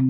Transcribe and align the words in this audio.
Well, 0.00 0.08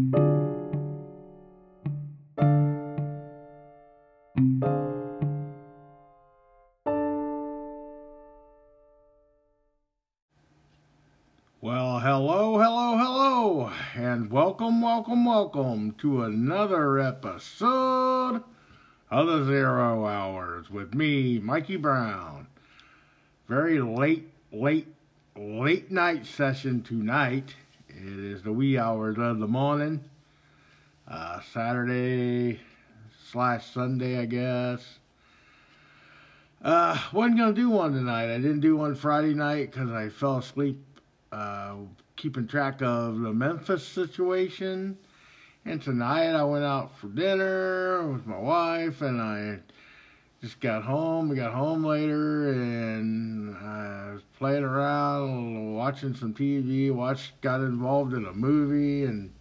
hello, 11.99 12.61
hello, 12.61 12.97
hello, 12.99 13.73
and 13.97 14.31
welcome, 14.31 14.81
welcome, 14.81 15.25
welcome 15.25 15.97
to 15.99 16.23
another 16.23 17.01
episode 17.01 18.45
of 19.11 19.27
the 19.27 19.45
Zero 19.45 20.07
Hours 20.07 20.71
with 20.71 20.95
me, 20.95 21.41
Mikey 21.41 21.75
Brown. 21.75 22.47
Very 23.49 23.81
late, 23.81 24.31
late, 24.53 24.87
late 25.35 25.91
night 25.91 26.27
session 26.27 26.81
tonight. 26.85 27.57
It 28.03 28.19
is 28.19 28.43
the 28.43 28.53
wee 28.53 28.79
hours 28.79 29.19
of 29.19 29.41
the 29.41 29.47
morning, 29.47 30.03
uh, 31.07 31.41
Saturday 31.53 32.59
slash 33.31 33.67
Sunday, 33.75 34.19
I 34.19 34.25
guess. 34.25 34.99
Uh, 36.63 36.99
wasn't 37.13 37.37
gonna 37.37 37.53
do 37.53 37.69
one 37.69 37.93
tonight. 37.93 38.35
I 38.35 38.39
didn't 38.39 38.61
do 38.61 38.77
one 38.77 38.95
Friday 38.95 39.35
night 39.35 39.71
because 39.71 39.91
I 39.91 40.09
fell 40.09 40.39
asleep 40.39 40.83
uh, 41.31 41.75
keeping 42.17 42.47
track 42.47 42.81
of 42.81 43.21
the 43.21 43.35
Memphis 43.35 43.87
situation. 43.87 44.97
And 45.67 45.83
tonight 45.83 46.31
I 46.31 46.45
went 46.45 46.65
out 46.65 46.97
for 46.97 47.09
dinner 47.09 48.11
with 48.11 48.27
my 48.27 48.39
wife, 48.39 49.03
and 49.03 49.21
I 49.21 49.59
just 50.41 50.59
got 50.61 50.83
home. 50.83 51.29
We 51.29 51.37
got 51.37 51.53
home 51.53 51.85
later, 51.85 52.51
and 52.51 53.55
I 53.57 54.13
was 54.13 54.23
playing 54.39 54.65
around, 54.65 55.75
watching 55.75 56.15
some 56.15 56.33
TV. 56.33 56.91
Watched, 56.91 57.41
got 57.43 57.61
involved 57.61 58.15
in 58.15 58.25
a 58.25 58.33
movie, 58.33 59.05
and 59.05 59.33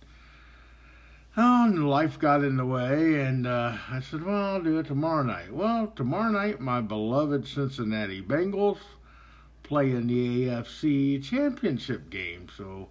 oh, 1.37 1.65
and 1.65 1.89
life 1.89 2.19
got 2.19 2.43
in 2.43 2.57
the 2.57 2.65
way. 2.65 3.21
And 3.21 3.47
uh, 3.47 3.77
I 3.89 4.01
said, 4.01 4.23
"Well, 4.23 4.35
I'll 4.35 4.61
do 4.61 4.79
it 4.79 4.87
tomorrow 4.87 5.23
night." 5.23 5.53
Well, 5.53 5.93
tomorrow 5.95 6.31
night, 6.31 6.59
my 6.59 6.81
beloved 6.81 7.47
Cincinnati 7.47 8.21
Bengals 8.21 8.79
play 9.63 9.91
in 9.91 10.07
the 10.07 10.47
AFC 10.47 11.23
Championship 11.23 12.09
game. 12.09 12.47
So 12.57 12.89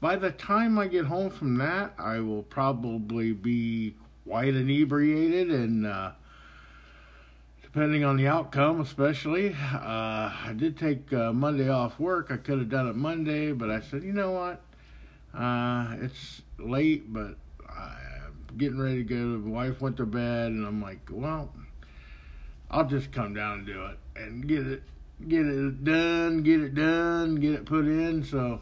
by 0.00 0.16
the 0.16 0.32
time 0.32 0.76
I 0.76 0.88
get 0.88 1.04
home 1.04 1.30
from 1.30 1.56
that, 1.58 1.94
I 1.98 2.18
will 2.18 2.42
probably 2.42 3.32
be 3.32 3.94
quite 4.26 4.54
inebriated 4.54 5.50
and 5.50 5.86
uh, 5.86 6.12
depending 7.74 8.04
on 8.04 8.16
the 8.16 8.28
outcome, 8.28 8.80
especially. 8.80 9.50
Uh, 9.52 10.30
I 10.30 10.54
did 10.56 10.78
take 10.78 11.12
uh, 11.12 11.32
Monday 11.32 11.68
off 11.68 11.98
work. 11.98 12.28
I 12.30 12.36
could 12.36 12.60
have 12.60 12.68
done 12.68 12.86
it 12.86 12.94
Monday, 12.94 13.50
but 13.50 13.68
I 13.68 13.80
said, 13.80 14.04
you 14.04 14.12
know 14.12 14.30
what? 14.30 14.60
Uh, 15.36 15.96
it's 16.00 16.42
late, 16.60 17.12
but 17.12 17.34
I'm 17.68 18.56
getting 18.56 18.78
ready 18.78 18.98
to 18.98 19.02
go. 19.02 19.32
The 19.42 19.50
wife 19.50 19.80
went 19.80 19.96
to 19.96 20.06
bed, 20.06 20.52
and 20.52 20.64
I'm 20.64 20.80
like, 20.80 21.00
well, 21.10 21.52
I'll 22.70 22.86
just 22.86 23.10
come 23.10 23.34
down 23.34 23.58
and 23.58 23.66
do 23.66 23.86
it 23.86 23.98
and 24.14 24.46
get 24.46 24.64
it 24.68 24.82
get 25.28 25.44
it 25.44 25.82
done, 25.82 26.44
get 26.44 26.60
it 26.60 26.74
done, 26.76 27.34
get 27.36 27.54
it 27.54 27.64
put 27.64 27.86
in. 27.86 28.22
So 28.22 28.60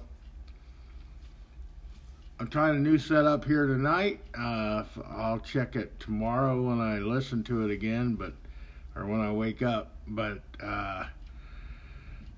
I'm 2.40 2.48
trying 2.48 2.76
a 2.76 2.80
new 2.80 2.96
setup 2.96 3.44
here 3.44 3.66
tonight. 3.66 4.20
Uh, 4.34 4.84
I'll 5.10 5.40
check 5.40 5.76
it 5.76 6.00
tomorrow 6.00 6.62
when 6.62 6.80
I 6.80 6.98
listen 6.98 7.44
to 7.44 7.66
it 7.66 7.70
again, 7.70 8.14
but 8.14 8.32
or 8.94 9.06
when 9.06 9.20
I 9.20 9.32
wake 9.32 9.62
up. 9.62 9.92
But 10.06 10.42
uh, 10.62 11.04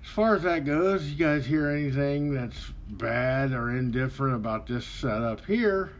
as 0.03 0.09
far 0.11 0.35
as 0.35 0.43
that 0.43 0.65
goes, 0.65 1.05
you 1.05 1.15
guys 1.15 1.45
hear 1.45 1.69
anything 1.69 2.33
that's 2.33 2.71
bad 2.87 3.51
or 3.51 3.71
indifferent 3.71 4.35
about 4.35 4.67
this 4.67 4.85
setup 4.85 5.45
here? 5.45 5.91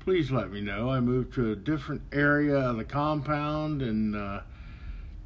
Please 0.00 0.30
let 0.30 0.50
me 0.50 0.60
know. 0.60 0.90
I 0.90 1.00
moved 1.00 1.34
to 1.34 1.52
a 1.52 1.56
different 1.56 2.02
area 2.12 2.56
of 2.56 2.76
the 2.76 2.84
compound 2.84 3.82
and. 3.82 4.16
Uh, 4.16 4.40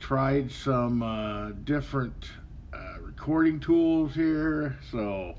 tried 0.03 0.50
some 0.50 1.00
uh, 1.00 1.50
different 1.62 2.31
uh, 2.75 3.00
recording 3.00 3.60
tools 3.60 4.12
here, 4.12 4.76
so 4.91 5.32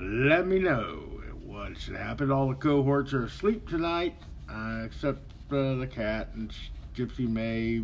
let 0.00 0.46
me 0.46 0.60
know 0.60 1.20
what's 1.44 1.88
happened. 1.88 2.30
All 2.30 2.48
the 2.48 2.54
cohorts 2.54 3.12
are 3.12 3.24
asleep 3.24 3.68
tonight, 3.68 4.14
uh, 4.48 4.82
except 4.84 5.32
uh, 5.50 5.74
the 5.74 5.88
cat 5.90 6.28
and 6.34 6.54
Gypsy 6.94 7.28
May 7.28 7.82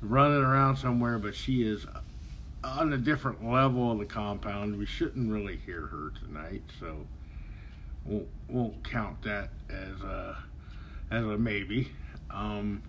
running 0.00 0.42
around 0.42 0.76
somewhere, 0.76 1.18
but 1.18 1.34
she 1.34 1.62
is 1.62 1.86
on 2.62 2.92
a 2.92 2.98
different 2.98 3.44
level 3.44 3.92
of 3.92 3.98
the 3.98 4.04
compound. 4.04 4.76
We 4.76 4.86
shouldn't 4.86 5.30
really 5.30 5.56
hear 5.56 5.86
her 5.86 6.12
tonight, 6.24 6.62
so 6.78 7.06
won't 8.04 8.28
won't 8.48 8.84
count 8.84 9.22
that 9.22 9.50
as 9.68 10.00
a 10.02 10.36
as 11.10 11.24
a 11.24 11.38
maybe. 11.38 11.90
Um, 12.30 12.82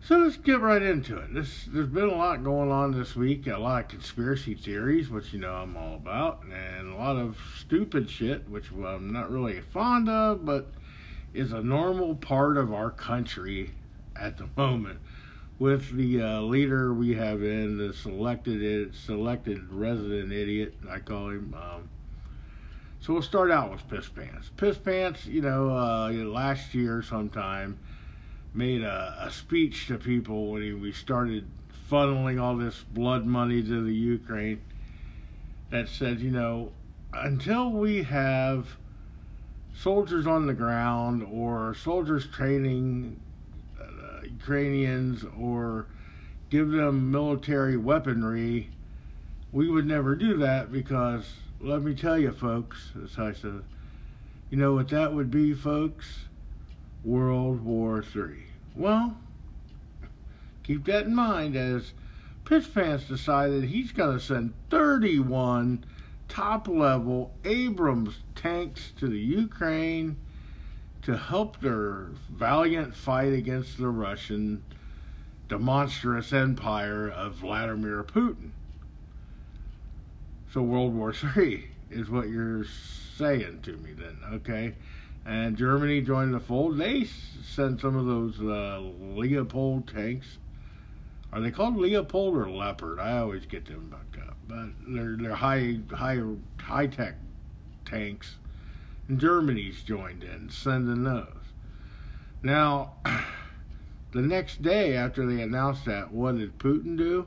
so 0.00 0.16
let's 0.18 0.36
get 0.36 0.60
right 0.60 0.80
into 0.80 1.18
it. 1.18 1.34
This, 1.34 1.66
there's 1.68 1.88
been 1.88 2.08
a 2.08 2.14
lot 2.14 2.44
going 2.44 2.70
on 2.70 2.92
this 2.92 3.16
week, 3.16 3.46
a 3.46 3.58
lot 3.58 3.84
of 3.84 3.88
conspiracy 3.88 4.54
theories, 4.54 5.10
which 5.10 5.32
you 5.32 5.40
know 5.40 5.52
I'm 5.52 5.76
all 5.76 5.96
about, 5.96 6.44
and 6.44 6.92
a 6.92 6.96
lot 6.96 7.16
of 7.16 7.36
stupid 7.58 8.08
shit, 8.08 8.48
which 8.48 8.70
I'm 8.70 9.12
not 9.12 9.30
really 9.30 9.60
fond 9.60 10.08
of, 10.08 10.44
but 10.44 10.68
is 11.34 11.52
a 11.52 11.62
normal 11.62 12.14
part 12.14 12.56
of 12.56 12.72
our 12.72 12.90
country 12.90 13.72
at 14.16 14.38
the 14.38 14.48
moment. 14.56 15.00
With 15.58 15.96
the 15.96 16.22
uh, 16.22 16.40
leader 16.42 16.94
we 16.94 17.14
have 17.14 17.42
in, 17.42 17.78
the 17.78 17.92
selected 17.92 18.94
selected 18.94 19.72
resident 19.72 20.32
idiot, 20.32 20.74
I 20.88 21.00
call 21.00 21.30
him. 21.30 21.54
Um, 21.60 21.88
so 23.00 23.12
we'll 23.12 23.22
start 23.22 23.50
out 23.50 23.72
with 23.72 23.88
Piss 23.88 24.08
Pants. 24.08 24.50
Piss 24.56 24.78
Pants, 24.78 25.26
you 25.26 25.40
know, 25.40 25.70
uh, 25.70 26.10
last 26.10 26.74
year 26.74 27.02
sometime 27.02 27.78
made 28.54 28.82
a, 28.82 29.16
a 29.20 29.30
speech 29.30 29.86
to 29.88 29.98
people 29.98 30.52
when 30.52 30.62
he, 30.62 30.72
we 30.72 30.92
started 30.92 31.46
funneling 31.90 32.40
all 32.40 32.56
this 32.56 32.84
blood 32.92 33.24
money 33.24 33.62
to 33.62 33.84
the 33.84 33.94
Ukraine 33.94 34.60
that 35.70 35.88
said, 35.88 36.20
you 36.20 36.30
know, 36.30 36.72
until 37.12 37.70
we 37.70 38.02
have 38.02 38.76
soldiers 39.74 40.26
on 40.26 40.46
the 40.46 40.54
ground 40.54 41.26
or 41.32 41.74
soldiers 41.74 42.26
training 42.26 43.20
Ukrainians 44.38 45.24
or 45.38 45.86
give 46.48 46.70
them 46.70 47.10
military 47.10 47.76
weaponry, 47.76 48.70
we 49.52 49.68
would 49.68 49.86
never 49.86 50.14
do 50.14 50.36
that 50.38 50.70
because 50.70 51.32
let 51.60 51.82
me 51.82 51.94
tell 51.94 52.16
you, 52.16 52.30
folks, 52.32 52.92
as 53.02 53.18
I 53.18 53.32
said, 53.32 53.62
you 54.50 54.56
know 54.56 54.74
what 54.74 54.88
that 54.88 55.12
would 55.12 55.30
be, 55.30 55.54
folks? 55.54 56.24
World 57.04 57.64
War 57.64 58.02
III. 58.02 58.44
Well, 58.76 59.16
keep 60.62 60.84
that 60.86 61.06
in 61.06 61.14
mind 61.14 61.56
as 61.56 61.92
Piss 62.44 62.68
Pants 62.68 63.04
decided 63.04 63.64
he's 63.64 63.92
going 63.92 64.18
to 64.18 64.24
send 64.24 64.54
31 64.70 65.84
top 66.28 66.68
level 66.68 67.32
Abrams 67.44 68.20
tanks 68.34 68.92
to 68.98 69.08
the 69.08 69.18
Ukraine 69.18 70.16
to 71.02 71.16
help 71.16 71.60
their 71.60 72.08
valiant 72.30 72.94
fight 72.94 73.32
against 73.32 73.78
the 73.78 73.88
Russian 73.88 74.62
monstrous 75.50 76.32
empire 76.32 77.08
of 77.08 77.34
Vladimir 77.34 78.04
Putin. 78.04 78.50
So 80.52 80.62
World 80.62 80.94
War 80.94 81.14
III 81.36 81.68
is 81.90 82.10
what 82.10 82.28
you're 82.28 82.64
saying 83.16 83.60
to 83.62 83.72
me 83.78 83.92
then, 83.92 84.18
okay? 84.34 84.74
and 85.28 85.58
Germany 85.58 86.00
joined 86.00 86.32
the 86.32 86.40
fold. 86.40 86.78
They 86.78 87.04
sent 87.04 87.82
some 87.82 87.96
of 87.96 88.06
those 88.06 88.40
uh, 88.40 88.80
Leopold 89.14 89.86
tanks. 89.86 90.38
Are 91.30 91.40
they 91.40 91.50
called 91.50 91.76
Leopold 91.76 92.34
or 92.34 92.48
Leopard? 92.50 92.98
I 92.98 93.18
always 93.18 93.44
get 93.44 93.66
them 93.66 93.90
back 93.90 94.26
up, 94.26 94.36
but 94.48 94.70
they're 94.88 95.16
they're 95.18 95.34
high 95.34 95.80
high 95.92 96.22
high 96.58 96.86
tech 96.86 97.16
tanks. 97.84 98.36
Germany's 99.16 99.82
joined 99.82 100.22
in, 100.22 100.50
sending 100.50 101.04
those. 101.04 101.26
Now, 102.42 102.94
the 104.12 104.20
next 104.20 104.62
day 104.62 104.96
after 104.96 105.26
they 105.26 105.42
announced 105.42 105.84
that, 105.86 106.12
what 106.12 106.36
did 106.36 106.58
Putin 106.58 106.96
do? 106.96 107.26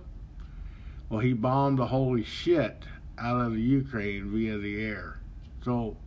Well, 1.10 1.20
he 1.20 1.34
bombed 1.34 1.80
the 1.80 1.88
holy 1.88 2.24
shit 2.24 2.86
out 3.18 3.42
of 3.42 3.54
the 3.54 3.62
Ukraine 3.62 4.32
via 4.32 4.58
the 4.58 4.82
air. 4.82 5.20
So 5.64 5.98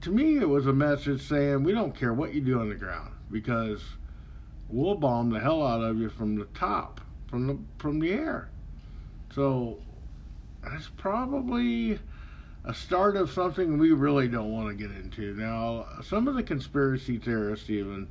to 0.00 0.10
me, 0.10 0.38
it 0.38 0.48
was 0.48 0.66
a 0.66 0.72
message 0.72 1.26
saying 1.26 1.62
we 1.64 1.72
don't 1.72 1.94
care 1.94 2.12
what 2.12 2.34
you 2.34 2.40
do 2.40 2.60
on 2.60 2.68
the 2.68 2.74
ground 2.74 3.12
because 3.30 3.82
we'll 4.68 4.94
bomb 4.94 5.30
the 5.30 5.40
hell 5.40 5.66
out 5.66 5.80
of 5.80 5.98
you 5.98 6.10
from 6.10 6.36
the 6.36 6.44
top, 6.46 7.00
from 7.28 7.46
the 7.46 7.58
from 7.78 7.98
the 8.00 8.12
air. 8.12 8.50
So 9.34 9.78
that's 10.62 10.88
probably 10.96 11.98
a 12.68 12.74
start 12.74 13.16
of 13.16 13.30
something 13.30 13.78
we 13.78 13.92
really 13.92 14.28
don't 14.28 14.52
want 14.52 14.68
to 14.68 14.74
get 14.74 14.94
into. 14.94 15.32
Now, 15.34 15.86
some 16.02 16.28
of 16.28 16.34
the 16.34 16.42
conspiracy 16.42 17.16
theorists 17.16 17.70
even 17.70 18.08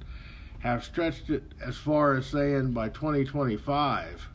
have 0.59 0.83
stretched 0.83 1.29
it 1.29 1.43
as 1.63 1.77
far 1.77 2.15
as 2.15 2.25
saying 2.25 2.71
by 2.71 2.89
2025 2.89 4.27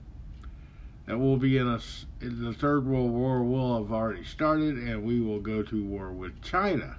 that 1.07 1.19
we'll 1.19 1.37
be 1.37 1.59
in 1.59 1.67
a 1.67 1.81
the 2.21 2.55
third 2.55 2.87
world 2.87 3.11
war 3.11 3.43
will 3.43 3.83
have 3.83 3.93
already 3.93 4.23
started 4.23 4.77
and 4.77 5.03
we 5.03 5.21
will 5.21 5.41
go 5.41 5.61
to 5.65 5.85
war 5.85 6.13
with 6.13 6.41
China 6.41 6.97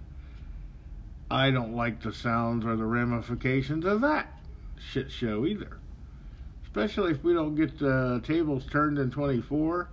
I 1.32 1.50
don't 1.50 1.74
like 1.74 2.04
the 2.04 2.12
sounds 2.12 2.66
or 2.66 2.76
the 2.76 2.86
ramifications 2.86 3.86
of 3.86 4.02
that 4.02 4.28
shit 4.78 5.10
show 5.10 5.46
either. 5.46 5.78
Especially 6.64 7.12
if 7.12 7.24
we 7.24 7.34
don't 7.34 7.56
get 7.56 7.80
the 7.80 8.22
tables 8.24 8.68
turned 8.70 9.00
in 9.00 9.10
24. 9.10 9.90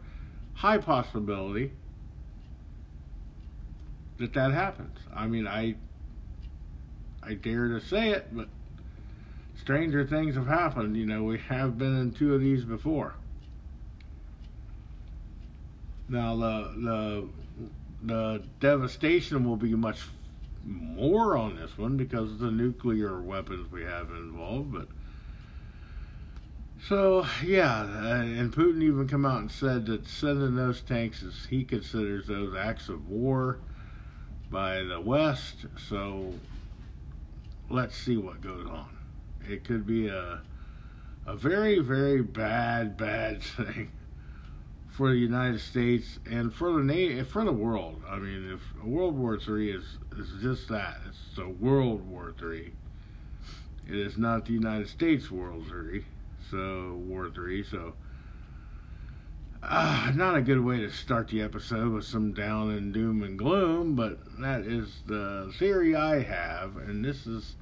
High 0.54 0.78
possibility 0.78 1.72
that 4.20 4.34
that 4.34 4.52
happens. 4.52 4.96
I 5.14 5.26
mean, 5.26 5.46
I 5.46 5.74
I 7.22 7.34
dare 7.34 7.68
to 7.68 7.80
say 7.80 8.10
it, 8.10 8.28
but 8.30 8.48
stranger 9.56 10.06
things 10.06 10.36
have 10.36 10.46
happened. 10.46 10.96
You 10.96 11.06
know, 11.06 11.24
we 11.24 11.38
have 11.48 11.78
been 11.78 11.96
in 11.98 12.12
two 12.12 12.34
of 12.34 12.40
these 12.40 12.64
before. 12.64 13.14
Now 16.08 16.36
the 16.36 16.72
the 16.76 17.28
the 18.02 18.42
devastation 18.60 19.44
will 19.44 19.56
be 19.56 19.74
much 19.74 20.02
more 20.64 21.36
on 21.36 21.56
this 21.56 21.76
one 21.78 21.96
because 21.96 22.30
of 22.30 22.38
the 22.38 22.50
nuclear 22.50 23.20
weapons 23.20 23.70
we 23.72 23.82
have 23.82 24.10
involved, 24.10 24.72
but 24.72 24.88
so 26.88 27.26
yeah, 27.44 27.82
uh, 27.82 28.22
and 28.22 28.52
Putin 28.52 28.82
even 28.82 29.08
come 29.08 29.24
out 29.24 29.40
and 29.40 29.50
said 29.50 29.86
that 29.86 30.06
sending 30.06 30.56
those 30.56 30.80
tanks 30.82 31.22
is 31.22 31.46
he 31.48 31.64
considers 31.64 32.26
those 32.26 32.54
acts 32.54 32.88
of 32.88 33.08
war 33.08 33.58
by 34.50 34.82
the 34.82 35.00
West. 35.00 35.66
So 35.88 36.34
let's 37.68 37.96
see 37.96 38.16
what 38.16 38.40
goes 38.40 38.66
on. 38.66 38.88
It 39.48 39.64
could 39.64 39.86
be 39.86 40.08
a 40.08 40.40
a 41.26 41.36
very 41.36 41.78
very 41.78 42.22
bad 42.22 42.96
bad 42.96 43.42
thing 43.56 43.90
for 44.88 45.10
the 45.10 45.16
United 45.16 45.60
States 45.60 46.18
and 46.26 46.52
for 46.52 46.72
the 46.72 46.82
na- 46.82 47.24
for 47.24 47.44
the 47.44 47.52
world. 47.52 48.02
I 48.08 48.18
mean, 48.18 48.50
if 48.52 48.84
World 48.84 49.16
War 49.16 49.38
Three 49.38 49.70
is 49.70 49.84
is 50.18 50.30
just 50.42 50.68
that, 50.68 50.98
it's 51.08 51.38
a 51.38 51.48
World 51.48 52.06
War 52.08 52.34
Three. 52.38 52.72
It 53.88 53.94
is 53.96 54.18
not 54.18 54.46
the 54.46 54.52
United 54.52 54.88
States 54.88 55.30
World 55.30 55.66
Three, 55.68 56.04
so 56.50 57.00
War 57.06 57.30
Three. 57.30 57.62
So, 57.62 57.94
uh, 59.62 60.12
not 60.14 60.36
a 60.36 60.42
good 60.42 60.60
way 60.64 60.78
to 60.78 60.90
start 60.90 61.28
the 61.28 61.42
episode 61.42 61.92
with 61.92 62.04
some 62.04 62.32
down 62.32 62.70
and 62.70 62.94
doom 62.94 63.22
and 63.22 63.38
gloom, 63.38 63.94
but 63.94 64.18
that 64.40 64.62
is 64.62 65.02
the 65.06 65.52
theory 65.58 65.94
I 65.94 66.22
have, 66.22 66.76
and 66.76 67.04
this 67.04 67.26
is 67.26 67.56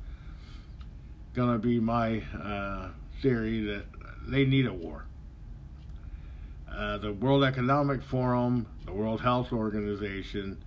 gonna 1.34 1.58
be 1.58 1.80
my 1.80 2.22
uh, 2.40 2.88
theory 3.20 3.62
that 3.62 3.84
they 4.26 4.44
need 4.44 4.66
a 4.66 4.72
war. 4.72 5.04
Uh, 6.70 6.98
the 6.98 7.12
World 7.12 7.42
Economic 7.42 8.02
Forum, 8.02 8.66
the 8.84 8.92
World 8.92 9.20
Health 9.20 9.52
Organization, 9.52 10.58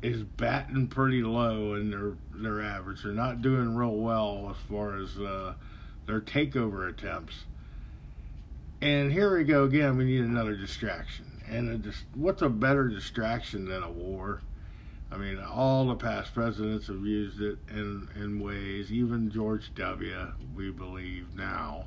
is 0.00 0.22
batting 0.22 0.86
pretty 0.86 1.22
low 1.22 1.74
in 1.74 1.90
their 1.90 2.12
their 2.34 2.62
average. 2.62 3.02
They're 3.02 3.12
not 3.12 3.42
doing 3.42 3.74
real 3.74 3.96
well 3.96 4.48
as 4.50 4.56
far 4.68 4.96
as 4.96 5.18
uh, 5.18 5.54
their 6.06 6.20
takeover 6.20 6.88
attempts. 6.88 7.44
And 8.80 9.10
here 9.10 9.36
we 9.36 9.44
go 9.44 9.64
again. 9.64 9.96
We 9.96 10.04
need 10.04 10.22
another 10.22 10.54
distraction. 10.54 11.24
And 11.48 11.82
dis- 11.82 12.04
what's 12.14 12.42
a 12.42 12.48
better 12.48 12.88
distraction 12.88 13.66
than 13.66 13.82
a 13.82 13.90
war? 13.90 14.42
I 15.10 15.16
mean, 15.16 15.38
all 15.38 15.86
the 15.86 15.94
past 15.94 16.34
presidents 16.34 16.88
have 16.88 17.04
used 17.04 17.40
it 17.40 17.58
in 17.70 18.08
in 18.16 18.40
ways. 18.40 18.92
Even 18.92 19.30
George 19.30 19.72
W. 19.74 20.32
We 20.54 20.70
believe 20.70 21.34
now. 21.36 21.86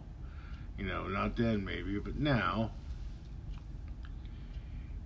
You 0.77 0.85
know, 0.85 1.07
not 1.07 1.35
then 1.35 1.65
maybe, 1.65 1.99
but 1.99 2.17
now 2.17 2.71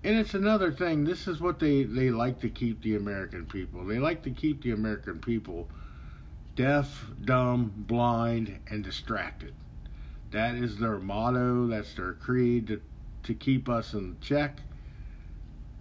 and 0.03 0.17
it's 0.17 0.33
another 0.33 0.71
thing. 0.71 1.05
This 1.05 1.27
is 1.27 1.39
what 1.39 1.59
they 1.59 1.83
they 1.83 2.11
like 2.11 2.41
to 2.41 2.49
keep 2.49 2.81
the 2.81 2.95
American 2.95 3.45
people. 3.45 3.85
They 3.85 3.99
like 3.99 4.23
to 4.23 4.31
keep 4.31 4.61
the 4.61 4.71
American 4.71 5.19
people 5.19 5.69
deaf, 6.55 7.05
dumb, 7.23 7.73
blind, 7.75 8.59
and 8.69 8.83
distracted. 8.83 9.53
That 10.33 10.55
is 10.55 10.77
their 10.77 10.99
motto. 10.99 11.67
That's 11.67 11.93
their 11.93 12.13
creed 12.13 12.67
to 12.67 12.81
to 13.23 13.33
keep 13.33 13.69
us 13.69 13.93
in 13.93 14.17
check. 14.19 14.59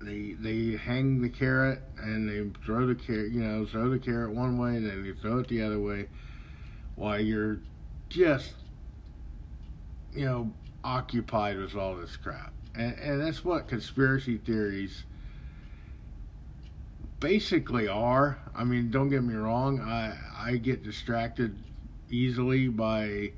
They 0.01 0.37
they 0.39 0.77
hang 0.77 1.21
the 1.21 1.29
carrot 1.29 1.81
and 1.99 2.29
they 2.29 2.49
throw 2.65 2.87
the 2.87 2.95
carrot, 2.95 3.33
you 3.33 3.43
know, 3.43 3.67
throw 3.67 3.91
the 3.91 3.99
carrot 3.99 4.33
one 4.33 4.59
way, 4.59 4.77
and 4.77 4.89
then 4.89 5.03
they 5.03 5.13
throw 5.13 5.39
it 5.39 5.49
the 5.49 5.63
other 5.63 5.81
way, 5.81 6.09
while 6.95 7.21
you're 7.21 7.59
just, 8.09 8.53
you 10.15 10.25
know, 10.25 10.53
occupied 10.85 11.59
with 11.59 11.75
all 11.75 11.97
this 11.97 12.17
crap 12.17 12.53
and, 12.75 12.99
and 12.99 13.21
that's 13.21 13.45
what 13.45 13.69
conspiracy 13.69 14.39
theories 14.39 15.05
basically 17.21 17.89
are. 17.89 18.39
I 18.55 18.65
mean, 18.65 18.91
don't 18.91 19.09
get 19.09 19.23
me 19.23 19.35
wrong. 19.35 19.81
I 19.81 20.17
I 20.37 20.57
get 20.57 20.83
distracted 20.83 21.57
easily 22.11 22.69
by 22.69 23.33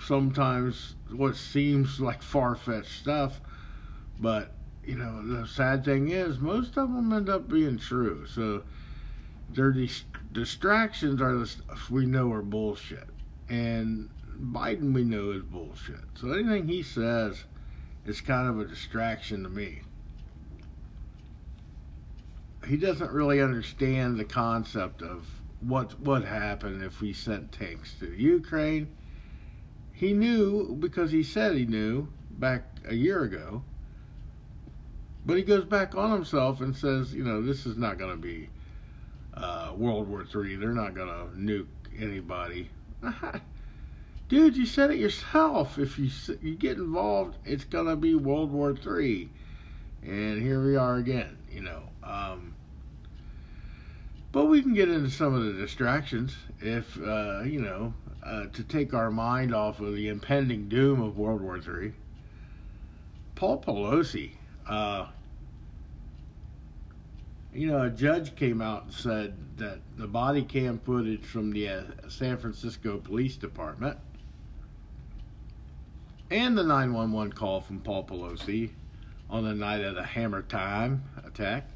sometimes 0.00 0.96
what 1.10 1.36
seems 1.36 2.00
like 2.00 2.22
far 2.22 2.54
fetched 2.54 3.00
stuff, 3.00 3.40
but 4.20 4.52
you 4.84 4.96
know 4.96 5.22
the 5.26 5.46
sad 5.46 5.84
thing 5.84 6.10
is 6.10 6.38
most 6.38 6.76
of 6.76 6.92
them 6.92 7.12
end 7.12 7.28
up 7.28 7.48
being 7.48 7.78
true. 7.78 8.26
So 8.26 8.62
their 9.50 9.72
dis- 9.72 10.04
distractions 10.32 11.20
are 11.20 11.36
the 11.36 11.46
stuff 11.46 11.90
we 11.90 12.06
know 12.06 12.32
are 12.32 12.42
bullshit, 12.42 13.08
and 13.48 14.10
Biden 14.38 14.92
we 14.92 15.04
know 15.04 15.30
is 15.30 15.42
bullshit. 15.42 16.04
So 16.14 16.32
anything 16.32 16.68
he 16.68 16.82
says 16.82 17.44
is 18.04 18.20
kind 18.20 18.48
of 18.48 18.60
a 18.60 18.64
distraction 18.64 19.42
to 19.44 19.48
me. 19.48 19.82
He 22.66 22.76
doesn't 22.76 23.10
really 23.10 23.42
understand 23.42 24.18
the 24.18 24.24
concept 24.24 25.02
of 25.02 25.26
what 25.60 26.00
would 26.00 26.24
happen 26.24 26.82
if 26.82 27.00
we 27.00 27.12
sent 27.12 27.52
tanks 27.52 27.94
to 28.00 28.12
Ukraine. 28.12 28.88
He 29.94 30.12
knew 30.12 30.76
because 30.78 31.10
he 31.10 31.22
said 31.22 31.56
he 31.56 31.64
knew 31.64 32.08
back 32.30 32.64
a 32.86 32.94
year 32.94 33.22
ago. 33.22 33.62
But 35.26 35.38
he 35.38 35.42
goes 35.42 35.64
back 35.64 35.94
on 35.94 36.10
himself 36.10 36.60
and 36.60 36.76
says, 36.76 37.14
you 37.14 37.24
know, 37.24 37.40
this 37.40 37.64
is 37.64 37.78
not 37.78 37.98
going 37.98 38.10
to 38.10 38.18
be 38.18 38.50
uh, 39.32 39.72
World 39.74 40.06
War 40.08 40.22
III. 40.22 40.56
They're 40.56 40.72
not 40.72 40.94
going 40.94 41.08
to 41.08 41.34
nuke 41.34 41.66
anybody. 41.98 42.68
dude, 44.28 44.56
you 44.56 44.66
said 44.66 44.90
it 44.90 44.98
yourself. 44.98 45.78
If 45.78 45.98
you 45.98 46.10
you 46.42 46.56
get 46.56 46.78
involved, 46.78 47.36
it's 47.44 47.64
gonna 47.64 47.96
be 47.96 48.14
World 48.14 48.50
War 48.50 48.74
Three, 48.74 49.30
and 50.02 50.40
here 50.40 50.64
we 50.64 50.76
are 50.76 50.96
again. 50.96 51.36
You 51.52 51.62
know, 51.62 51.82
um, 52.02 52.54
but 54.32 54.46
we 54.46 54.62
can 54.62 54.74
get 54.74 54.88
into 54.88 55.10
some 55.10 55.34
of 55.34 55.44
the 55.44 55.52
distractions 55.52 56.36
if 56.60 56.98
uh, 57.00 57.42
you 57.42 57.60
know 57.60 57.94
uh, 58.24 58.46
to 58.46 58.62
take 58.64 58.94
our 58.94 59.10
mind 59.10 59.54
off 59.54 59.80
of 59.80 59.94
the 59.94 60.08
impending 60.08 60.68
doom 60.68 61.02
of 61.02 61.18
World 61.18 61.42
War 61.42 61.58
III. 61.58 61.92
Paul 63.34 63.60
Pelosi. 63.60 64.32
Uh, 64.66 65.06
you 67.52 67.66
know, 67.66 67.82
a 67.82 67.90
judge 67.90 68.34
came 68.34 68.60
out 68.60 68.84
and 68.84 68.92
said 68.92 69.34
that 69.58 69.78
the 69.96 70.06
body 70.06 70.42
cam 70.42 70.78
footage 70.80 71.24
from 71.24 71.52
the 71.52 71.68
uh, 71.68 71.82
San 72.08 72.36
Francisco 72.36 72.98
Police 72.98 73.36
Department 73.36 73.98
and 76.30 76.56
the 76.58 76.64
911 76.64 77.32
call 77.32 77.60
from 77.60 77.80
Paul 77.80 78.04
Pelosi 78.04 78.70
on 79.30 79.44
the 79.44 79.54
night 79.54 79.82
of 79.84 79.94
the 79.94 80.02
Hammer 80.02 80.42
Time 80.42 81.04
attack 81.24 81.68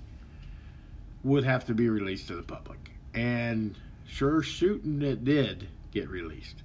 would 1.22 1.44
have 1.44 1.64
to 1.66 1.74
be 1.74 1.88
released 1.88 2.28
to 2.28 2.36
the 2.36 2.42
public. 2.42 2.90
And 3.14 3.76
sure 4.06 4.42
shooting 4.42 5.02
it 5.02 5.24
did 5.24 5.68
get 6.00 6.08
released. 6.08 6.62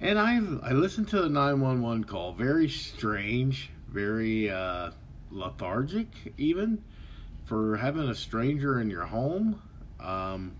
And 0.00 0.18
I 0.18 0.36
I 0.62 0.72
listened 0.72 1.08
to 1.08 1.22
the 1.22 1.28
911 1.28 2.04
call, 2.04 2.32
very 2.32 2.68
strange, 2.68 3.70
very 3.88 4.50
uh, 4.50 4.90
lethargic 5.30 6.08
even 6.36 6.82
for 7.44 7.76
having 7.76 8.08
a 8.08 8.14
stranger 8.14 8.80
in 8.80 8.90
your 8.90 9.04
home. 9.04 9.60
Um, 10.00 10.52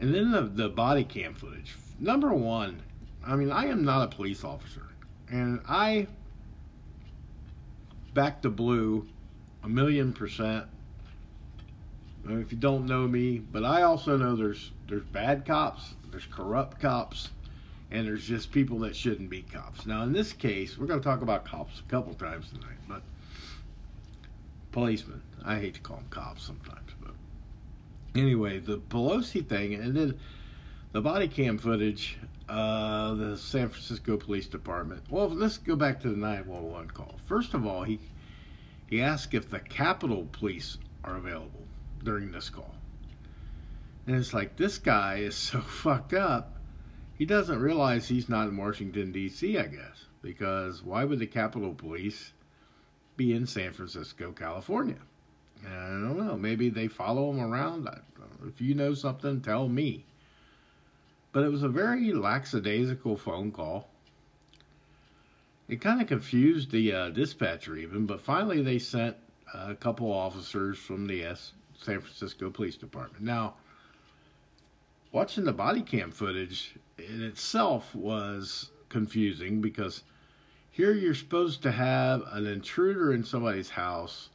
and 0.00 0.14
then 0.14 0.30
the, 0.30 0.42
the 0.42 0.68
body 0.68 1.04
cam 1.04 1.34
footage. 1.34 1.76
Number 1.98 2.32
one, 2.32 2.82
I 3.26 3.36
mean, 3.36 3.50
I 3.50 3.66
am 3.66 3.84
not 3.84 4.12
a 4.12 4.16
police 4.16 4.44
officer, 4.44 4.88
and 5.28 5.60
I 5.68 6.08
back 8.12 8.42
the 8.42 8.50
blue 8.50 9.06
a 9.62 9.68
million 9.68 10.12
percent. 10.12 10.66
If 12.26 12.52
you 12.52 12.58
don't 12.58 12.86
know 12.86 13.06
me, 13.06 13.38
but 13.38 13.64
I 13.64 13.82
also 13.82 14.16
know 14.16 14.34
there's 14.34 14.72
there's 14.88 15.04
bad 15.04 15.44
cops, 15.44 15.94
there's 16.10 16.26
corrupt 16.26 16.80
cops, 16.80 17.30
and 17.90 18.06
there's 18.06 18.26
just 18.26 18.50
people 18.50 18.78
that 18.80 18.96
shouldn't 18.96 19.28
be 19.28 19.42
cops. 19.42 19.84
Now, 19.86 20.02
in 20.02 20.12
this 20.12 20.32
case, 20.32 20.78
we're 20.78 20.86
going 20.86 21.00
to 21.00 21.04
talk 21.04 21.20
about 21.20 21.44
cops 21.44 21.80
a 21.80 21.90
couple 21.90 22.14
times 22.14 22.50
tonight, 22.50 22.78
but 22.88 23.02
policemen. 24.72 25.22
I 25.44 25.56
hate 25.56 25.74
to 25.74 25.80
call 25.80 25.98
them 25.98 26.06
cops 26.08 26.42
sometimes, 26.42 26.90
but 27.02 27.12
anyway, 28.14 28.58
the 28.58 28.78
Pelosi 28.78 29.46
thing, 29.46 29.74
and 29.74 29.94
then 29.94 30.18
the 30.92 31.02
body 31.02 31.28
cam 31.28 31.58
footage 31.58 32.16
uh, 32.48 33.14
the 33.14 33.36
San 33.36 33.68
Francisco 33.68 34.16
Police 34.16 34.46
Department. 34.46 35.02
Well, 35.10 35.28
let's 35.28 35.58
go 35.58 35.76
back 35.76 36.00
to 36.02 36.08
the 36.08 36.16
911 36.16 36.90
call. 36.90 37.16
First 37.26 37.54
of 37.54 37.66
all, 37.66 37.82
he 37.82 37.98
he 38.88 39.02
asked 39.02 39.34
if 39.34 39.50
the 39.50 39.60
Capitol 39.60 40.28
Police 40.32 40.78
are 41.02 41.16
available 41.16 41.63
during 42.04 42.30
this 42.30 42.50
call. 42.50 42.74
And 44.06 44.16
it's 44.16 44.34
like, 44.34 44.56
this 44.56 44.78
guy 44.78 45.16
is 45.16 45.34
so 45.34 45.60
fucked 45.82 46.14
up. 46.14 46.56
He 47.16 47.24
doesn't 47.24 47.60
realize 47.60 48.08
he's 48.08 48.28
not 48.28 48.48
in 48.48 48.56
Washington, 48.56 49.12
D.C., 49.12 49.58
I 49.58 49.66
guess. 49.66 50.06
Because 50.22 50.82
why 50.82 51.04
would 51.04 51.18
the 51.18 51.26
Capitol 51.26 51.74
Police 51.74 52.32
be 53.16 53.32
in 53.32 53.46
San 53.46 53.72
Francisco, 53.72 54.32
California? 54.32 54.98
I 55.66 55.88
don't 55.88 56.18
know. 56.18 56.36
Maybe 56.36 56.68
they 56.68 56.88
follow 56.88 57.30
him 57.30 57.40
around. 57.40 57.88
If 58.46 58.60
you 58.60 58.74
know 58.74 58.94
something, 58.94 59.40
tell 59.40 59.68
me. 59.68 60.04
But 61.32 61.44
it 61.44 61.50
was 61.50 61.62
a 61.62 61.68
very 61.68 62.12
lackadaisical 62.12 63.16
phone 63.16 63.50
call. 63.50 63.88
It 65.68 65.80
kind 65.80 66.00
of 66.00 66.06
confused 66.06 66.70
the 66.70 66.92
uh, 66.92 67.10
dispatcher, 67.10 67.76
even, 67.76 68.06
but 68.06 68.20
finally 68.20 68.62
they 68.62 68.78
sent 68.78 69.16
a 69.54 69.74
couple 69.74 70.12
officers 70.12 70.78
from 70.78 71.06
the 71.06 71.24
S- 71.24 71.52
San 71.80 72.00
Francisco 72.00 72.50
Police 72.50 72.76
Department. 72.76 73.24
Now, 73.24 73.54
watching 75.12 75.44
the 75.44 75.52
body 75.52 75.82
cam 75.82 76.10
footage 76.10 76.74
in 76.98 77.22
itself 77.22 77.94
was 77.94 78.70
confusing 78.88 79.60
because 79.60 80.02
here 80.70 80.92
you're 80.92 81.14
supposed 81.14 81.62
to 81.62 81.72
have 81.72 82.22
an 82.32 82.46
intruder 82.46 83.12
in 83.12 83.24
somebody's 83.24 83.70
house. 83.70 84.30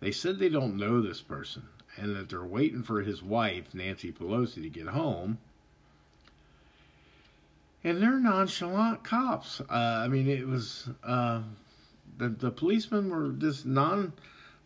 They 0.00 0.12
said 0.12 0.38
they 0.38 0.48
don't 0.48 0.76
know 0.76 1.00
this 1.00 1.20
person 1.20 1.62
and 1.96 2.14
that 2.16 2.28
they're 2.28 2.44
waiting 2.44 2.82
for 2.82 3.02
his 3.02 3.22
wife, 3.22 3.74
Nancy 3.74 4.12
Pelosi, 4.12 4.62
to 4.62 4.68
get 4.68 4.86
home. 4.86 5.38
And 7.82 8.00
they're 8.02 8.20
nonchalant 8.20 9.02
cops. 9.02 9.60
Uh, 9.60 10.02
I 10.04 10.08
mean, 10.08 10.28
it 10.28 10.46
was 10.46 10.88
uh, 11.02 11.40
the 12.18 12.28
the 12.28 12.50
policemen 12.50 13.08
were 13.08 13.30
just 13.30 13.64
non. 13.64 14.12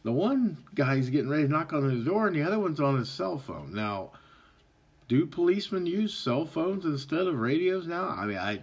The 0.04 0.12
one 0.12 0.58
guy's 0.74 1.08
getting 1.08 1.30
ready 1.30 1.44
to 1.44 1.48
knock 1.48 1.72
on 1.72 1.88
his 1.88 2.04
door, 2.04 2.26
and 2.26 2.36
the 2.36 2.42
other 2.42 2.58
one's 2.58 2.80
on 2.80 2.98
his 2.98 3.08
cell 3.08 3.38
phone. 3.38 3.72
Now, 3.72 4.12
do 5.08 5.24
policemen 5.26 5.86
use 5.86 6.14
cell 6.14 6.44
phones 6.44 6.84
instead 6.84 7.26
of 7.26 7.38
radios 7.38 7.86
now? 7.86 8.08
I 8.08 8.26
mean, 8.26 8.38
I 8.38 8.60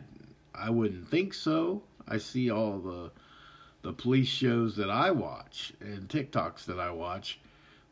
I 0.53 0.69
wouldn't 0.69 1.09
think 1.09 1.33
so. 1.33 1.81
I 2.07 2.19
see 2.19 2.51
all 2.51 2.79
the 2.79 3.11
the 3.81 3.93
police 3.93 4.27
shows 4.27 4.75
that 4.75 4.91
I 4.91 5.09
watch 5.09 5.73
and 5.81 6.07
TikToks 6.07 6.65
that 6.65 6.79
I 6.79 6.91
watch. 6.91 7.39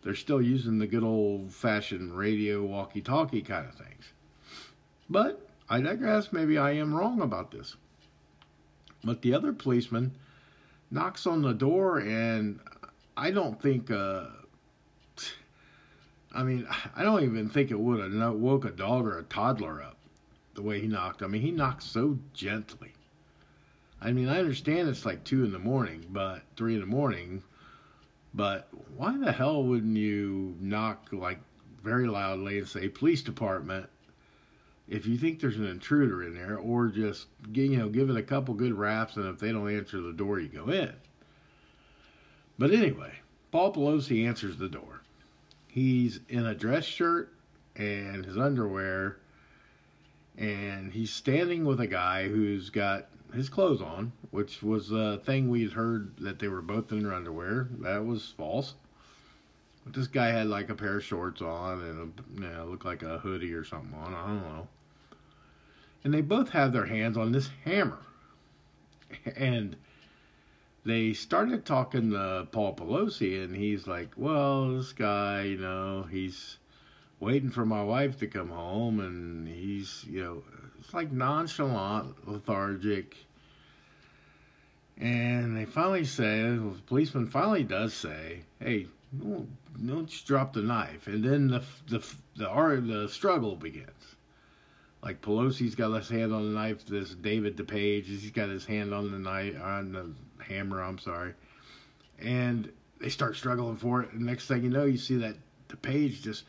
They're 0.04 0.16
still 0.16 0.42
using 0.42 0.78
the 0.78 0.88
good 0.88 1.04
old 1.04 1.52
fashioned 1.52 2.16
radio 2.16 2.64
walkie 2.64 3.02
talkie 3.02 3.42
kind 3.42 3.68
of 3.68 3.74
things. 3.74 4.14
But 5.10 5.50
I 5.68 5.82
digress. 5.82 6.32
Maybe 6.32 6.58
I 6.60 6.72
am 6.72 6.94
wrong 6.94 7.22
about 7.22 7.50
this. 7.50 7.76
But 9.04 9.24
the 9.24 9.34
other 9.34 9.54
policeman 9.54 10.14
knocks 10.92 11.26
on 11.26 11.42
the 11.42 11.54
door, 11.54 12.00
and 12.00 12.60
I 13.20 13.32
don't 13.32 13.62
think. 13.62 13.92
Uh, 13.92 14.26
I 16.34 16.44
mean, 16.44 16.68
I 16.96 17.04
don't 17.04 17.24
even 17.24 17.50
think 17.50 17.72
it 17.72 17.80
would 17.80 18.00
have 18.00 18.34
woke 18.34 18.66
a 18.66 18.70
dog 18.70 19.06
or 19.06 19.18
a 19.18 19.24
toddler 19.24 19.82
up 19.82 19.98
the 20.54 20.62
way 20.62 20.80
he 20.80 20.88
knocked. 20.88 21.22
I 21.22 21.28
mean, 21.28 21.42
he 21.42 21.52
knocked 21.52 21.84
so 21.84 22.18
gently. 22.34 22.94
I 24.02 24.12
mean, 24.12 24.30
I 24.30 24.40
understand 24.40 24.88
it's 24.88 25.06
like 25.06 25.24
two 25.24 25.44
in 25.44 25.52
the 25.52 25.60
morning, 25.60 26.06
but 26.10 26.44
three 26.56 26.76
in 26.76 26.80
the 26.80 26.86
morning. 26.86 27.44
But 28.34 28.70
why 28.96 29.18
the 29.18 29.32
hell 29.32 29.64
wouldn't 29.64 29.98
you 29.98 30.56
knock 30.60 31.10
like 31.12 31.40
very 31.84 32.08
loudly 32.08 32.60
and 32.60 32.68
say 32.68 32.88
police 32.88 33.22
department 33.22 33.90
if 34.88 35.06
you 35.06 35.18
think 35.18 35.40
there's 35.40 35.58
an 35.58 35.68
intruder 35.68 36.24
in 36.24 36.34
there, 36.34 36.58
or 36.58 36.88
just 36.88 37.28
you 37.54 37.78
know 37.78 37.90
give 37.90 38.10
it 38.10 38.18
a 38.18 38.24
couple 38.24 38.54
good 38.54 38.74
raps, 38.74 39.18
and 39.18 39.28
if 39.28 39.40
they 39.40 39.52
don't 39.52 39.70
answer 39.70 40.02
the 40.02 40.14
door, 40.14 40.40
you 40.40 40.48
go 40.48 40.70
in. 40.70 40.94
But 42.60 42.72
anyway, 42.72 43.14
Paul 43.52 43.74
Pelosi 43.74 44.28
answers 44.28 44.58
the 44.58 44.70
door. 44.70 45.02
He's 45.68 46.20
in 46.30 46.46
a 46.46 46.54
dress 46.54 46.86
shirt 46.86 47.34
and 47.76 48.24
his 48.24 48.38
underwear, 48.38 49.18
and 50.38 50.94
he's 50.94 51.12
standing 51.12 51.66
with 51.66 51.80
a 51.80 51.88
guy 51.88 52.28
who's 52.28 52.70
got 52.70 53.08
his 53.34 53.50
clothes 53.50 53.82
on, 53.82 54.12
which 54.30 54.62
was 54.62 54.92
a 54.92 55.18
thing 55.26 55.50
we'd 55.50 55.74
heard 55.74 56.16
that 56.18 56.38
they 56.38 56.48
were 56.48 56.62
both 56.62 56.92
in 56.92 57.02
their 57.02 57.14
underwear. 57.14 57.68
That 57.80 58.06
was 58.06 58.34
false. 58.38 58.76
But 59.84 59.94
this 59.94 60.08
guy 60.08 60.28
had 60.28 60.48
like 60.48 60.70
a 60.70 60.76
pair 60.76 60.98
of 60.98 61.04
shorts 61.04 61.42
on 61.42 61.82
and 61.82 62.00
a, 62.20 62.42
you 62.44 62.50
know, 62.50 62.66
looked 62.66 62.86
like 62.86 63.02
a 63.02 63.18
hoodie 63.18 63.54
or 63.54 63.64
something 63.64 63.98
on. 63.98 64.14
I 64.14 64.28
don't 64.28 64.42
know 64.42 64.68
and 66.04 66.14
they 66.14 66.22
both 66.22 66.50
have 66.50 66.72
their 66.72 66.86
hands 66.86 67.18
on 67.18 67.32
this 67.32 67.50
hammer. 67.66 68.00
And 69.36 69.76
they 70.86 71.14
started 71.14 71.66
talking 71.66 72.12
to 72.12 72.48
Paul 72.52 72.76
Pelosi, 72.76 73.44
and 73.44 73.56
he's 73.56 73.88
like, 73.88 74.10
Well, 74.16 74.76
this 74.76 74.94
guy, 74.94 75.44
you 75.44 75.58
know, 75.58 76.06
he's 76.10 76.58
waiting 77.20 77.50
for 77.50 77.66
my 77.66 77.84
wife 77.84 78.18
to 78.20 78.28
come 78.28 78.50
home, 78.50 79.00
and 79.00 79.48
he's, 79.48 80.06
you 80.10 80.24
know, 80.24 80.44
it's 80.80 80.94
like 80.94 81.12
nonchalant, 81.12 82.28
lethargic. 82.28 83.18
And 84.98 85.56
they 85.56 85.66
finally 85.66 86.04
say, 86.06 86.42
the 86.42 86.76
policeman 86.88 87.28
finally 87.28 87.64
does 87.64 87.94
say, 87.94 88.42
Hey, 88.60 88.88
don't, 89.18 89.50
don't 89.86 90.26
drop 90.26 90.54
the 90.54 90.62
knife. 90.62 91.08
And 91.08 91.24
then 91.24 91.48
the, 91.48 91.64
the, 91.88 92.06
the, 92.36 92.82
the 92.82 93.08
struggle 93.10 93.56
begins 93.56 94.16
like 95.02 95.22
Pelosi's 95.22 95.76
got 95.76 95.94
his 95.94 96.10
hand 96.10 96.34
on 96.34 96.54
the 96.54 96.60
knife. 96.60 96.86
This 96.86 97.16
David 97.16 97.56
DePage, 97.56 98.06
he's 98.06 98.32
got 98.32 98.50
his 98.50 98.66
hand 98.66 98.94
on 98.94 99.12
the 99.12 99.20
knife 99.20 99.56
on 99.62 99.92
the 99.94 100.12
hammer. 100.40 100.82
I'm 100.82 101.00
sorry, 101.00 101.34
and 102.20 102.72
they 103.00 103.10
start 103.10 103.36
struggling 103.36 103.78
for 103.78 104.04
it. 104.04 104.12
And 104.12 104.26
next 104.26 104.48
thing 104.48 104.64
you 104.64 104.70
know, 104.70 104.86
you 104.86 104.98
see 104.98 105.18
that 105.18 105.36
the 105.68 105.78
page 105.78 106.22
just 106.22 106.44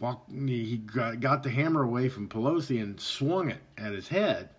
walk. 0.00 0.24
He 0.30 0.78
got, 0.78 1.20
got 1.20 1.42
the 1.42 1.50
hammer 1.50 1.82
away 1.82 2.08
from 2.08 2.28
Pelosi 2.28 2.82
and 2.82 3.00
swung 3.00 3.50
it 3.50 3.60
at 3.76 3.92
his 3.92 4.08
head. 4.08 4.50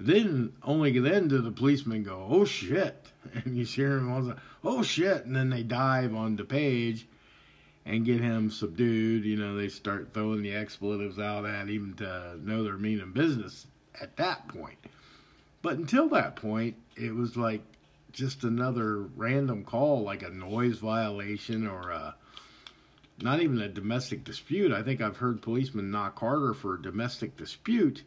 Then 0.00 0.52
only 0.62 0.98
then 0.98 1.28
do 1.28 1.40
the 1.40 1.52
policemen 1.52 2.02
go, 2.02 2.26
"Oh 2.28 2.44
shit!" 2.44 3.12
And 3.44 3.56
you 3.56 3.64
hear 3.64 3.96
him 3.96 4.12
all 4.12 4.34
"Oh 4.62 4.82
shit!" 4.82 5.24
And 5.24 5.34
then 5.34 5.50
they 5.50 5.62
dive 5.62 6.14
on 6.14 6.36
the 6.36 6.44
page 6.44 7.06
and 7.86 8.04
get 8.04 8.20
him 8.20 8.50
subdued. 8.50 9.24
You 9.24 9.36
know, 9.36 9.56
they 9.56 9.68
start 9.68 10.12
throwing 10.12 10.42
the 10.42 10.54
expletives 10.54 11.18
out 11.18 11.46
at 11.46 11.68
him 11.68 11.94
to 11.98 12.38
know 12.42 12.64
they're 12.64 12.76
meaning 12.76 13.12
business 13.12 13.66
at 14.00 14.16
that 14.16 14.48
point. 14.48 14.78
But 15.64 15.78
until 15.78 16.10
that 16.10 16.36
point, 16.36 16.76
it 16.94 17.14
was 17.14 17.38
like 17.38 17.62
just 18.12 18.44
another 18.44 18.98
random 19.00 19.64
call, 19.64 20.02
like 20.02 20.22
a 20.22 20.28
noise 20.28 20.76
violation 20.76 21.66
or 21.66 21.88
a, 21.88 22.14
not 23.22 23.40
even 23.40 23.58
a 23.62 23.68
domestic 23.70 24.24
dispute. 24.24 24.72
I 24.72 24.82
think 24.82 25.00
I've 25.00 25.16
heard 25.16 25.40
policemen 25.40 25.90
knock 25.90 26.18
harder 26.18 26.52
for 26.52 26.74
a 26.74 26.82
domestic 26.82 27.38
dispute, 27.38 28.02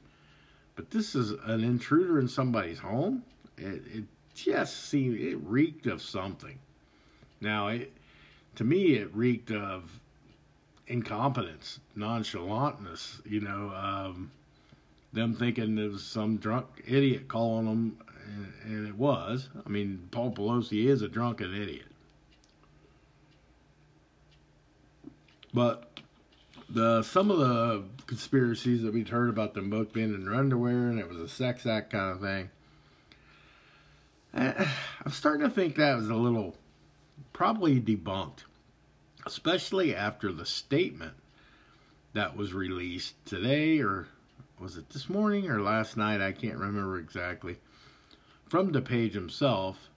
but 0.75 0.91
this 0.91 1.15
is 1.15 1.31
an 1.31 1.63
intruder 1.63 2.19
in 2.19 2.27
somebody's 2.27 2.77
home. 2.77 3.23
It, 3.57 3.81
it 3.91 4.03
just 4.35 4.89
seemed, 4.89 5.19
it 5.19 5.37
reeked 5.37 5.87
of 5.87 6.03
something. 6.03 6.59
Now, 7.41 7.69
it, 7.69 7.91
to 8.57 8.65
me, 8.65 8.93
it 8.97 9.09
reeked 9.15 9.49
of 9.49 9.99
incompetence, 10.85 11.79
nonchalantness. 11.97 13.19
You 13.25 13.41
know, 13.41 13.71
um, 13.73 14.31
them 15.17 15.33
thinking 15.33 15.77
it 15.77 15.91
was 15.91 16.03
some 16.03 16.37
drunk 16.37 16.67
idiot 16.85 17.27
calling 17.27 17.65
them, 17.65 17.97
and, 18.25 18.75
and 18.75 18.87
it 18.87 18.95
was. 18.95 19.49
I 19.65 19.69
mean, 19.69 20.07
Paul 20.11 20.31
Pelosi 20.31 20.85
is 20.85 21.01
a 21.01 21.07
drunken 21.07 21.53
idiot. 21.53 21.85
But 25.53 25.99
the 26.69 27.01
some 27.03 27.31
of 27.31 27.39
the 27.39 27.83
conspiracies 28.05 28.83
that 28.83 28.93
we'd 28.93 29.09
heard 29.09 29.29
about 29.29 29.53
them 29.53 29.69
both 29.69 29.93
being 29.93 30.13
in 30.13 30.25
their 30.25 30.35
underwear 30.35 30.89
and 30.89 30.99
it 30.99 31.09
was 31.09 31.17
a 31.17 31.27
sex 31.27 31.65
act 31.65 31.91
kind 31.91 32.11
of 32.11 32.21
thing. 32.21 32.49
Eh, 34.33 34.67
I'm 35.05 35.11
starting 35.11 35.47
to 35.47 35.53
think 35.53 35.75
that 35.75 35.95
was 35.95 36.09
a 36.09 36.15
little 36.15 36.55
probably 37.33 37.79
debunked, 37.79 38.43
especially 39.25 39.95
after 39.95 40.31
the 40.31 40.45
statement 40.45 41.13
that 42.13 42.35
was 42.35 42.53
released 42.53 43.13
today, 43.25 43.79
or 43.79 44.07
was 44.59 44.77
it 44.77 44.89
this 44.89 45.09
morning 45.09 45.49
or 45.49 45.61
last 45.61 45.97
night? 45.97 46.21
I 46.21 46.31
can't 46.31 46.57
remember 46.57 46.97
exactly. 46.97 47.57
From 48.49 48.71
DePage 48.71 49.13
himself, 49.13 49.89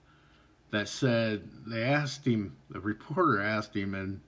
that 0.71 0.87
said 0.87 1.47
they 1.67 1.83
asked 1.83 2.25
him, 2.25 2.55
the 2.69 2.79
reporter 2.79 3.41
asked 3.41 3.75
him, 3.75 3.93
and 3.93 4.21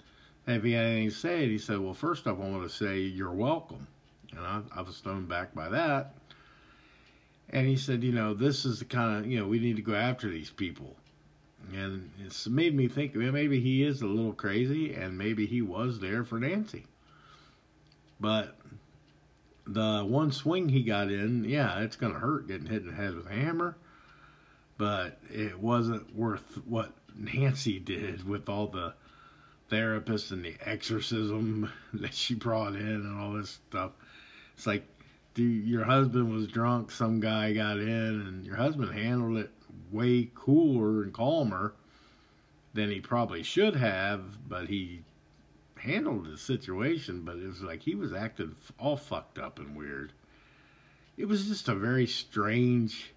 if 0.45 0.63
he 0.63 0.73
had 0.73 0.85
anything 0.85 1.09
to 1.09 1.15
say, 1.15 1.43
And 1.43 1.51
he 1.51 1.57
said, 1.57 1.79
"Well, 1.79 1.93
first 1.93 2.27
off, 2.27 2.37
I 2.39 2.49
want 2.49 2.63
to 2.63 2.69
say 2.69 2.99
you're 2.99 3.31
welcome," 3.31 3.87
and 4.31 4.41
I, 4.41 4.61
I 4.75 4.81
was 4.81 4.99
thrown 4.99 5.25
back 5.25 5.55
by 5.55 5.69
that. 5.69 6.15
And 7.49 7.67
he 7.67 7.77
said, 7.77 8.03
"You 8.03 8.11
know, 8.11 8.33
this 8.33 8.65
is 8.65 8.79
the 8.79 8.85
kind 8.85 9.19
of 9.19 9.31
you 9.31 9.39
know 9.39 9.47
we 9.47 9.59
need 9.59 9.77
to 9.77 9.81
go 9.81 9.95
after 9.95 10.29
these 10.29 10.49
people." 10.49 10.95
And 11.73 12.11
it's 12.25 12.47
made 12.47 12.75
me 12.75 12.89
think 12.89 13.15
maybe 13.15 13.61
he 13.61 13.83
is 13.83 14.01
a 14.01 14.05
little 14.05 14.33
crazy 14.33 14.93
and 14.93 15.17
maybe 15.17 15.45
he 15.45 15.61
was 15.61 15.99
there 15.99 16.25
for 16.25 16.37
Nancy. 16.37 16.83
But 18.19 18.57
the 19.65 20.03
one 20.05 20.31
swing 20.31 20.69
he 20.69 20.83
got 20.83 21.11
in, 21.11 21.43
yeah, 21.43 21.79
it's 21.79 21.95
going 21.95 22.13
to 22.13 22.19
hurt 22.19 22.47
getting 22.47 22.67
hit 22.67 22.81
in 22.81 22.87
the 22.87 22.93
head 22.93 23.15
with 23.15 23.27
a 23.27 23.33
hammer. 23.33 23.77
But 24.77 25.19
it 25.29 25.59
wasn't 25.59 26.15
worth 26.15 26.59
what 26.65 26.93
Nancy 27.15 27.79
did 27.79 28.27
with 28.27 28.49
all 28.49 28.67
the 28.67 28.93
therapists 29.69 30.31
and 30.31 30.43
the 30.43 30.55
exorcism 30.65 31.71
that 31.93 32.13
she 32.13 32.35
brought 32.35 32.75
in 32.75 32.81
and 32.81 33.19
all 33.19 33.33
this 33.33 33.59
stuff. 33.69 33.91
It's 34.55 34.67
like, 34.67 34.85
dude, 35.33 35.65
your 35.65 35.83
husband 35.83 36.31
was 36.31 36.47
drunk, 36.47 36.91
some 36.91 37.19
guy 37.19 37.53
got 37.53 37.77
in, 37.77 37.87
and 37.87 38.45
your 38.45 38.55
husband 38.55 38.93
handled 38.93 39.37
it 39.37 39.51
way 39.91 40.29
cooler 40.35 41.03
and 41.03 41.13
calmer 41.13 41.73
than 42.73 42.89
he 42.89 42.99
probably 42.99 43.43
should 43.43 43.75
have, 43.75 44.21
but 44.47 44.67
he 44.67 45.03
handled 45.83 46.25
the 46.25 46.37
situation, 46.37 47.21
but 47.23 47.37
it 47.37 47.45
was 47.45 47.61
like 47.61 47.81
he 47.81 47.95
was 47.95 48.13
acting 48.13 48.55
all 48.79 48.97
fucked 48.97 49.37
up 49.37 49.59
and 49.59 49.75
weird. 49.75 50.13
It 51.17 51.25
was 51.25 51.47
just 51.47 51.67
a 51.67 51.75
very 51.75 52.07
strange 52.07 53.13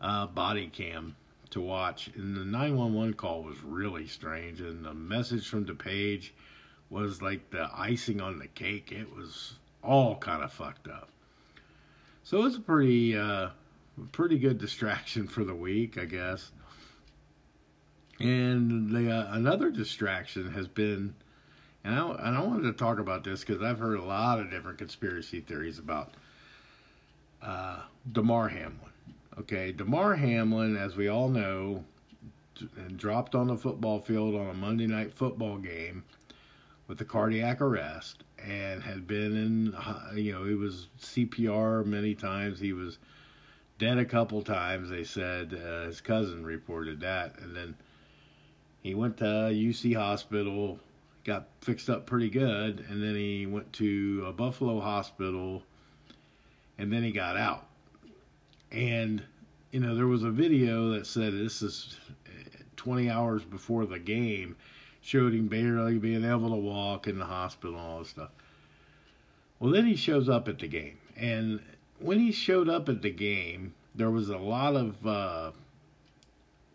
uh, 0.00 0.26
body 0.26 0.68
cam 0.68 1.14
to 1.50 1.60
watch. 1.60 2.10
And 2.16 2.36
the 2.36 2.44
911 2.44 3.14
call 3.14 3.42
was 3.42 3.56
really 3.62 4.06
strange. 4.06 4.60
And 4.60 4.84
the 4.84 4.94
message 4.94 5.46
from 5.48 5.66
DePage 5.66 6.30
was 6.90 7.22
like 7.22 7.50
the 7.50 7.68
icing 7.74 8.20
on 8.20 8.38
the 8.38 8.48
cake. 8.48 8.90
It 8.90 9.14
was 9.14 9.54
all 9.82 10.16
kind 10.16 10.42
of 10.42 10.52
fucked 10.52 10.88
up. 10.88 11.08
So 12.24 12.38
it 12.38 12.42
was 12.44 12.56
a 12.56 12.60
pretty, 12.60 13.16
uh, 13.16 13.50
pretty 14.12 14.38
good 14.38 14.58
distraction 14.58 15.28
for 15.28 15.44
the 15.44 15.54
week, 15.54 15.98
I 15.98 16.06
guess. 16.06 16.50
And 18.20 18.90
the 18.90 19.10
uh, 19.10 19.34
another 19.34 19.70
distraction 19.70 20.50
has 20.52 20.68
been, 20.68 21.14
and 21.84 21.94
I, 21.94 22.10
and 22.26 22.36
I 22.36 22.40
wanted 22.40 22.62
to 22.62 22.72
talk 22.72 22.98
about 22.98 23.24
this 23.24 23.44
because 23.44 23.62
I've 23.62 23.78
heard 23.78 23.98
a 23.98 24.04
lot 24.04 24.40
of 24.40 24.50
different 24.50 24.78
conspiracy 24.78 25.40
theories 25.40 25.78
about 25.78 26.14
uh, 27.42 27.80
Damar 28.10 28.48
Hamlin. 28.48 28.92
Okay, 29.38 29.72
Damar 29.72 30.14
Hamlin, 30.14 30.76
as 30.76 30.96
we 30.96 31.08
all 31.08 31.28
know, 31.28 31.84
dropped 32.96 33.34
on 33.34 33.48
the 33.48 33.56
football 33.56 34.00
field 34.00 34.34
on 34.34 34.48
a 34.48 34.54
Monday 34.54 34.86
night 34.86 35.12
football 35.12 35.58
game 35.58 36.04
with 36.86 37.00
a 37.00 37.04
cardiac 37.04 37.60
arrest 37.60 38.24
and 38.38 38.82
had 38.82 39.06
been 39.06 39.36
in, 39.36 39.76
you 40.16 40.32
know, 40.32 40.44
he 40.44 40.54
was 40.54 40.88
CPR 41.00 41.84
many 41.84 42.14
times. 42.14 42.60
He 42.60 42.72
was 42.72 42.98
dead 43.78 43.98
a 43.98 44.04
couple 44.04 44.42
times, 44.42 44.90
they 44.90 45.04
said. 45.04 45.54
Uh, 45.54 45.86
his 45.86 46.00
cousin 46.00 46.44
reported 46.44 47.00
that. 47.00 47.38
And 47.40 47.56
then 47.56 47.74
he 48.82 48.94
went 48.94 49.16
to 49.18 49.24
UC 49.24 49.96
Hospital, 49.96 50.78
got 51.24 51.48
fixed 51.60 51.88
up 51.88 52.06
pretty 52.06 52.30
good, 52.30 52.84
and 52.88 53.02
then 53.02 53.14
he 53.14 53.46
went 53.46 53.72
to 53.74 54.24
a 54.26 54.32
Buffalo 54.32 54.80
hospital, 54.80 55.62
and 56.78 56.92
then 56.92 57.02
he 57.02 57.10
got 57.10 57.36
out. 57.36 57.66
And, 58.70 59.22
you 59.70 59.80
know, 59.80 59.94
there 59.94 60.06
was 60.06 60.22
a 60.22 60.30
video 60.30 60.90
that 60.90 61.06
said 61.06 61.32
this 61.32 61.62
is 61.62 61.96
20 62.76 63.08
hours 63.08 63.44
before 63.44 63.86
the 63.86 63.98
game, 63.98 64.56
showed 65.00 65.32
him 65.32 65.48
barely 65.48 65.98
being 65.98 66.24
able 66.24 66.50
to 66.50 66.56
walk 66.56 67.06
in 67.06 67.18
the 67.18 67.24
hospital 67.24 67.76
and 67.76 67.86
all 67.86 67.98
this 68.00 68.10
stuff. 68.10 68.30
Well, 69.58 69.72
then 69.72 69.86
he 69.86 69.96
shows 69.96 70.28
up 70.28 70.48
at 70.48 70.58
the 70.58 70.68
game. 70.68 70.98
And 71.16 71.60
when 71.98 72.18
he 72.18 72.32
showed 72.32 72.68
up 72.68 72.88
at 72.88 73.02
the 73.02 73.10
game, 73.10 73.74
there 73.94 74.10
was 74.10 74.28
a 74.28 74.36
lot 74.36 74.74
of 74.76 75.06
uh, 75.06 75.52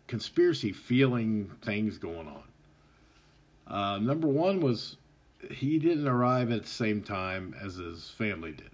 conspiracy 0.06 0.72
feeling 0.72 1.50
things 1.62 1.98
going 1.98 2.26
on. 2.26 2.42
Uh, 3.70 3.98
number 3.98 4.26
one 4.26 4.60
was 4.60 4.96
he 5.50 5.78
didn't 5.78 6.08
arrive 6.08 6.50
at 6.50 6.62
the 6.62 6.68
same 6.68 7.02
time 7.02 7.54
as 7.62 7.76
his 7.76 8.10
family 8.10 8.52
did. 8.52 8.70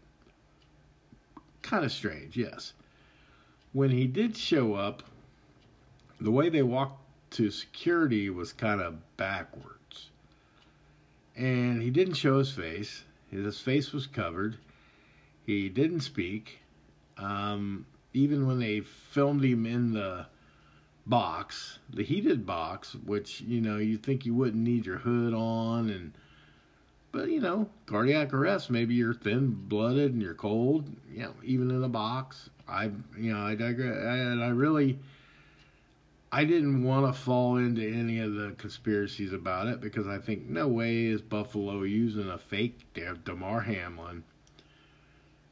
Kind 1.62 1.84
of 1.84 1.92
strange, 1.92 2.36
yes. 2.36 2.72
When 3.72 3.90
he 3.90 4.06
did 4.06 4.36
show 4.36 4.74
up, 4.74 5.02
the 6.20 6.30
way 6.30 6.48
they 6.48 6.62
walked 6.62 7.02
to 7.32 7.50
security 7.50 8.30
was 8.30 8.52
kind 8.52 8.80
of 8.80 9.16
backwards. 9.16 10.10
And 11.36 11.82
he 11.82 11.90
didn't 11.90 12.14
show 12.14 12.38
his 12.38 12.52
face. 12.52 13.04
His 13.30 13.60
face 13.60 13.92
was 13.92 14.06
covered. 14.06 14.56
He 15.44 15.68
didn't 15.68 16.00
speak. 16.00 16.60
Um, 17.18 17.84
even 18.14 18.46
when 18.46 18.58
they 18.58 18.80
filmed 18.80 19.44
him 19.44 19.66
in 19.66 19.92
the 19.92 20.26
box, 21.06 21.78
the 21.92 22.02
heated 22.02 22.44
box, 22.44 22.94
which 23.04 23.40
you 23.42 23.60
know 23.60 23.78
you 23.78 23.96
think 23.96 24.26
you 24.26 24.34
wouldn't 24.34 24.62
need 24.62 24.84
your 24.84 24.98
hood 24.98 25.32
on, 25.32 25.90
and 25.90 26.12
but 27.12 27.28
you 27.28 27.40
know 27.40 27.68
cardiac 27.86 28.34
arrest, 28.34 28.70
maybe 28.70 28.94
you're 28.94 29.14
thin 29.14 29.50
blooded 29.50 30.12
and 30.12 30.22
you're 30.22 30.34
cold, 30.34 30.90
you 31.10 31.22
know 31.22 31.34
even 31.42 31.70
in 31.70 31.82
a 31.82 31.88
box. 31.88 32.50
I 32.68 32.90
you 33.18 33.32
know 33.32 33.40
I 33.40 33.54
digress, 33.54 33.96
and 33.96 34.42
I 34.42 34.48
really. 34.48 34.98
I 36.32 36.44
didn't 36.44 36.82
want 36.82 37.06
to 37.06 37.18
fall 37.18 37.56
into 37.56 37.80
any 37.80 38.18
of 38.18 38.34
the 38.34 38.54
conspiracies 38.58 39.32
about 39.32 39.68
it 39.68 39.80
because 39.80 40.08
I 40.08 40.18
think 40.18 40.48
no 40.48 40.66
way 40.66 41.06
is 41.06 41.22
Buffalo 41.22 41.84
using 41.84 42.28
a 42.28 42.36
fake 42.36 42.80
Damar 43.24 43.60
Hamlin 43.60 44.24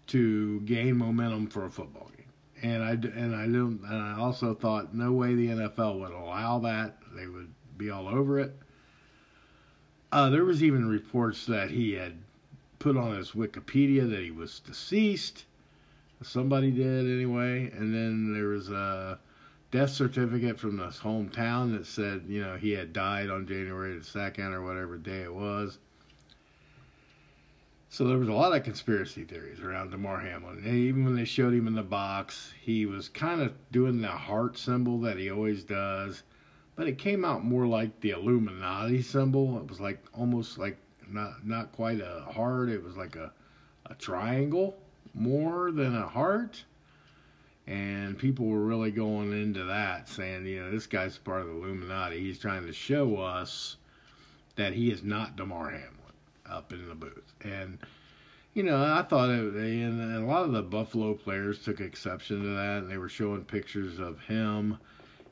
to 0.08 0.60
gain 0.62 0.98
momentum 0.98 1.46
for 1.46 1.64
a 1.64 1.70
football 1.70 2.08
game 2.08 2.13
and 2.62 2.82
I 2.82 2.92
and 2.92 3.34
I 3.34 3.46
knew, 3.46 3.78
and 3.86 4.02
I 4.02 4.18
also 4.18 4.54
thought 4.54 4.94
no 4.94 5.12
way 5.12 5.34
the 5.34 5.48
NFL 5.48 6.00
would 6.00 6.12
allow 6.12 6.58
that. 6.60 6.98
They 7.14 7.26
would 7.26 7.52
be 7.76 7.90
all 7.90 8.08
over 8.08 8.38
it. 8.38 8.54
Uh, 10.12 10.30
there 10.30 10.44
was 10.44 10.62
even 10.62 10.88
reports 10.88 11.46
that 11.46 11.70
he 11.70 11.92
had 11.92 12.14
put 12.78 12.96
on 12.96 13.16
his 13.16 13.32
Wikipedia 13.32 14.08
that 14.08 14.20
he 14.20 14.30
was 14.30 14.60
deceased. 14.60 15.46
Somebody 16.22 16.70
did 16.70 17.06
anyway, 17.06 17.70
and 17.72 17.92
then 17.94 18.32
there 18.32 18.48
was 18.48 18.70
a 18.70 19.18
death 19.70 19.90
certificate 19.90 20.58
from 20.58 20.78
his 20.78 20.96
hometown 20.96 21.76
that 21.76 21.84
said, 21.86 22.22
you 22.28 22.40
know, 22.40 22.56
he 22.56 22.70
had 22.70 22.92
died 22.92 23.28
on 23.28 23.46
January 23.46 23.98
the 23.98 24.04
second 24.04 24.52
or 24.52 24.64
whatever 24.64 24.96
day 24.96 25.22
it 25.22 25.34
was. 25.34 25.78
So 27.94 28.08
there 28.08 28.18
was 28.18 28.26
a 28.26 28.32
lot 28.32 28.52
of 28.52 28.64
conspiracy 28.64 29.22
theories 29.22 29.60
around 29.60 29.92
Damar 29.92 30.18
Hamlin. 30.18 30.64
And 30.64 30.74
even 30.74 31.04
when 31.04 31.14
they 31.14 31.24
showed 31.24 31.54
him 31.54 31.68
in 31.68 31.76
the 31.76 31.82
box, 31.84 32.52
he 32.60 32.86
was 32.86 33.08
kind 33.08 33.40
of 33.40 33.52
doing 33.70 34.00
the 34.00 34.08
heart 34.08 34.58
symbol 34.58 34.98
that 35.02 35.16
he 35.16 35.30
always 35.30 35.62
does, 35.62 36.24
but 36.74 36.88
it 36.88 36.98
came 36.98 37.24
out 37.24 37.44
more 37.44 37.68
like 37.68 38.00
the 38.00 38.10
Illuminati 38.10 39.00
symbol. 39.00 39.60
It 39.60 39.68
was 39.68 39.80
like 39.80 40.04
almost 40.12 40.58
like 40.58 40.76
not 41.08 41.46
not 41.46 41.70
quite 41.70 42.00
a 42.00 42.26
heart. 42.32 42.68
It 42.68 42.82
was 42.82 42.96
like 42.96 43.14
a 43.14 43.32
a 43.86 43.94
triangle 43.94 44.76
more 45.14 45.70
than 45.70 45.94
a 45.94 46.08
heart. 46.08 46.64
And 47.68 48.18
people 48.18 48.46
were 48.46 48.64
really 48.64 48.90
going 48.90 49.32
into 49.32 49.62
that, 49.66 50.08
saying, 50.08 50.46
you 50.46 50.64
know, 50.64 50.70
this 50.72 50.88
guy's 50.88 51.16
part 51.16 51.42
of 51.42 51.46
the 51.46 51.52
Illuminati. 51.52 52.18
He's 52.18 52.40
trying 52.40 52.66
to 52.66 52.72
show 52.72 53.18
us 53.18 53.76
that 54.56 54.72
he 54.72 54.90
is 54.90 55.04
not 55.04 55.36
Damar 55.36 55.70
Hamlin 55.70 56.03
up 56.48 56.72
in 56.72 56.88
the 56.88 56.94
booth. 56.94 57.32
And, 57.42 57.78
you 58.54 58.62
know, 58.62 58.82
I 58.82 59.02
thought 59.02 59.30
it, 59.30 59.54
and 59.54 60.16
a 60.16 60.26
lot 60.26 60.44
of 60.44 60.52
the 60.52 60.62
Buffalo 60.62 61.14
players 61.14 61.62
took 61.62 61.80
exception 61.80 62.42
to 62.42 62.48
that. 62.48 62.78
And 62.82 62.90
they 62.90 62.98
were 62.98 63.08
showing 63.08 63.44
pictures 63.44 63.98
of 63.98 64.20
him 64.20 64.78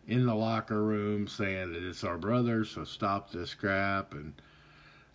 in 0.08 0.26
the 0.26 0.34
locker 0.34 0.82
room 0.82 1.28
saying 1.28 1.72
that 1.72 1.82
it's 1.82 2.04
our 2.04 2.18
brother, 2.18 2.64
so 2.64 2.84
stop 2.84 3.30
this 3.30 3.54
crap. 3.54 4.12
And 4.12 4.32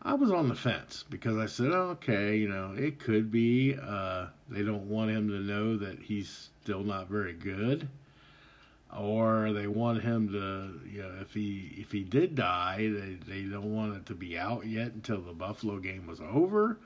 I 0.02 0.14
was 0.14 0.32
on 0.32 0.48
the 0.48 0.56
fence 0.56 1.04
because 1.10 1.38
I 1.38 1.46
said, 1.46 1.72
oh, 1.72 1.90
okay, 1.92 2.38
you 2.38 2.48
know, 2.48 2.74
it 2.78 3.00
could 3.00 3.32
be 3.32 3.78
uh, 3.82 4.28
they 4.50 4.64
don't 4.64 4.88
want 4.90 5.12
him 5.12 5.28
to 5.28 5.40
know 5.40 5.78
that 5.78 6.00
he's 6.00 6.50
still 6.62 6.84
not 6.84 7.10
very 7.10 7.34
good 7.34 7.90
or 8.96 9.52
they 9.52 9.68
want 9.68 10.02
him 10.02 10.30
to 10.32 10.80
you 10.90 11.02
know 11.02 11.14
if 11.22 11.34
he 11.34 11.74
if 11.78 11.92
he 11.92 12.04
did 12.04 12.36
die 12.36 12.90
they 12.90 13.18
they 13.28 13.42
don't 13.44 13.76
want 13.76 13.96
it 13.96 14.06
to 14.06 14.16
be 14.16 14.38
out 14.38 14.66
yet 14.66 14.94
until 14.94 15.22
the 15.22 15.34
buffalo 15.34 15.78
game 15.80 16.08
was 16.08 16.22
over. 16.22 16.78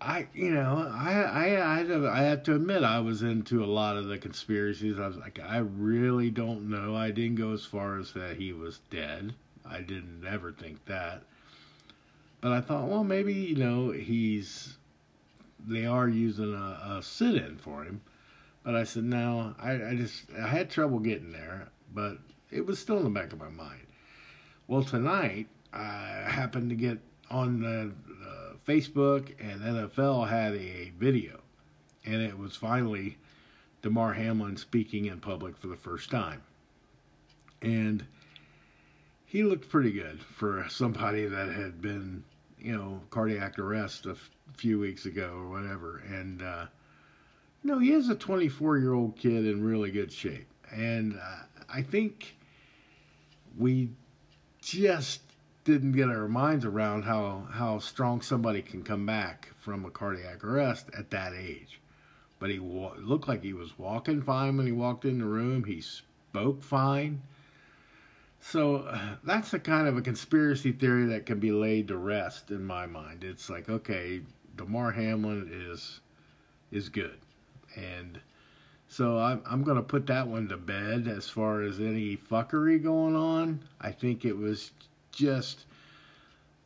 I 0.00 0.28
you 0.34 0.50
know 0.50 0.90
i 0.92 1.12
i 1.12 2.18
i 2.18 2.22
have, 2.22 2.42
to 2.44 2.54
admit 2.54 2.82
i 2.82 3.00
was 3.00 3.22
into 3.22 3.64
a 3.64 3.66
lot 3.66 3.96
of 3.96 4.06
the 4.06 4.18
conspiracies. 4.18 4.98
I 4.98 5.06
was 5.06 5.16
like 5.16 5.38
i 5.40 5.58
really 5.58 6.30
don't 6.30 6.70
know. 6.70 6.94
I 6.94 7.10
didn't 7.10 7.36
go 7.36 7.52
as 7.52 7.64
far 7.64 7.98
as 7.98 8.12
that 8.12 8.36
he 8.36 8.52
was 8.52 8.80
dead. 8.90 9.34
I 9.64 9.80
didn't 9.80 10.24
ever 10.28 10.52
think 10.52 10.84
that. 10.86 11.22
But 12.40 12.52
i 12.52 12.60
thought 12.60 12.88
well 12.88 13.04
maybe 13.04 13.34
you 13.34 13.56
know 13.56 13.90
he's 13.90 14.76
they 15.66 15.84
are 15.84 16.08
using 16.08 16.54
a, 16.54 16.98
a 16.98 17.02
sit-in 17.02 17.56
for 17.56 17.82
him 17.82 18.00
but 18.66 18.74
I 18.74 18.82
said, 18.82 19.04
no, 19.04 19.54
I, 19.60 19.74
I 19.74 19.94
just, 19.94 20.24
I 20.36 20.48
had 20.48 20.70
trouble 20.70 20.98
getting 20.98 21.30
there, 21.30 21.68
but 21.94 22.18
it 22.50 22.66
was 22.66 22.80
still 22.80 22.98
in 22.98 23.04
the 23.04 23.10
back 23.10 23.32
of 23.32 23.38
my 23.38 23.48
mind. 23.48 23.86
Well, 24.66 24.82
tonight, 24.82 25.46
I 25.72 26.24
happened 26.26 26.70
to 26.70 26.74
get 26.74 26.98
on 27.30 27.60
the, 27.60 27.92
the 28.08 28.56
Facebook, 28.66 29.32
and 29.38 29.60
NFL 29.60 30.28
had 30.28 30.54
a 30.54 30.90
video, 30.98 31.38
and 32.04 32.20
it 32.20 32.36
was 32.36 32.56
finally 32.56 33.18
Damar 33.82 34.12
Hamlin 34.14 34.56
speaking 34.56 35.04
in 35.06 35.20
public 35.20 35.56
for 35.56 35.68
the 35.68 35.76
first 35.76 36.10
time. 36.10 36.42
And 37.62 38.04
he 39.26 39.44
looked 39.44 39.68
pretty 39.68 39.92
good 39.92 40.20
for 40.20 40.66
somebody 40.68 41.26
that 41.26 41.50
had 41.50 41.80
been, 41.80 42.24
you 42.58 42.76
know, 42.76 43.00
cardiac 43.10 43.60
arrest 43.60 44.06
a 44.06 44.16
few 44.54 44.80
weeks 44.80 45.06
ago 45.06 45.34
or 45.36 45.48
whatever. 45.50 46.02
And, 46.08 46.42
uh, 46.42 46.66
no, 47.66 47.80
he 47.80 47.92
is 47.92 48.08
a 48.08 48.14
24 48.14 48.78
year 48.78 48.94
old 48.94 49.16
kid 49.16 49.44
in 49.44 49.64
really 49.64 49.90
good 49.90 50.12
shape. 50.12 50.46
And 50.72 51.18
uh, 51.18 51.42
I 51.68 51.82
think 51.82 52.36
we 53.58 53.90
just 54.60 55.20
didn't 55.64 55.92
get 55.92 56.08
our 56.08 56.28
minds 56.28 56.64
around 56.64 57.02
how 57.02 57.48
how 57.50 57.80
strong 57.80 58.20
somebody 58.20 58.62
can 58.62 58.84
come 58.84 59.04
back 59.04 59.48
from 59.58 59.84
a 59.84 59.90
cardiac 59.90 60.44
arrest 60.44 60.86
at 60.96 61.10
that 61.10 61.32
age. 61.34 61.80
But 62.38 62.50
he 62.50 62.60
wa- 62.60 62.94
looked 62.98 63.26
like 63.26 63.42
he 63.42 63.52
was 63.52 63.76
walking 63.76 64.22
fine 64.22 64.56
when 64.56 64.66
he 64.66 64.72
walked 64.72 65.04
in 65.04 65.18
the 65.18 65.24
room. 65.24 65.64
He 65.64 65.80
spoke 65.80 66.62
fine. 66.62 67.22
So 68.40 68.76
uh, 68.76 69.16
that's 69.24 69.52
a 69.54 69.58
kind 69.58 69.88
of 69.88 69.96
a 69.96 70.02
conspiracy 70.02 70.70
theory 70.70 71.06
that 71.06 71.26
can 71.26 71.40
be 71.40 71.50
laid 71.50 71.88
to 71.88 71.96
rest 71.96 72.52
in 72.52 72.64
my 72.64 72.86
mind. 72.86 73.24
It's 73.24 73.50
like, 73.50 73.68
okay, 73.68 74.20
Damar 74.54 74.92
Hamlin 74.92 75.50
is 75.52 75.98
is 76.70 76.88
good, 76.88 77.18
and 77.76 78.20
so 78.88 79.18
I'm 79.18 79.42
I'm 79.46 79.62
gonna 79.62 79.82
put 79.82 80.06
that 80.06 80.26
one 80.26 80.48
to 80.48 80.56
bed 80.56 81.08
as 81.08 81.28
far 81.28 81.62
as 81.62 81.80
any 81.80 82.16
fuckery 82.16 82.82
going 82.82 83.16
on. 83.16 83.60
I 83.80 83.92
think 83.92 84.24
it 84.24 84.36
was 84.36 84.72
just 85.12 85.66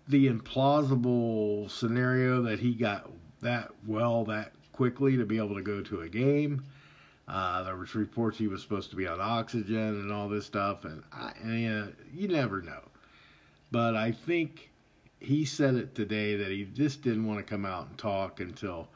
the 0.09 0.29
implausible 0.29 1.71
scenario 1.71 2.43
that 2.43 2.59
he 2.59 2.75
got 2.75 3.11
that 3.41 3.71
well 3.87 4.25
that 4.25 4.53
quickly 4.73 5.17
to 5.17 5.25
be 5.25 5.39
able 5.39 5.55
to 5.55 5.63
go 5.63 5.81
to 5.83 6.03
a 6.03 6.09
game. 6.09 6.65
Uh, 7.29 7.63
there 7.63 7.77
was 7.77 7.95
reports 7.95 8.37
he 8.37 8.49
was 8.49 8.61
supposed 8.61 8.91
to 8.91 8.97
be 8.97 9.07
on 9.07 9.21
oxygen 9.21 9.77
and 9.77 10.11
all 10.11 10.29
this 10.29 10.45
stuff, 10.45 10.85
and, 10.85 11.05
I, 11.13 11.33
and 11.43 11.95
you 12.13 12.27
never 12.27 12.61
know. 12.61 12.81
But 13.71 13.95
I 13.95 14.11
think 14.11 14.71
he 15.21 15.45
said 15.45 15.75
it 15.77 15.95
today 15.95 16.35
that 16.37 16.49
he 16.49 16.65
just 16.65 17.03
didn't 17.03 17.27
want 17.27 17.39
to 17.39 17.45
come 17.45 17.65
out 17.65 17.87
and 17.87 17.97
talk 17.97 18.41
until 18.41 18.89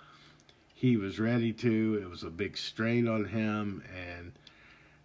he 0.84 0.98
was 0.98 1.18
ready 1.18 1.50
to. 1.50 1.98
It 2.02 2.10
was 2.10 2.24
a 2.24 2.30
big 2.30 2.58
strain 2.58 3.08
on 3.08 3.24
him, 3.24 3.82
and 3.96 4.32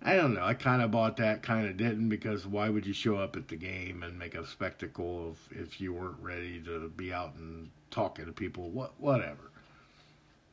I 0.01 0.17
don't 0.17 0.33
know. 0.33 0.43
I 0.43 0.53
kind 0.53 0.81
of 0.81 0.91
bought 0.91 1.15
that, 1.17 1.41
kind 1.41 1.69
of 1.69 1.77
didn't, 1.77 2.09
because 2.09 2.45
why 2.45 2.67
would 2.67 2.85
you 2.85 2.91
show 2.91 3.15
up 3.15 3.37
at 3.37 3.47
the 3.47 3.55
game 3.55 4.03
and 4.03 4.19
make 4.19 4.35
a 4.35 4.45
spectacle 4.45 5.29
of 5.29 5.37
if 5.51 5.79
you 5.79 5.93
weren't 5.93 6.19
ready 6.19 6.61
to 6.63 6.89
be 6.89 7.13
out 7.13 7.35
and 7.35 7.69
talking 7.91 8.25
to 8.25 8.33
people? 8.33 8.69
What, 8.71 8.99
whatever. 8.99 9.51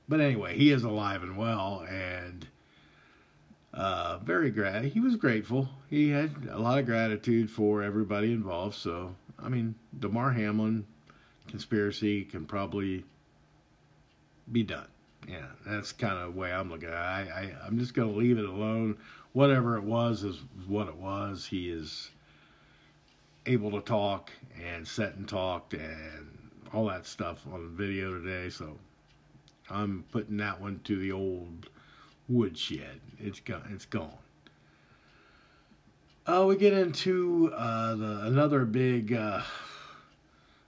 But 0.08 0.20
anyway, 0.20 0.56
he 0.56 0.70
is 0.70 0.84
alive 0.84 1.24
and 1.24 1.36
well, 1.36 1.84
and 1.90 2.46
uh, 3.74 4.18
very 4.18 4.52
grat. 4.52 4.84
He 4.84 5.00
was 5.00 5.16
grateful. 5.16 5.68
He 5.90 6.10
had 6.10 6.30
a 6.52 6.60
lot 6.60 6.78
of 6.78 6.86
gratitude 6.86 7.50
for 7.50 7.82
everybody 7.82 8.32
involved. 8.32 8.76
So, 8.76 9.16
I 9.42 9.48
mean, 9.48 9.74
Damar 9.98 10.30
Hamlin 10.30 10.86
conspiracy 11.48 12.22
can 12.22 12.46
probably 12.46 13.04
be 14.52 14.62
done. 14.62 14.86
Yeah, 15.28 15.46
that's 15.66 15.92
kind 15.92 16.18
of 16.18 16.34
the 16.34 16.40
way 16.40 16.52
I'm 16.52 16.70
looking 16.70 16.88
at 16.88 16.94
it. 16.94 16.96
I, 16.96 17.40
I, 17.40 17.66
I'm 17.66 17.78
just 17.78 17.94
going 17.94 18.12
to 18.12 18.16
leave 18.16 18.38
it 18.38 18.44
alone. 18.44 18.96
Whatever 19.32 19.76
it 19.76 19.82
was 19.82 20.22
is 20.22 20.40
what 20.66 20.88
it 20.88 20.96
was. 20.96 21.44
He 21.46 21.68
is 21.70 22.10
able 23.46 23.70
to 23.72 23.80
talk 23.80 24.30
and 24.64 24.86
set 24.86 25.14
and 25.16 25.28
talk 25.28 25.72
and 25.74 26.28
all 26.72 26.86
that 26.86 27.06
stuff 27.06 27.44
on 27.52 27.74
video 27.76 28.12
today. 28.20 28.50
So 28.50 28.78
I'm 29.70 30.04
putting 30.12 30.36
that 30.38 30.60
one 30.60 30.80
to 30.84 30.96
the 30.96 31.12
old 31.12 31.68
woodshed. 32.28 33.00
It's 33.18 33.40
gone. 33.40 33.68
It's 33.72 33.86
gone. 33.86 34.12
Uh, 36.26 36.44
we 36.48 36.56
get 36.56 36.72
into 36.72 37.52
uh, 37.54 37.94
the 37.94 38.20
another 38.22 38.64
big 38.64 39.12
uh, 39.12 39.42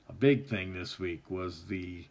a 0.09 0.13
big 0.13 0.47
thing 0.47 0.73
this 0.73 0.99
week 0.99 1.23
was 1.29 1.65
the 1.65 2.05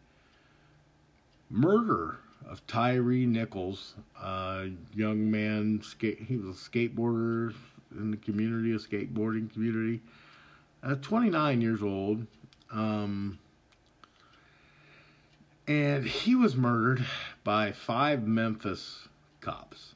murder 1.49 2.19
of 2.49 2.65
Tyre 2.67 3.01
Nichols, 3.01 3.95
a 4.21 4.69
young 4.93 5.29
man. 5.29 5.81
Skate, 5.83 6.19
he 6.19 6.37
was 6.37 6.55
a 6.55 6.69
skateboarder 6.69 7.53
in 7.91 8.11
the 8.11 8.17
community, 8.17 8.73
a 8.73 8.77
skateboarding 8.77 9.51
community. 9.51 10.01
Uh, 10.83 10.95
29 10.95 11.61
years 11.61 11.81
old. 11.81 12.25
Um, 12.71 13.39
and 15.67 16.05
he 16.05 16.35
was 16.35 16.55
murdered 16.55 17.05
by 17.43 17.71
five 17.71 18.25
Memphis 18.25 19.07
cops. 19.41 19.95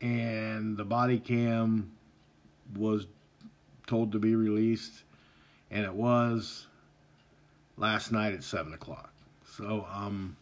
And 0.00 0.76
the 0.76 0.84
body 0.84 1.18
cam 1.18 1.92
was 2.76 3.06
told 3.86 4.12
to 4.12 4.18
be 4.18 4.34
released, 4.34 5.04
and 5.70 5.84
it 5.84 5.92
was 5.92 6.66
last 7.76 8.12
night 8.12 8.34
at 8.34 8.42
7 8.42 8.72
o'clock. 8.72 9.12
So, 9.56 9.86
um, 9.92 10.36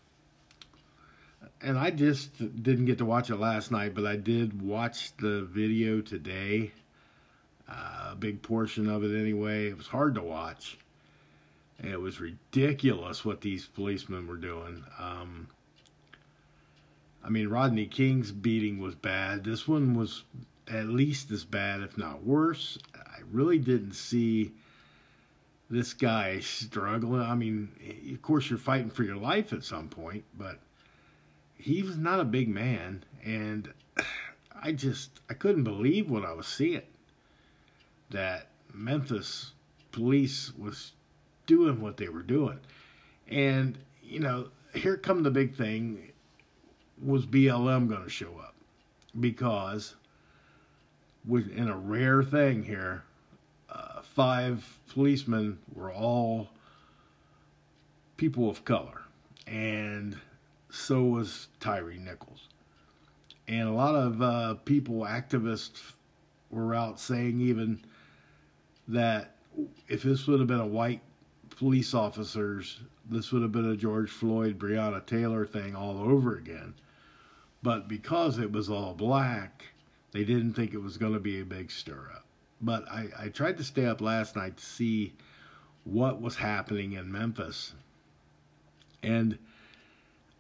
and 1.65 1.79
I 1.79 1.91
just 1.91 2.37
didn't 2.63 2.85
get 2.85 2.99
to 2.99 3.07
watch 3.07 3.31
it 3.31 3.37
last 3.37 3.71
night, 3.71 3.95
but 3.95 4.05
I 4.05 4.17
did 4.17 4.61
watch 4.61 5.17
the 5.17 5.43
video 5.43 6.03
today. 6.03 6.73
Uh, 7.67 8.11
a 8.13 8.17
big 8.17 8.43
portion 8.43 8.89
of 8.89 9.03
it, 9.03 9.19
anyway. 9.19 9.69
It 9.69 9.77
was 9.77 9.87
hard 9.87 10.15
to 10.17 10.23
watch. 10.23 10.77
It 11.83 11.99
was 11.99 12.21
ridiculous 12.21 13.25
what 13.25 13.41
these 13.41 13.67
policemen 13.67 14.27
were 14.27 14.37
doing. 14.37 14.85
Um, 14.99 15.49
I 17.25 17.31
mean, 17.31 17.49
Rodney 17.49 17.87
King's 17.87 18.31
beating 18.31 18.79
was 18.79 18.95
bad. 18.95 19.43
This 19.43 19.67
one 19.67 19.95
was 19.95 20.25
at 20.69 20.87
least 20.89 21.31
as 21.31 21.45
bad, 21.45 21.81
if 21.81 21.97
not 21.97 22.23
worse. 22.23 22.79
I 22.95 23.21
really 23.33 23.59
didn't 23.59 23.95
see 23.95 24.53
this 25.71 25.95
guy 25.95 26.41
struggling. 26.41 27.23
I 27.23 27.35
mean, 27.35 27.71
of 28.13 28.21
course, 28.21 28.51
you're 28.51 28.59
fighting 28.59 28.91
for 28.91 29.03
your 29.03 29.17
life 29.17 29.55
at 29.55 29.65
some 29.65 29.89
point, 29.89 30.25
but 30.37 30.59
he 31.65 31.83
was 31.83 31.97
not 31.97 32.21
a 32.21 32.25
big 32.25 32.47
man, 32.47 33.05
and 33.25 33.73
I 34.63 34.73
just 34.73 35.21
I 35.31 35.35
couldn't 35.35 35.65
believe 35.65 36.11
what 36.11 36.23
I 36.23 36.35
was 36.35 36.47
seeing. 36.47 36.83
That 38.11 38.49
Memphis 38.75 39.53
police 39.91 40.53
was 40.59 40.93
doing 41.47 41.81
what 41.81 41.97
they 41.97 42.11
were 42.11 42.23
doing, 42.23 42.59
and 43.29 43.79
you 44.03 44.21
know, 44.21 44.49
here 44.75 44.99
come 44.99 45.23
the 45.23 45.31
big 45.31 45.55
thing. 45.55 46.13
Was 47.03 47.25
BLM 47.25 47.89
going 47.89 48.05
to 48.05 48.11
show 48.11 48.39
up? 48.39 48.55
Because, 49.19 49.95
in 51.27 51.69
a 51.69 51.77
rare 51.77 52.23
thing 52.23 52.63
here, 52.63 53.05
uh, 53.71 54.03
five 54.03 54.79
policemen 54.91 55.59
were 55.75 55.93
all 55.93 56.51
people 58.19 58.51
of 58.51 58.67
color, 58.67 59.03
and 59.47 60.21
so 60.75 61.05
was 61.05 61.49
Tyre 61.61 61.95
Nichols. 61.95 62.49
And 63.47 63.69
a 63.69 63.73
lot 63.73 63.95
of 63.95 64.21
uh, 64.21 64.55
people, 64.65 65.01
activists, 65.01 65.93
were 66.51 66.75
out 66.75 66.99
saying 66.99 67.41
even 67.41 67.85
that 68.89 69.37
if 69.89 70.03
this 70.03 70.27
would 70.27 70.41
have 70.41 70.49
been 70.49 70.61
a 70.61 70.67
white 70.67 71.01
police 71.51 71.95
officers, 71.95 72.81
this 73.09 73.31
would 73.31 73.43
have 73.43 73.53
been 73.53 73.71
a 73.71 73.77
George 73.77 74.11
Floyd, 74.11 74.59
Breonna 74.59 75.05
Taylor 75.07 75.47
thing 75.47 75.77
all 75.77 75.99
over 75.99 76.37
again. 76.37 76.75
But 77.63 77.89
because 77.89 78.39
it 78.39 78.51
was 78.51 78.69
all 78.69 78.95
black, 78.95 79.65
they 80.13 80.25
didn't 80.25 80.55
think 80.55 80.75
it 80.75 80.83
was 80.83 80.97
going 80.97 81.15
to 81.15 81.21
be 81.21 81.41
a 81.41 81.45
big 81.45 81.71
stir 81.71 82.11
up. 82.15 82.25
But 82.61 82.89
I, 82.89 83.09
I 83.19 83.29
tried 83.29 83.59
to 83.59 83.65
stay 83.65 83.87
up 83.87 84.01
last 84.01 84.37
night 84.37 84.57
to 84.57 84.65
see 84.65 85.13
what 85.85 86.21
was 86.21 86.37
happening 86.37 86.93
in 86.93 87.13
Memphis. 87.13 87.75
And 89.03 89.39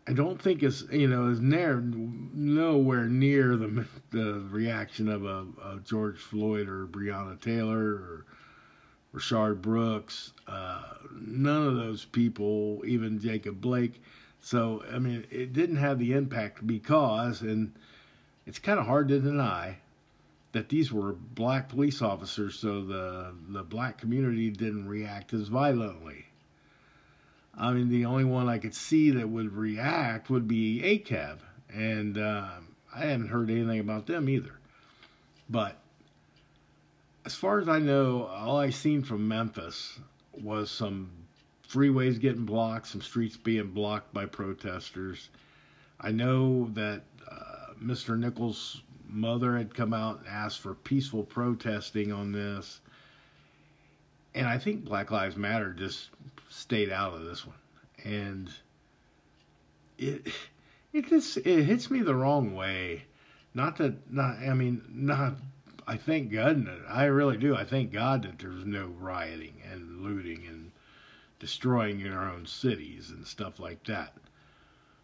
I 0.06 0.12
don't 0.12 0.40
think 0.40 0.62
it's 0.62 0.84
you 0.92 1.08
know 1.08 1.28
is 1.28 1.40
near 1.40 1.80
nowhere 1.80 3.06
near 3.06 3.56
the 3.56 3.86
the 4.10 4.44
reaction 4.50 5.08
of 5.08 5.24
a, 5.24 5.46
a 5.64 5.80
George 5.82 6.18
Floyd 6.18 6.68
or 6.68 6.86
Breonna 6.86 7.40
Taylor 7.40 7.80
or 7.80 8.26
Rayshard 9.14 9.62
Brooks. 9.62 10.32
Uh, 10.46 10.82
none 11.20 11.66
of 11.66 11.76
those 11.76 12.04
people, 12.04 12.82
even 12.86 13.18
Jacob 13.18 13.60
Blake. 13.60 14.02
So 14.40 14.84
I 14.92 14.98
mean, 14.98 15.26
it 15.30 15.54
didn't 15.54 15.76
have 15.76 15.98
the 15.98 16.12
impact 16.12 16.66
because, 16.66 17.40
and 17.40 17.72
it's 18.46 18.58
kind 18.58 18.78
of 18.78 18.86
hard 18.86 19.08
to 19.08 19.20
deny 19.20 19.78
that 20.52 20.68
these 20.68 20.92
were 20.92 21.12
black 21.12 21.70
police 21.70 22.02
officers. 22.02 22.58
So 22.58 22.84
the 22.84 23.34
the 23.48 23.62
black 23.62 23.98
community 23.98 24.50
didn't 24.50 24.86
react 24.86 25.32
as 25.32 25.48
violently. 25.48 26.23
I 27.56 27.72
mean, 27.72 27.88
the 27.88 28.04
only 28.04 28.24
one 28.24 28.48
I 28.48 28.58
could 28.58 28.74
see 28.74 29.10
that 29.10 29.28
would 29.28 29.52
react 29.52 30.28
would 30.28 30.48
be 30.48 30.80
ACAB, 30.82 31.38
and 31.72 32.18
uh, 32.18 32.48
I 32.94 33.00
haven't 33.06 33.28
heard 33.28 33.50
anything 33.50 33.80
about 33.80 34.06
them 34.06 34.28
either. 34.28 34.58
But 35.48 35.76
as 37.24 37.34
far 37.34 37.60
as 37.60 37.68
I 37.68 37.78
know, 37.78 38.26
all 38.26 38.58
I 38.58 38.70
seen 38.70 39.02
from 39.02 39.28
Memphis 39.28 39.98
was 40.32 40.70
some 40.70 41.10
freeways 41.68 42.20
getting 42.20 42.44
blocked, 42.44 42.88
some 42.88 43.02
streets 43.02 43.36
being 43.36 43.68
blocked 43.68 44.12
by 44.12 44.26
protesters. 44.26 45.28
I 46.00 46.10
know 46.10 46.68
that 46.74 47.02
uh, 47.30 47.74
Mr. 47.82 48.18
Nichols' 48.18 48.82
mother 49.08 49.56
had 49.56 49.74
come 49.74 49.94
out 49.94 50.18
and 50.18 50.28
asked 50.28 50.60
for 50.60 50.74
peaceful 50.74 51.22
protesting 51.22 52.12
on 52.12 52.32
this. 52.32 52.80
And 54.34 54.46
I 54.46 54.58
think 54.58 54.84
Black 54.84 55.10
Lives 55.10 55.36
Matter 55.36 55.72
just 55.72 56.10
stayed 56.54 56.90
out 56.90 57.14
of 57.14 57.24
this 57.24 57.46
one. 57.46 57.56
And 58.04 58.50
it 59.98 60.28
it 60.92 61.08
just 61.08 61.36
it 61.38 61.64
hits 61.64 61.90
me 61.90 62.00
the 62.00 62.14
wrong 62.14 62.54
way. 62.54 63.04
Not 63.54 63.76
that 63.78 64.10
not 64.10 64.38
I 64.38 64.54
mean 64.54 64.82
not 64.88 65.34
I 65.86 65.96
thank 65.96 66.32
God, 66.32 66.66
I 66.88 67.04
really 67.04 67.36
do. 67.36 67.54
I 67.54 67.64
thank 67.64 67.92
God 67.92 68.22
that 68.22 68.38
there's 68.38 68.64
no 68.64 68.86
rioting 68.98 69.60
and 69.70 70.00
looting 70.00 70.46
and 70.48 70.70
destroying 71.38 72.00
in 72.00 72.10
our 72.10 72.30
own 72.30 72.46
cities 72.46 73.10
and 73.10 73.26
stuff 73.26 73.60
like 73.60 73.84
that. 73.84 74.14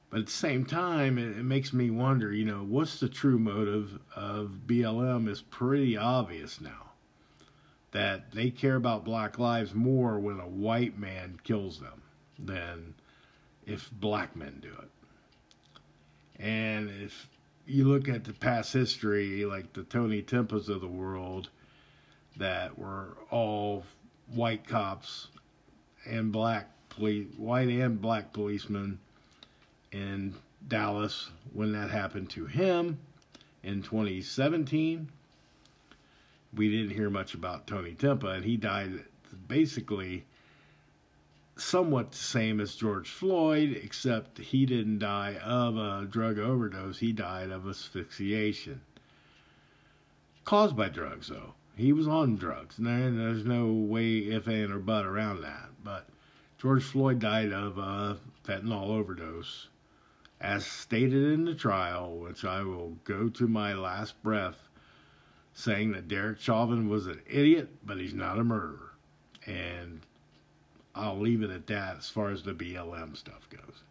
But 0.09 0.21
at 0.21 0.27
the 0.27 0.33
same 0.33 0.65
time, 0.65 1.19
it, 1.19 1.37
it 1.37 1.45
makes 1.45 1.75
me 1.75 1.91
wonder, 1.91 2.33
you 2.33 2.47
know, 2.47 2.65
what's 2.65 2.99
the 2.99 3.11
true 3.11 3.39
motive 3.39 3.99
of 4.17 4.61
BLM 4.67 5.29
is 5.29 5.43
pretty 5.43 5.99
obvious 5.99 6.61
now. 6.61 6.90
That 7.93 8.33
they 8.33 8.51
care 8.51 8.77
about 8.77 9.05
black 9.05 9.39
lives 9.39 9.75
more 9.75 10.19
when 10.19 10.39
a 10.39 10.49
white 10.49 10.99
man 10.99 11.41
kills 11.43 11.81
them 11.81 12.03
than 12.39 12.95
if 13.67 13.91
black 13.91 14.37
men 14.37 14.59
do 14.63 14.69
it. 14.69 14.91
And 16.43 16.89
if 16.89 17.29
you 17.67 17.85
look 17.89 18.09
at 18.09 18.25
the 18.25 18.33
past 18.33 18.73
history, 18.73 19.45
like 19.45 19.73
the 19.73 19.83
Tony 19.83 20.23
Timpas 20.23 20.69
of 20.69 20.81
the 20.81 20.87
world, 20.87 21.51
that 22.37 22.79
were 22.79 23.17
all 23.31 23.85
white 24.29 24.67
cops 24.67 25.29
and 26.07 26.33
black 26.33 26.71
police, 26.89 27.27
white 27.37 27.69
and 27.69 28.01
black 28.01 28.33
policemen 28.33 28.99
in 29.93 30.35
Dallas 30.69 31.31
when 31.53 31.73
that 31.73 31.91
happened 31.91 32.31
to 32.31 32.47
him 32.47 32.99
in 33.63 33.83
2017. 33.83 35.11
We 36.55 36.71
didn't 36.71 36.97
hear 36.97 37.11
much 37.11 37.35
about 37.35 37.67
Tony 37.67 37.95
Timpa, 37.95 38.35
and 38.35 38.45
he 38.45 38.57
died 38.57 39.05
basically 39.47 40.25
somewhat 41.57 42.13
the 42.13 42.19
same 42.19 42.61
as 42.61 42.75
George 42.75 43.09
Floyd, 43.09 43.79
except 43.83 44.39
he 44.39 44.67
didn't 44.67 44.99
die 44.99 45.37
of 45.37 45.77
a 45.77 46.07
drug 46.11 46.39
overdose. 46.39 46.99
He 46.99 47.13
died 47.13 47.51
of 47.51 47.69
asphyxiation. 47.69 48.81
Caused 50.45 50.75
by 50.75 50.89
drugs, 50.89 51.29
though. 51.29 51.55
He 51.77 51.93
was 51.93 52.09
on 52.09 52.37
drugs. 52.37 52.79
And 52.79 53.21
there's 53.21 53.45
no 53.45 53.73
way, 53.73 54.19
if, 54.19 54.47
and, 54.47 54.73
or 54.73 54.79
but 54.79 55.05
around 55.05 55.43
that. 55.43 55.71
But 55.85 56.09
George 56.59 56.83
Floyd 56.83 57.21
died 57.21 57.53
of 57.53 57.79
a 57.79 58.19
fentanyl 58.45 58.89
overdose. 58.89 59.69
As 60.41 60.65
stated 60.65 61.33
in 61.33 61.45
the 61.45 61.55
trial, 61.55 62.17
which 62.17 62.45
I 62.45 62.63
will 62.63 62.97
go 63.05 63.29
to 63.29 63.47
my 63.47 63.75
last 63.75 64.21
breath, 64.23 64.70
saying 65.55 65.93
that 65.93 66.09
Derek 66.09 66.41
Chauvin 66.41 66.89
was 66.89 67.07
an 67.07 67.21
idiot, 67.29 67.69
but 67.85 67.99
he's 67.99 68.15
not 68.15 68.39
a 68.39 68.45
murderer. 68.45 68.93
And 69.47 70.01
I'll 70.95 71.19
leave 71.19 71.43
it 71.43 71.51
at 71.51 71.67
that 71.69 71.99
as 71.99 72.09
far 72.09 72.31
as 72.31 72.43
the 72.43 72.53
BLM 72.53 73.17
stuff 73.17 73.49
goes. 73.51 73.83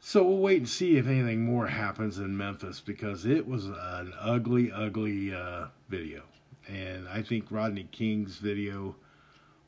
So 0.00 0.24
we'll 0.24 0.38
wait 0.38 0.58
and 0.58 0.68
see 0.68 0.96
if 0.96 1.06
anything 1.06 1.44
more 1.44 1.66
happens 1.66 2.18
in 2.18 2.36
Memphis 2.36 2.80
because 2.80 3.26
it 3.26 3.46
was 3.46 3.66
an 3.66 4.12
ugly, 4.18 4.72
ugly 4.72 5.34
uh, 5.34 5.66
video. 5.88 6.22
And 6.68 7.06
I 7.08 7.22
think 7.22 7.46
Rodney 7.50 7.88
King's 7.92 8.36
video 8.36 8.96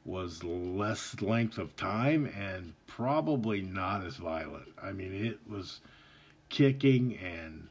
was 0.04 0.42
less 0.42 1.20
length 1.20 1.58
of 1.58 1.76
time 1.76 2.26
and 2.36 2.74
probably 2.86 3.62
not 3.62 4.04
as 4.04 4.16
violent. 4.16 4.68
I 4.82 4.92
mean, 4.92 5.14
it 5.14 5.38
was 5.48 5.80
kicking 6.48 7.16
and 7.18 7.68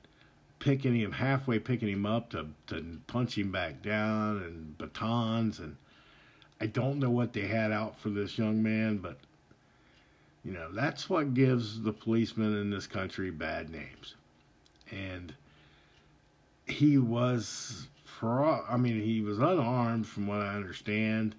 picking 0.61 0.95
him 0.95 1.11
halfway, 1.11 1.57
picking 1.57 1.89
him 1.89 2.05
up 2.05 2.29
to, 2.29 2.45
to 2.67 2.99
punch 3.07 3.37
him 3.37 3.51
back 3.51 3.81
down 3.81 4.37
and 4.37 4.77
batons 4.77 5.59
and 5.59 5.75
I 6.61 6.67
don't 6.67 6.99
know 6.99 7.09
what 7.09 7.33
they 7.33 7.47
had 7.47 7.71
out 7.71 7.99
for 7.99 8.09
this 8.09 8.37
young 8.37 8.61
man, 8.61 8.99
but 8.99 9.17
you 10.45 10.53
know, 10.53 10.71
that's 10.71 11.09
what 11.09 11.33
gives 11.33 11.81
the 11.81 11.91
policemen 11.91 12.55
in 12.55 12.69
this 12.69 12.85
country 12.85 13.31
bad 13.31 13.71
names. 13.71 14.15
And 14.91 15.33
he 16.67 16.99
was 16.99 17.87
pro 18.05 18.63
I 18.69 18.77
mean, 18.77 19.01
he 19.01 19.21
was 19.21 19.39
unarmed 19.39 20.07
from 20.07 20.27
what 20.27 20.41
I 20.41 20.53
understand. 20.53 21.33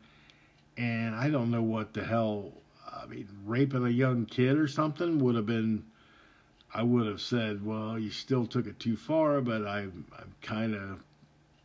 And 0.76 1.14
I 1.14 1.30
don't 1.30 1.52
know 1.52 1.62
what 1.62 1.94
the 1.94 2.04
hell 2.04 2.52
I 2.92 3.06
mean, 3.06 3.28
raping 3.46 3.86
a 3.86 3.90
young 3.90 4.26
kid 4.26 4.58
or 4.58 4.66
something 4.66 5.20
would 5.20 5.36
have 5.36 5.46
been 5.46 5.84
I 6.74 6.82
would 6.82 7.06
have 7.06 7.20
said, 7.20 7.64
well, 7.64 7.98
you 7.98 8.10
still 8.10 8.46
took 8.46 8.66
it 8.66 8.80
too 8.80 8.96
far, 8.96 9.40
but 9.40 9.66
I'm 9.66 10.06
I'm 10.18 10.34
kind 10.40 10.74
of 10.74 11.02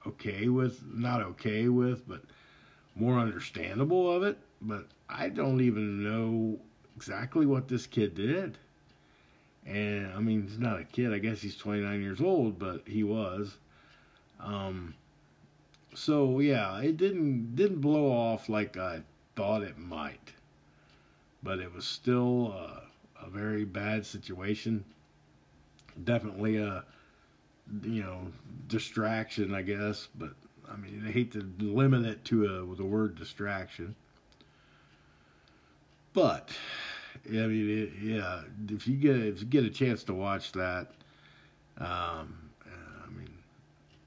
okay 0.05 0.47
with 0.49 0.83
not 0.93 1.21
okay 1.21 1.69
with, 1.69 2.07
but 2.07 2.21
more 2.95 3.19
understandable 3.19 4.11
of 4.11 4.23
it, 4.23 4.37
but 4.61 4.87
I 5.09 5.29
don't 5.29 5.61
even 5.61 6.03
know 6.03 6.59
exactly 6.95 7.45
what 7.45 7.67
this 7.67 7.87
kid 7.87 8.15
did. 8.15 8.57
And 9.65 10.11
I 10.13 10.19
mean, 10.19 10.43
he's 10.43 10.59
not 10.59 10.79
a 10.79 10.83
kid. 10.83 11.13
I 11.13 11.19
guess 11.19 11.41
he's 11.41 11.57
29 11.57 12.01
years 12.01 12.21
old, 12.21 12.57
but 12.57 12.81
he 12.85 13.03
was. 13.03 13.57
Um, 14.39 14.95
so 15.93 16.39
yeah, 16.39 16.79
it 16.79 16.97
didn't 16.97 17.55
didn't 17.55 17.81
blow 17.81 18.11
off 18.11 18.49
like 18.49 18.77
I 18.77 19.01
thought 19.35 19.63
it 19.63 19.77
might, 19.77 20.33
but 21.43 21.59
it 21.59 21.73
was 21.73 21.85
still 21.85 22.51
a, 22.51 22.83
a 23.25 23.29
very 23.29 23.65
bad 23.65 24.05
situation. 24.05 24.83
Definitely 26.03 26.57
a 26.57 26.83
you 27.83 28.03
know 28.03 28.27
distraction, 28.67 29.53
I 29.53 29.61
guess, 29.61 30.07
but 30.15 30.33
I 30.71 30.75
mean, 30.75 31.03
I 31.07 31.11
hate 31.11 31.31
to 31.33 31.49
limit 31.59 32.05
it 32.05 32.25
to 32.25 32.45
a, 32.45 32.75
the 32.75 32.85
word 32.85 33.15
distraction. 33.15 33.95
But, 36.13 36.49
I 37.27 37.45
mean, 37.45 37.69
it, 37.69 37.91
yeah, 38.01 38.41
if 38.69 38.87
you 38.87 38.95
get 38.95 39.15
if 39.15 39.39
you 39.41 39.45
get 39.45 39.65
a 39.65 39.69
chance 39.69 40.03
to 40.05 40.13
watch 40.13 40.51
that, 40.53 40.91
um, 41.77 42.37
I 42.65 43.09
mean, 43.11 43.29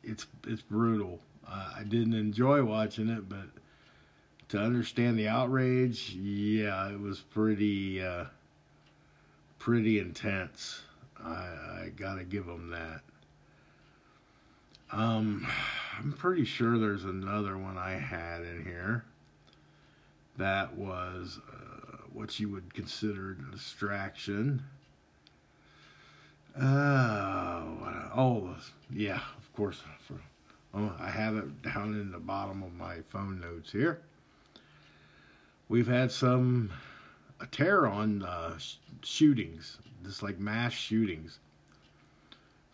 it's 0.03 0.27
it's 0.47 0.63
brutal. 0.63 1.21
Uh, 1.47 1.73
I 1.79 1.83
didn't 1.85 2.15
enjoy 2.15 2.63
watching 2.65 3.09
it, 3.09 3.29
but 3.29 3.47
to 4.49 4.59
understand 4.59 5.19
the 5.19 5.29
outrage, 5.29 6.11
yeah, 6.11 6.91
it 6.91 7.01
was 7.01 7.21
pretty 7.21 8.03
uh, 8.03 8.25
pretty 9.59 9.99
intense. 9.99 10.83
I, 11.25 11.85
I 11.85 11.93
gotta 11.97 12.25
give 12.25 12.47
them 12.47 12.71
that. 12.71 13.01
Um, 14.93 15.47
I'm 15.99 16.13
pretty 16.13 16.45
sure 16.45 16.79
there's 16.79 17.05
another 17.05 17.57
one 17.57 17.79
I 17.79 17.93
had 17.93 18.43
in 18.43 18.65
here 18.65 19.05
that 20.37 20.75
was 20.75 21.39
uh, 21.53 21.97
what 22.13 22.41
you 22.41 22.49
would 22.49 22.75
consider 22.75 23.33
a 23.33 23.53
distraction. 23.53 24.65
Uh, 26.59 27.63
oh, 28.17 28.57
yeah, 28.93 29.21
of 29.39 29.53
course. 29.55 29.83
For, 30.07 30.15
oh, 30.75 30.93
I 30.99 31.11
have 31.11 31.37
it 31.37 31.63
down 31.63 31.95
in 31.95 32.11
the 32.11 32.19
bottom 32.19 32.63
of 32.63 32.75
my 32.75 32.97
phone 33.11 33.41
notes 33.41 33.71
here. 33.71 34.01
We've 35.69 35.87
had 35.87 36.11
some 36.11 36.71
a 37.41 37.47
terror 37.47 37.89
on 37.89 38.23
uh, 38.23 38.59
sh- 38.59 38.77
shootings, 39.03 39.79
just 40.05 40.23
like 40.23 40.39
mass 40.39 40.73
shootings. 40.73 41.39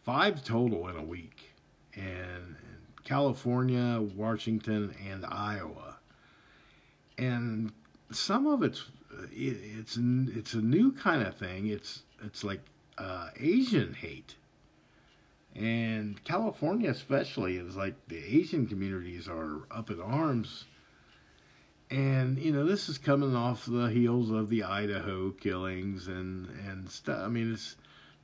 Five 0.04 0.44
total 0.44 0.88
in 0.88 0.96
a 0.96 1.02
week 1.02 1.54
and 1.94 2.56
California, 3.04 4.00
Washington, 4.14 4.94
and 5.10 5.24
Iowa. 5.24 5.96
And 7.18 7.72
some 8.10 8.46
of 8.46 8.62
it's 8.62 8.84
it's 9.32 9.96
it's 9.96 10.54
a 10.54 10.60
new 10.60 10.92
kind 10.92 11.22
of 11.22 11.36
thing. 11.36 11.68
It's 11.68 12.02
it's 12.24 12.44
like 12.44 12.60
uh, 12.98 13.30
Asian 13.38 13.94
hate, 13.94 14.36
and 15.54 16.22
California 16.24 16.90
especially 16.90 17.56
is 17.56 17.76
like 17.76 17.94
the 18.08 18.18
Asian 18.18 18.66
communities 18.66 19.28
are 19.28 19.62
up 19.70 19.90
in 19.90 20.00
arms. 20.00 20.64
And 21.90 22.38
you 22.38 22.52
know 22.52 22.64
this 22.64 22.88
is 22.88 22.98
coming 22.98 23.36
off 23.36 23.64
the 23.66 23.86
heels 23.86 24.30
of 24.30 24.48
the 24.50 24.64
Idaho 24.64 25.30
killings 25.30 26.08
and 26.08 26.48
and 26.68 26.90
stuff. 26.90 27.20
I 27.24 27.28
mean 27.28 27.52
it's 27.52 27.76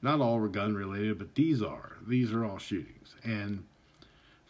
not 0.02 0.20
all 0.20 0.46
gun 0.48 0.74
related, 0.74 1.18
but 1.18 1.34
these 1.34 1.62
are. 1.62 1.96
These 2.06 2.32
are 2.32 2.44
all 2.44 2.58
shootings. 2.58 3.14
And 3.22 3.64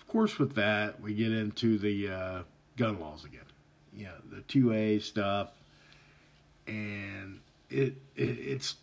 of 0.01 0.07
course, 0.09 0.39
with 0.39 0.55
that, 0.55 1.01
we 1.01 1.15
get 1.15 1.31
into 1.31 1.79
the 1.79 2.09
uh, 2.09 2.43
gun 2.77 2.99
laws 2.99 3.25
again. 3.25 3.41
You 3.95 4.07
know, 4.07 4.15
the 4.31 4.43
2A 4.43 5.03
stuff. 5.03 5.51
And 6.67 7.41
it, 7.69 7.97
it 8.17 8.39
it's 8.39 8.77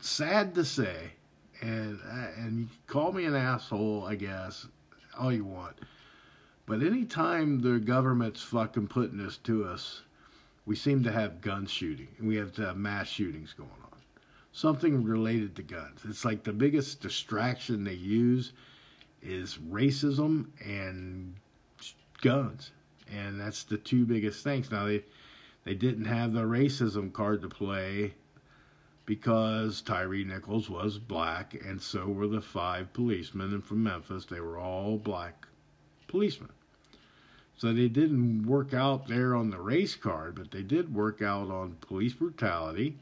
sad 0.00 0.54
to 0.54 0.64
say, 0.64 1.12
and 1.60 1.98
uh, 2.08 2.26
and 2.38 2.60
you 2.60 2.66
call 2.86 3.12
me 3.12 3.24
an 3.24 3.34
asshole, 3.34 4.04
I 4.06 4.14
guess, 4.14 4.66
all 5.18 5.32
you 5.32 5.44
want. 5.44 5.76
But 6.66 6.82
anytime 6.82 7.60
the 7.60 7.78
government's 7.78 8.42
fucking 8.42 8.88
putting 8.88 9.18
this 9.18 9.36
to 9.38 9.64
us, 9.64 10.02
we 10.64 10.74
seem 10.74 11.04
to 11.04 11.12
have 11.12 11.40
gun 11.40 11.66
shooting. 11.66 12.08
and 12.18 12.26
We 12.26 12.36
have 12.36 12.52
to 12.54 12.66
have 12.66 12.76
mass 12.76 13.08
shootings 13.08 13.52
going 13.52 13.70
on 13.70 13.86
something 14.56 15.04
related 15.04 15.54
to 15.54 15.62
guns. 15.62 16.00
It's 16.08 16.24
like 16.24 16.42
the 16.42 16.52
biggest 16.52 17.02
distraction 17.02 17.84
they 17.84 17.92
use 17.92 18.54
is 19.20 19.58
racism 19.58 20.46
and 20.64 21.34
guns. 22.22 22.70
And 23.12 23.38
that's 23.38 23.64
the 23.64 23.76
two 23.76 24.06
biggest 24.06 24.42
things. 24.42 24.70
Now 24.70 24.86
they 24.86 25.04
they 25.64 25.74
didn't 25.74 26.06
have 26.06 26.32
the 26.32 26.44
racism 26.44 27.12
card 27.12 27.42
to 27.42 27.48
play 27.48 28.14
because 29.04 29.82
Tyre 29.82 30.24
Nichols 30.24 30.70
was 30.70 30.98
black, 30.98 31.54
and 31.54 31.80
so 31.80 32.06
were 32.06 32.26
the 32.26 32.40
five 32.40 32.92
policemen 32.94 33.60
from 33.60 33.82
Memphis. 33.82 34.24
They 34.24 34.40
were 34.40 34.58
all 34.58 34.96
black 34.96 35.46
policemen. 36.08 36.50
So 37.58 37.72
they 37.72 37.88
didn't 37.88 38.46
work 38.46 38.74
out 38.74 39.08
there 39.08 39.34
on 39.34 39.50
the 39.50 39.60
race 39.60 39.94
card, 39.94 40.34
but 40.34 40.50
they 40.50 40.62
did 40.62 40.94
work 40.94 41.22
out 41.22 41.50
on 41.50 41.76
police 41.80 42.12
brutality. 42.12 42.96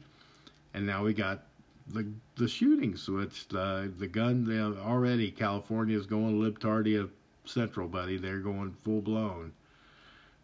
And 0.73 0.85
now 0.85 1.03
we 1.03 1.13
got 1.13 1.43
the 1.87 2.07
the 2.35 2.47
shootings. 2.47 3.01
So 3.01 3.19
it's 3.19 3.45
the 3.45 3.91
the 3.97 4.07
gun. 4.07 4.45
They, 4.45 4.59
already 4.59 5.31
California's 5.31 6.05
going 6.05 6.39
libtardia 6.39 7.09
central, 7.45 7.87
buddy. 7.87 8.17
They're 8.17 8.39
going 8.39 8.75
full 8.83 9.01
blown 9.01 9.51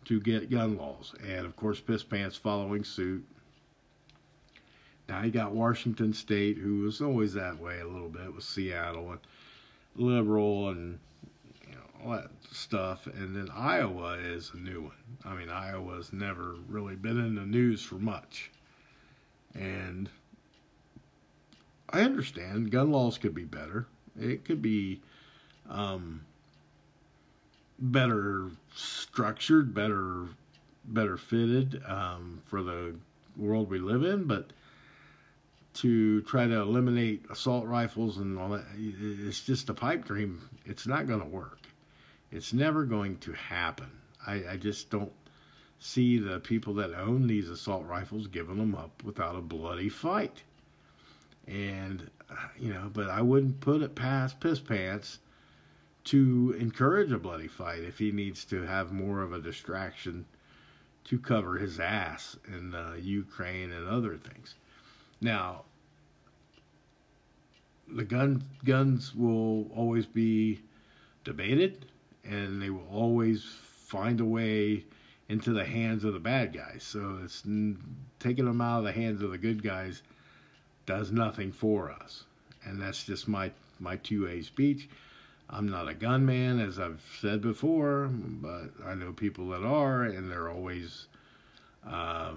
to 0.06 0.20
get 0.20 0.50
gun 0.50 0.78
laws, 0.78 1.14
and 1.24 1.46
of 1.46 1.56
course, 1.56 1.80
Piss 1.80 2.04
Pants 2.04 2.36
following 2.36 2.84
suit. 2.84 3.26
Now 5.08 5.24
you 5.24 5.32
got 5.32 5.52
Washington 5.52 6.14
State, 6.14 6.58
who 6.58 6.80
was 6.80 7.02
always 7.02 7.34
that 7.34 7.60
way 7.60 7.80
a 7.80 7.88
little 7.88 8.10
bit 8.10 8.34
with 8.34 8.44
Seattle 8.44 9.12
and 9.12 9.20
liberal 9.96 10.70
and 10.70 11.00
all 12.04 12.12
that 12.12 12.30
stuff, 12.52 13.08
and 13.08 13.36
then 13.36 13.50
Iowa 13.56 14.18
is 14.20 14.52
a 14.54 14.58
new 14.58 14.82
one. 14.84 14.92
I 15.26 15.36
mean, 15.36 15.50
Iowa's 15.50 16.12
never 16.14 16.56
really 16.68 16.96
been 16.96 17.20
in 17.20 17.36
the 17.36 17.46
news 17.46 17.84
for 17.84 17.96
much, 17.96 18.52
and 19.54 20.10
I 21.90 22.02
understand 22.02 22.72
gun 22.72 22.92
laws 22.92 23.18
could 23.18 23.36
be 23.36 23.46
better. 23.46 23.88
It 24.20 24.46
could 24.46 24.62
be 24.62 25.02
um, 25.70 26.22
better 27.80 28.50
structured, 28.76 29.74
better 29.74 30.28
better 30.86 31.18
fitted 31.18 31.82
um, 31.88 32.42
for 32.46 32.64
the 32.64 32.96
world 33.38 33.70
we 33.70 33.80
live 33.80 34.04
in, 34.04 34.26
but 34.26 34.52
to 35.74 36.22
try 36.24 36.48
to 36.48 36.60
eliminate 36.60 37.24
assault 37.30 37.66
rifles 37.66 38.18
and 38.18 38.38
all 38.38 38.50
that, 38.50 38.66
it's 38.78 39.42
just 39.42 39.70
a 39.70 39.74
pipe 39.74 40.06
dream. 40.06 40.42
It's 40.66 40.86
not 40.86 41.08
going 41.08 41.22
to 41.22 41.26
work. 41.26 41.61
It's 42.32 42.54
never 42.54 42.86
going 42.86 43.18
to 43.20 43.34
happen. 43.34 43.90
I, 44.26 44.44
I 44.52 44.58
just 44.58 44.90
don't 44.90 45.12
see 45.80 46.18
the 46.20 46.40
people 46.40 46.76
that 46.76 46.94
own 46.94 47.28
these 47.28 47.50
assault 47.50 47.86
rifles 47.86 48.28
giving 48.28 48.58
them 48.58 48.76
up 48.76 49.04
without 49.04 49.36
a 49.36 49.42
bloody 49.42 49.90
fight. 49.90 50.44
And, 51.48 52.10
you 52.58 52.74
know, 52.74 52.90
but 52.94 53.10
I 53.10 53.22
wouldn't 53.22 53.60
put 53.60 53.82
it 53.82 53.96
past 53.96 54.40
Piss 54.40 54.60
Pants 54.60 55.20
to 56.06 56.56
encourage 56.60 57.12
a 57.12 57.18
bloody 57.18 57.48
fight 57.48 57.84
if 57.84 57.98
he 57.98 58.12
needs 58.12 58.46
to 58.46 58.62
have 58.62 58.92
more 58.92 59.22
of 59.22 59.34
a 59.34 59.42
distraction 59.42 60.26
to 61.06 61.20
cover 61.20 61.58
his 61.58 61.80
ass 61.80 62.38
in 62.48 62.74
uh, 62.74 62.96
Ukraine 63.00 63.72
and 63.72 63.88
other 63.88 64.18
things. 64.18 64.56
Now, 65.20 65.64
the 67.88 68.04
gun 68.04 68.44
guns 68.64 69.14
will 69.14 69.70
always 69.76 70.06
be 70.06 70.62
debated, 71.24 71.88
and 72.24 72.62
they 72.62 72.70
will 72.70 72.88
always 72.92 73.44
find 73.44 74.20
a 74.20 74.26
way 74.26 74.86
into 75.30 75.54
the 75.54 75.66
hands 75.66 76.04
of 76.04 76.14
the 76.14 76.20
bad 76.20 76.54
guys. 76.54 76.84
So 76.84 77.20
it's 77.24 77.42
taking 78.20 78.46
them 78.46 78.62
out 78.62 78.80
of 78.80 78.84
the 78.86 78.92
hands 78.92 79.22
of 79.22 79.32
the 79.32 79.38
good 79.38 79.64
guys 79.64 80.02
does 80.86 81.12
nothing 81.12 81.52
for 81.52 81.92
us, 81.92 82.24
and 82.64 82.82
that's 82.82 83.04
just 83.04 83.28
my 83.28 83.52
my 83.80 83.98
2A 83.98 84.44
speech. 84.44 84.90
I'm 85.50 85.68
not 85.68 85.90
a 85.90 85.94
gunman, 85.94 86.60
as 86.60 86.80
I've 86.80 87.02
said 87.20 87.42
before, 87.42 88.10
but 88.12 88.72
I 88.86 88.94
know 88.96 89.12
people 89.12 89.50
that 89.50 89.64
are, 89.64 90.04
and 90.04 90.32
they're 90.32 90.50
always 90.50 91.08
uh, 91.86 92.34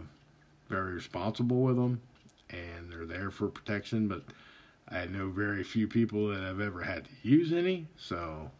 very 0.68 0.94
responsible 0.94 1.62
with 1.62 1.76
them, 1.76 2.00
and 2.50 2.90
they're 2.90 3.06
there 3.06 3.30
for 3.30 3.48
protection. 3.48 4.08
But 4.08 4.22
I 4.88 5.06
know 5.06 5.30
very 5.30 5.62
few 5.62 5.86
people 5.86 6.28
that 6.28 6.42
have 6.42 6.60
ever 6.60 6.82
had 6.82 7.04
to 7.04 7.10
use 7.22 7.52
any, 7.52 7.86
so 7.96 8.50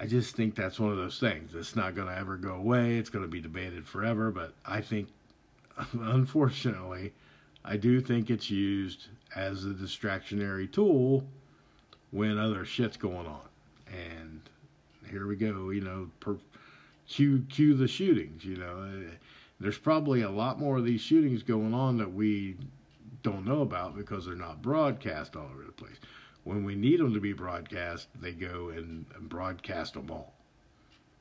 I 0.00 0.06
just 0.06 0.36
think 0.36 0.54
that's 0.54 0.78
one 0.78 0.92
of 0.92 0.96
those 0.96 1.18
things. 1.18 1.54
It's 1.56 1.74
not 1.74 1.96
going 1.96 2.06
to 2.06 2.16
ever 2.16 2.36
go 2.36 2.54
away. 2.54 2.98
It's 2.98 3.10
going 3.10 3.24
to 3.24 3.30
be 3.30 3.40
debated 3.40 3.86
forever. 3.86 4.30
But 4.30 4.54
I 4.64 4.80
think, 4.80 5.08
unfortunately, 5.92 7.12
I 7.64 7.76
do 7.76 8.00
think 8.00 8.30
it's 8.30 8.48
used 8.48 9.08
as 9.34 9.64
a 9.64 9.70
distractionary 9.70 10.70
tool 10.70 11.24
when 12.12 12.38
other 12.38 12.64
shit's 12.64 12.96
going 12.96 13.26
on. 13.26 13.48
And 13.88 14.40
here 15.10 15.26
we 15.26 15.34
go, 15.34 15.70
you 15.70 15.80
know, 15.80 16.08
per, 16.20 16.36
cue, 17.08 17.44
cue 17.48 17.74
the 17.74 17.88
shootings, 17.88 18.44
you 18.44 18.56
know. 18.56 18.78
Uh, 18.78 19.14
there's 19.58 19.78
probably 19.78 20.22
a 20.22 20.30
lot 20.30 20.60
more 20.60 20.78
of 20.78 20.84
these 20.84 21.00
shootings 21.00 21.42
going 21.42 21.74
on 21.74 21.98
that 21.98 22.12
we 22.12 22.56
don't 23.24 23.44
know 23.44 23.62
about 23.62 23.96
because 23.96 24.26
they're 24.26 24.36
not 24.36 24.62
broadcast 24.62 25.34
all 25.34 25.48
over 25.52 25.64
the 25.64 25.72
place. 25.72 25.96
When 26.48 26.64
we 26.64 26.76
need 26.76 26.98
them 26.98 27.12
to 27.12 27.20
be 27.20 27.34
broadcast, 27.34 28.08
they 28.18 28.32
go 28.32 28.70
and, 28.70 29.04
broadcast 29.28 29.92
them 29.92 30.10
all, 30.10 30.32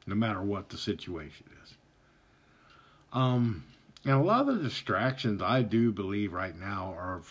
no 0.06 0.16
matter 0.16 0.42
what 0.42 0.70
the 0.70 0.78
situation 0.78 1.46
is. 1.62 1.74
Um, 3.12 3.66
and 4.06 4.14
a 4.14 4.22
lot 4.24 4.48
of 4.48 4.56
the 4.56 4.64
distractions 4.64 5.42
I 5.42 5.64
do 5.64 5.92
believe 5.92 6.32
right 6.32 6.58
now 6.58 6.96
are 6.98 7.24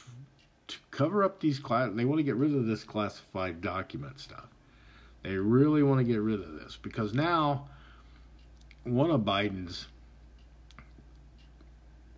to 0.68 0.76
cover 0.90 1.24
up 1.24 1.40
these 1.40 1.58
class. 1.58 1.88
They 1.94 2.04
want 2.04 2.18
to 2.18 2.22
get 2.22 2.36
rid 2.36 2.54
of 2.54 2.66
this 2.66 2.84
classified 2.84 3.62
document 3.62 4.20
stuff. 4.20 4.48
They 5.22 5.36
really 5.36 5.82
want 5.82 6.00
to 6.00 6.04
get 6.04 6.20
rid 6.20 6.40
of 6.40 6.52
this 6.52 6.78
because 6.82 7.14
now 7.14 7.66
one 8.84 9.10
of 9.10 9.22
Biden's 9.22 9.86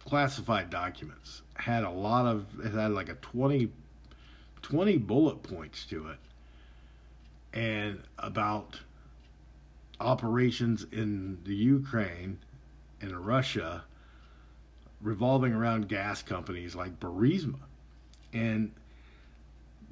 classified 0.04 0.70
documents 0.70 1.42
had 1.54 1.84
a 1.84 1.90
lot 1.90 2.26
of 2.26 2.46
it 2.64 2.72
had 2.72 2.90
like 2.90 3.10
a 3.10 3.14
20 3.14 3.70
20 4.62 4.98
bullet 4.98 5.42
points 5.42 5.84
to 5.86 6.08
it 6.08 6.18
and 7.52 8.00
about 8.18 8.78
operations 10.00 10.86
in 10.92 11.38
the 11.44 11.54
Ukraine 11.54 12.38
and 13.00 13.26
Russia 13.26 13.84
revolving 15.00 15.52
around 15.52 15.88
gas 15.88 16.22
companies 16.22 16.74
like 16.74 16.98
Burisma. 17.00 17.58
And 18.32 18.72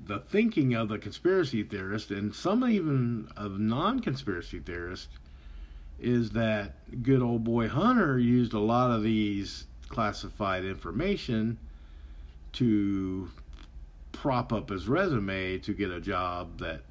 the 0.05 0.19
thinking 0.21 0.75
of 0.75 0.89
the 0.89 0.99
conspiracy 0.99 1.63
theorist 1.63 2.11
and 2.11 2.35
some 2.35 2.69
even 2.69 3.29
of 3.37 3.59
non-conspiracy 3.59 4.61
theorists 4.61 5.09
is 5.99 6.31
that 6.31 7.03
good 7.03 7.23
old 7.23 7.45
boy 7.45 7.69
Hunter 7.69 8.19
used 8.19 8.53
a 8.53 8.59
lot 8.59 8.91
of 8.91 9.03
these 9.03 9.67
classified 9.89 10.65
information 10.65 11.57
to 12.53 13.31
prop 14.17 14.53
up 14.53 14.71
his 14.71 14.89
resume 14.89 15.59
to 15.59 15.75
get 15.75 15.91
a 15.91 16.01
job 16.01 16.59
that 16.59 16.83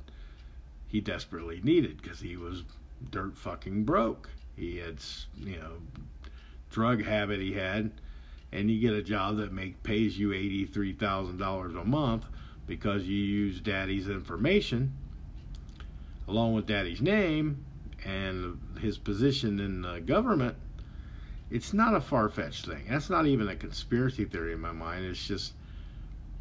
he 0.88 1.02
desperately 1.02 1.60
needed 1.64 2.02
because 2.02 2.20
he 2.20 2.38
was 2.38 2.64
dirt 3.10 3.36
fucking 3.36 3.84
broke. 3.84 4.30
He 4.56 4.78
had, 4.78 5.00
you 5.38 5.58
know, 5.58 5.74
drug 6.70 7.04
habit 7.04 7.40
he 7.40 7.54
had 7.54 7.92
and 8.52 8.70
you 8.70 8.80
get 8.80 8.94
a 8.94 9.02
job 9.02 9.38
that 9.38 9.52
make 9.52 9.82
pays 9.84 10.18
you 10.18 10.30
$83,000 10.30 11.82
a 11.82 11.84
month 11.84 12.26
because 12.68 13.04
you 13.04 13.18
use 13.18 13.60
daddy's 13.60 14.08
information 14.08 14.94
along 16.28 16.54
with 16.54 16.68
daddy's 16.68 17.02
name 17.02 17.66
and 18.06 18.60
his 18.80 18.98
position 18.98 19.60
in 19.60 19.82
the 19.82 20.00
government 20.00 20.56
it's 21.52 21.74
not 21.74 21.94
a 21.94 22.02
far-fetched 22.02 22.66
thing. 22.66 22.86
That's 22.90 23.10
not 23.10 23.28
even 23.28 23.48
a 23.48 23.56
conspiracy 23.56 24.26
theory 24.26 24.54
in 24.54 24.60
my 24.60 24.72
mind. 24.72 25.06
It's 25.06 25.28
just 25.28 25.54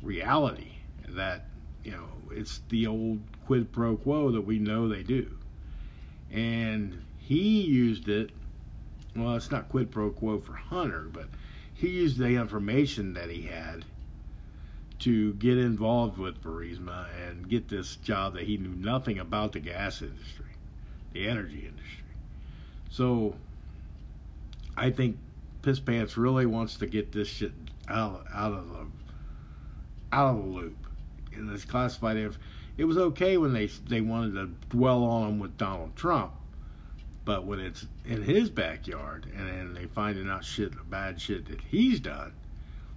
reality 0.02 0.73
that 1.08 1.46
you 1.82 1.92
know 1.92 2.06
it's 2.30 2.60
the 2.68 2.86
old 2.86 3.20
quid 3.46 3.70
pro 3.72 3.96
quo 3.96 4.30
that 4.30 4.40
we 4.40 4.58
know 4.58 4.88
they 4.88 5.02
do 5.02 5.30
and 6.30 7.02
he 7.18 7.60
used 7.62 8.08
it 8.08 8.30
well 9.14 9.36
it's 9.36 9.50
not 9.50 9.68
quid 9.68 9.90
pro 9.90 10.10
quo 10.10 10.38
for 10.38 10.54
hunter 10.54 11.08
but 11.12 11.28
he 11.74 11.88
used 11.88 12.18
the 12.18 12.28
information 12.28 13.14
that 13.14 13.28
he 13.28 13.42
had 13.42 13.84
to 15.00 15.34
get 15.34 15.58
involved 15.58 16.16
with 16.18 16.42
Burisma 16.42 17.06
and 17.26 17.48
get 17.48 17.68
this 17.68 17.96
job 17.96 18.34
that 18.34 18.44
he 18.44 18.56
knew 18.56 18.74
nothing 18.74 19.18
about 19.18 19.52
the 19.52 19.60
gas 19.60 20.00
industry, 20.00 20.46
the 21.12 21.28
energy 21.28 21.66
industry. 21.66 22.04
So 22.90 23.34
I 24.76 24.90
think 24.90 25.18
Piss 25.62 25.80
Pants 25.80 26.16
really 26.16 26.46
wants 26.46 26.76
to 26.76 26.86
get 26.86 27.12
this 27.12 27.28
shit 27.28 27.52
out, 27.88 28.24
out 28.32 28.52
of 28.52 28.68
the 28.70 28.86
out 30.12 30.36
of 30.36 30.44
the 30.44 30.48
loop. 30.48 30.83
In 31.36 31.46
this 31.46 31.64
classified, 31.64 32.16
if 32.16 32.38
it 32.76 32.84
was 32.84 32.96
okay 32.96 33.36
when 33.36 33.52
they 33.52 33.66
they 33.66 34.00
wanted 34.00 34.34
to 34.34 34.76
dwell 34.76 35.04
on 35.04 35.28
him 35.28 35.38
with 35.38 35.56
Donald 35.56 35.94
Trump, 35.96 36.32
but 37.24 37.44
when 37.44 37.60
it's 37.60 37.86
in 38.04 38.22
his 38.22 38.50
backyard 38.50 39.26
and, 39.36 39.48
and 39.48 39.76
they 39.76 39.86
finding 39.86 40.28
out 40.28 40.44
shit, 40.44 40.72
bad 40.90 41.20
shit 41.20 41.46
that 41.46 41.60
he's 41.60 42.00
done, 42.00 42.32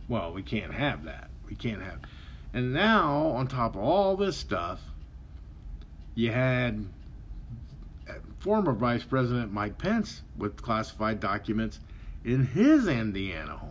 well, 0.08 0.34
we 0.34 0.42
can't 0.42 0.74
have 0.74 1.06
that. 1.06 1.30
We 1.48 1.56
can't 1.56 1.82
have. 1.82 2.00
And 2.54 2.74
now, 2.74 3.28
on 3.28 3.48
top 3.48 3.76
of 3.76 3.82
all 3.82 4.16
this 4.16 4.38
stuff, 4.38 4.82
you 6.16 6.32
had 6.32 6.86
uh, 8.10 8.14
former 8.40 8.74
Vice 8.74 9.04
President 9.04 9.54
Mike 9.54 9.78
Pence 9.78 10.24
with 10.38 10.62
classified 10.62 11.20
documents 11.20 11.80
in 12.24 12.46
his 12.46 12.88
Indiana 12.88 13.58
home. 13.58 13.70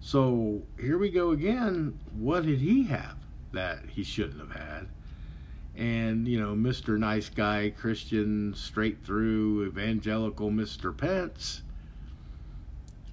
So 0.00 0.62
here 0.80 0.98
we 0.98 1.10
go 1.10 1.30
again. 1.30 1.98
What 2.18 2.44
did 2.44 2.58
he 2.58 2.84
have 2.84 3.16
that 3.52 3.80
he 3.88 4.02
shouldn't 4.02 4.40
have 4.40 4.52
had? 4.52 4.88
And, 5.74 6.28
you 6.28 6.38
know, 6.38 6.54
Mr. 6.54 6.98
Nice 6.98 7.28
Guy, 7.28 7.72
Christian, 7.76 8.54
straight 8.54 9.04
through, 9.04 9.66
evangelical 9.66 10.50
Mr. 10.50 10.96
Pence 10.96 11.62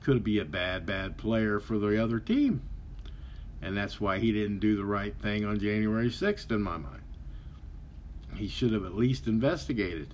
could 0.02 0.24
be 0.24 0.40
a 0.40 0.46
bad, 0.46 0.86
bad 0.86 1.18
player 1.18 1.60
for 1.60 1.78
the 1.78 2.02
other 2.02 2.20
team. 2.20 2.62
And 3.62 3.76
that's 3.76 4.00
why 4.00 4.20
he 4.20 4.32
didn't 4.32 4.60
do 4.60 4.76
the 4.76 4.86
right 4.86 5.16
thing 5.22 5.46
on 5.46 5.60
January 5.60 6.10
6th, 6.10 6.52
in 6.52 6.62
my 6.62 6.78
mind. 6.78 7.02
He 8.36 8.48
should 8.48 8.74
have 8.74 8.86
at 8.86 8.96
least 8.96 9.28
investigated. 9.28 10.14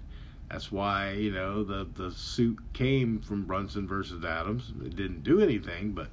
That's 0.49 0.71
why, 0.71 1.11
you 1.11 1.31
know, 1.31 1.63
the, 1.63 1.87
the 1.95 2.11
suit 2.11 2.59
came 2.73 3.19
from 3.19 3.45
Brunson 3.45 3.87
versus 3.87 4.23
Adams. 4.23 4.71
It 4.83 4.95
didn't 4.95 5.23
do 5.23 5.41
anything, 5.41 5.91
but 5.93 6.07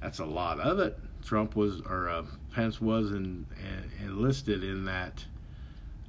that's 0.00 0.20
a 0.20 0.24
lot 0.24 0.60
of 0.60 0.78
it. 0.78 0.98
Trump 1.22 1.56
was, 1.56 1.80
or 1.82 2.08
uh, 2.08 2.24
Pence 2.52 2.80
was 2.80 3.12
in, 3.12 3.46
in, 3.58 4.06
enlisted 4.06 4.62
in 4.62 4.84
that 4.84 5.24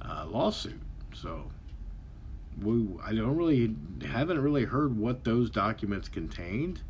uh, 0.02 0.26
lawsuit. 0.28 0.80
So 1.12 1.50
we, 2.60 2.86
I 3.04 3.14
don't 3.14 3.36
really, 3.36 3.74
haven't 4.06 4.40
really 4.40 4.64
heard 4.64 4.96
what 4.96 5.24
those 5.24 5.50
documents 5.50 6.08
contained. 6.08 6.82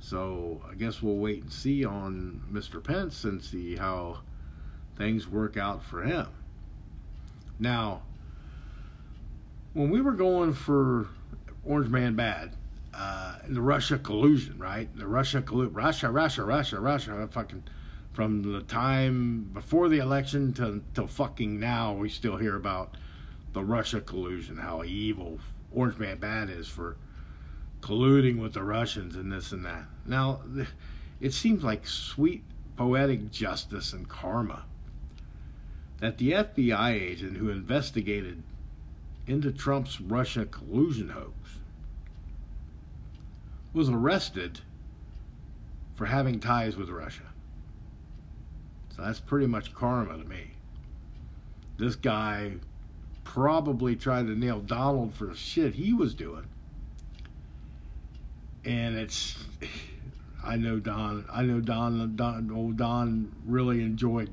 So 0.00 0.62
I 0.70 0.74
guess 0.74 1.02
we'll 1.02 1.16
wait 1.16 1.42
and 1.42 1.52
see 1.52 1.84
on 1.84 2.42
Mr. 2.50 2.82
Pence 2.82 3.24
and 3.24 3.42
see 3.42 3.76
how 3.76 4.20
things 4.96 5.28
work 5.28 5.56
out 5.56 5.84
for 5.84 6.02
him. 6.02 6.26
Now, 7.58 8.02
when 9.74 9.90
we 9.90 10.00
were 10.00 10.12
going 10.12 10.54
for 10.54 11.08
Orange 11.64 11.90
Man 11.90 12.16
Bad, 12.16 12.56
uh, 12.92 13.36
the 13.48 13.60
Russia 13.60 13.98
collusion, 13.98 14.58
right? 14.58 14.88
The 14.96 15.06
Russia 15.06 15.42
collusion, 15.42 15.74
Russia, 15.74 16.10
Russia, 16.10 16.44
Russia, 16.44 16.80
Russia, 16.80 17.28
fucking 17.30 17.62
from 18.12 18.42
the 18.42 18.62
time 18.62 19.50
before 19.54 19.88
the 19.88 19.98
election 19.98 20.52
to 20.54 20.82
till 20.94 21.06
fucking 21.06 21.60
now, 21.60 21.92
we 21.92 22.08
still 22.08 22.36
hear 22.36 22.56
about 22.56 22.96
the 23.52 23.62
Russia 23.62 24.00
collusion, 24.00 24.56
how 24.56 24.82
evil 24.84 25.38
Orange 25.72 25.98
Man 25.98 26.18
Bad 26.18 26.50
is 26.50 26.68
for 26.68 26.96
colluding 27.80 28.38
with 28.38 28.52
the 28.54 28.62
Russians 28.62 29.16
and 29.16 29.32
this 29.32 29.52
and 29.52 29.64
that. 29.64 29.84
Now, 30.06 30.40
it 31.20 31.32
seems 31.32 31.62
like 31.62 31.86
sweet 31.86 32.42
poetic 32.76 33.30
justice 33.30 33.92
and 33.92 34.08
karma 34.08 34.64
that 36.00 36.18
the 36.18 36.32
FBI 36.32 36.92
agent 36.92 37.36
who 37.36 37.50
investigated 37.50 38.42
into 39.26 39.52
Trump's 39.52 40.00
Russia 40.00 40.46
collusion 40.46 41.10
hoax 41.10 41.59
was 43.72 43.88
arrested 43.88 44.60
for 45.94 46.06
having 46.06 46.40
ties 46.40 46.76
with 46.76 46.88
Russia. 46.88 47.22
So 48.96 49.02
that's 49.02 49.20
pretty 49.20 49.46
much 49.46 49.74
karma 49.74 50.18
to 50.18 50.24
me. 50.24 50.52
This 51.78 51.96
guy 51.96 52.52
probably 53.24 53.96
tried 53.96 54.26
to 54.26 54.34
nail 54.34 54.60
Donald 54.60 55.14
for 55.14 55.26
the 55.26 55.36
shit 55.36 55.74
he 55.74 55.92
was 55.92 56.14
doing. 56.14 56.46
And 58.64 58.96
it's 58.96 59.42
I 60.44 60.56
know 60.56 60.78
Don 60.78 61.24
I 61.32 61.42
know 61.42 61.60
Don 61.60 62.16
Don 62.16 62.50
old 62.50 62.76
Don 62.76 63.32
really 63.46 63.82
enjoyed 63.82 64.30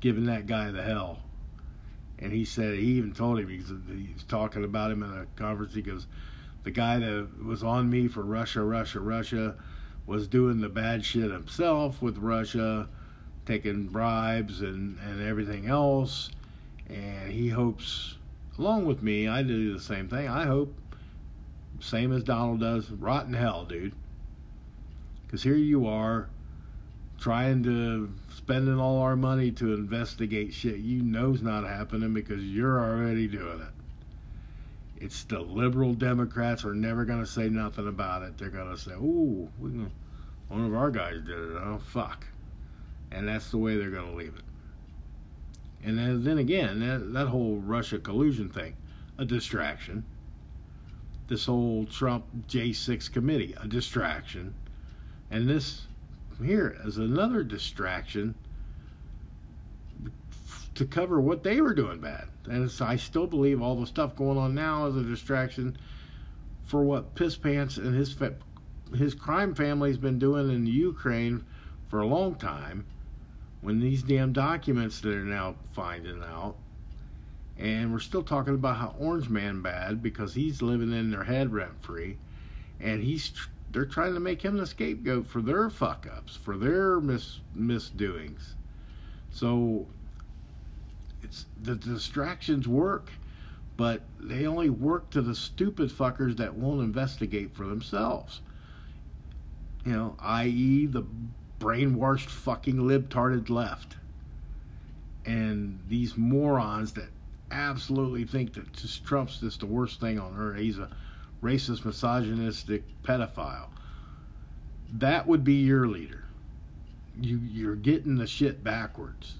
giving 0.00 0.26
that 0.26 0.46
guy 0.46 0.70
the 0.70 0.82
hell. 0.82 1.20
And 2.18 2.32
he 2.32 2.44
said 2.44 2.74
he 2.74 2.92
even 2.92 3.12
told 3.12 3.40
him 3.40 3.48
he 3.48 4.12
was 4.12 4.24
talking 4.24 4.64
about 4.64 4.90
him 4.90 5.02
in 5.02 5.10
a 5.10 5.26
conference. 5.36 5.74
He 5.74 5.82
goes, 5.82 6.06
the 6.64 6.70
guy 6.70 6.98
that 6.98 7.44
was 7.44 7.62
on 7.62 7.88
me 7.88 8.08
for 8.08 8.22
Russia, 8.22 8.62
Russia, 8.62 9.00
Russia, 9.00 9.54
was 10.06 10.26
doing 10.26 10.60
the 10.60 10.68
bad 10.68 11.04
shit 11.04 11.30
himself 11.30 12.00
with 12.02 12.18
Russia, 12.18 12.88
taking 13.46 13.86
bribes 13.86 14.62
and, 14.62 14.98
and 15.00 15.22
everything 15.22 15.66
else. 15.66 16.30
And 16.88 17.30
he 17.30 17.48
hopes, 17.48 18.16
along 18.58 18.86
with 18.86 19.02
me, 19.02 19.28
I 19.28 19.42
do 19.42 19.72
the 19.72 19.80
same 19.80 20.08
thing. 20.08 20.28
I 20.28 20.44
hope, 20.44 20.74
same 21.80 22.12
as 22.12 22.24
Donald 22.24 22.60
does, 22.60 22.90
rotten 22.90 23.34
hell, 23.34 23.64
dude. 23.64 23.94
Because 25.26 25.42
here 25.42 25.56
you 25.56 25.86
are 25.86 26.28
trying 27.18 27.62
to 27.62 28.12
spending 28.34 28.78
all 28.78 28.98
our 28.98 29.16
money 29.16 29.50
to 29.50 29.72
investigate 29.72 30.52
shit 30.52 30.76
you 30.76 31.02
know's 31.02 31.42
not 31.42 31.64
happening 31.64 32.12
because 32.12 32.42
you're 32.42 32.78
already 32.78 33.26
doing 33.26 33.60
it. 33.60 33.73
It's 34.96 35.24
the 35.24 35.40
liberal 35.40 35.94
Democrats 35.94 36.64
are 36.64 36.74
never 36.74 37.04
going 37.04 37.20
to 37.20 37.26
say 37.26 37.48
nothing 37.48 37.88
about 37.88 38.22
it. 38.22 38.38
They're 38.38 38.48
going 38.48 38.70
to 38.70 38.78
say, 38.78 38.92
"Ooh, 38.92 39.48
one 39.58 40.64
of 40.64 40.74
our 40.74 40.90
guys 40.90 41.20
did 41.20 41.38
it." 41.38 41.56
Oh, 41.56 41.80
fuck. 41.92 42.26
And 43.10 43.28
that's 43.28 43.50
the 43.50 43.58
way 43.58 43.76
they're 43.76 43.90
going 43.90 44.10
to 44.10 44.16
leave 44.16 44.34
it. 44.34 44.44
And 45.84 45.98
then, 45.98 46.24
then 46.24 46.38
again, 46.38 46.80
that, 46.80 47.12
that 47.12 47.28
whole 47.28 47.56
Russia 47.56 47.98
collusion 47.98 48.48
thing, 48.48 48.74
a 49.18 49.24
distraction. 49.24 50.04
This 51.28 51.46
whole 51.46 51.84
Trump 51.86 52.24
J6 52.48 53.12
committee, 53.12 53.54
a 53.60 53.66
distraction. 53.66 54.54
And 55.30 55.48
this 55.48 55.86
here 56.42 56.76
is 56.84 56.98
another 56.98 57.42
distraction 57.42 58.34
to 60.74 60.84
cover 60.84 61.20
what 61.20 61.42
they 61.42 61.60
were 61.60 61.74
doing 61.74 62.00
bad. 62.00 62.28
And 62.46 62.70
I 62.80 62.96
still 62.96 63.26
believe 63.26 63.62
all 63.62 63.76
the 63.76 63.86
stuff 63.86 64.16
going 64.16 64.38
on 64.38 64.54
now 64.54 64.86
is 64.86 64.96
a 64.96 65.02
distraction 65.02 65.76
for 66.64 66.82
what 66.82 67.14
Piss 67.14 67.36
Pants 67.36 67.76
and 67.76 67.94
his 67.94 68.16
his 68.96 69.14
crime 69.14 69.54
family's 69.54 69.96
been 69.96 70.18
doing 70.18 70.50
in 70.50 70.66
Ukraine 70.66 71.44
for 71.88 72.00
a 72.00 72.06
long 72.06 72.34
time. 72.34 72.84
When 73.60 73.80
these 73.80 74.02
damn 74.02 74.32
documents 74.32 75.00
that 75.00 75.14
are 75.14 75.24
now 75.24 75.56
finding 75.72 76.22
out, 76.22 76.56
and 77.56 77.92
we're 77.92 77.98
still 77.98 78.22
talking 78.22 78.54
about 78.54 78.76
how 78.76 78.94
Orange 78.98 79.30
Man 79.30 79.62
bad 79.62 80.02
because 80.02 80.34
he's 80.34 80.60
living 80.60 80.92
in 80.92 81.10
their 81.10 81.24
head 81.24 81.52
rent 81.52 81.82
free, 81.82 82.18
and 82.80 83.02
he's 83.02 83.32
they're 83.70 83.86
trying 83.86 84.14
to 84.14 84.20
make 84.20 84.42
him 84.42 84.56
the 84.56 84.66
scapegoat 84.66 85.26
for 85.26 85.40
their 85.40 85.70
fuck 85.70 86.06
ups, 86.14 86.36
for 86.36 86.58
their 86.58 87.00
mis 87.00 87.40
misdoings. 87.54 88.54
So 89.30 89.86
the 91.62 91.74
distractions 91.74 92.68
work, 92.68 93.10
but 93.76 94.02
they 94.20 94.46
only 94.46 94.70
work 94.70 95.10
to 95.10 95.22
the 95.22 95.34
stupid 95.34 95.90
fuckers 95.90 96.36
that 96.36 96.54
won't 96.54 96.82
investigate 96.82 97.54
for 97.54 97.66
themselves. 97.66 98.40
You 99.84 99.92
know, 99.92 100.16
i.e., 100.20 100.86
the 100.86 101.04
brainwashed 101.60 102.28
fucking 102.28 102.76
libtarded 102.76 103.50
left. 103.50 103.96
And 105.24 105.78
these 105.88 106.16
morons 106.16 106.92
that 106.92 107.08
absolutely 107.50 108.24
think 108.24 108.54
that 108.54 108.72
just 108.74 109.04
Trump's 109.04 109.40
just 109.40 109.60
the 109.60 109.66
worst 109.66 110.00
thing 110.00 110.18
on 110.18 110.36
earth. 110.36 110.58
He's 110.58 110.78
a 110.78 110.90
racist, 111.42 111.84
misogynistic 111.84 112.82
pedophile. 113.02 113.68
That 114.92 115.26
would 115.26 115.44
be 115.44 115.54
your 115.54 115.86
leader. 115.86 116.24
You 117.20 117.38
you're 117.38 117.76
getting 117.76 118.16
the 118.16 118.26
shit 118.26 118.64
backwards 118.64 119.36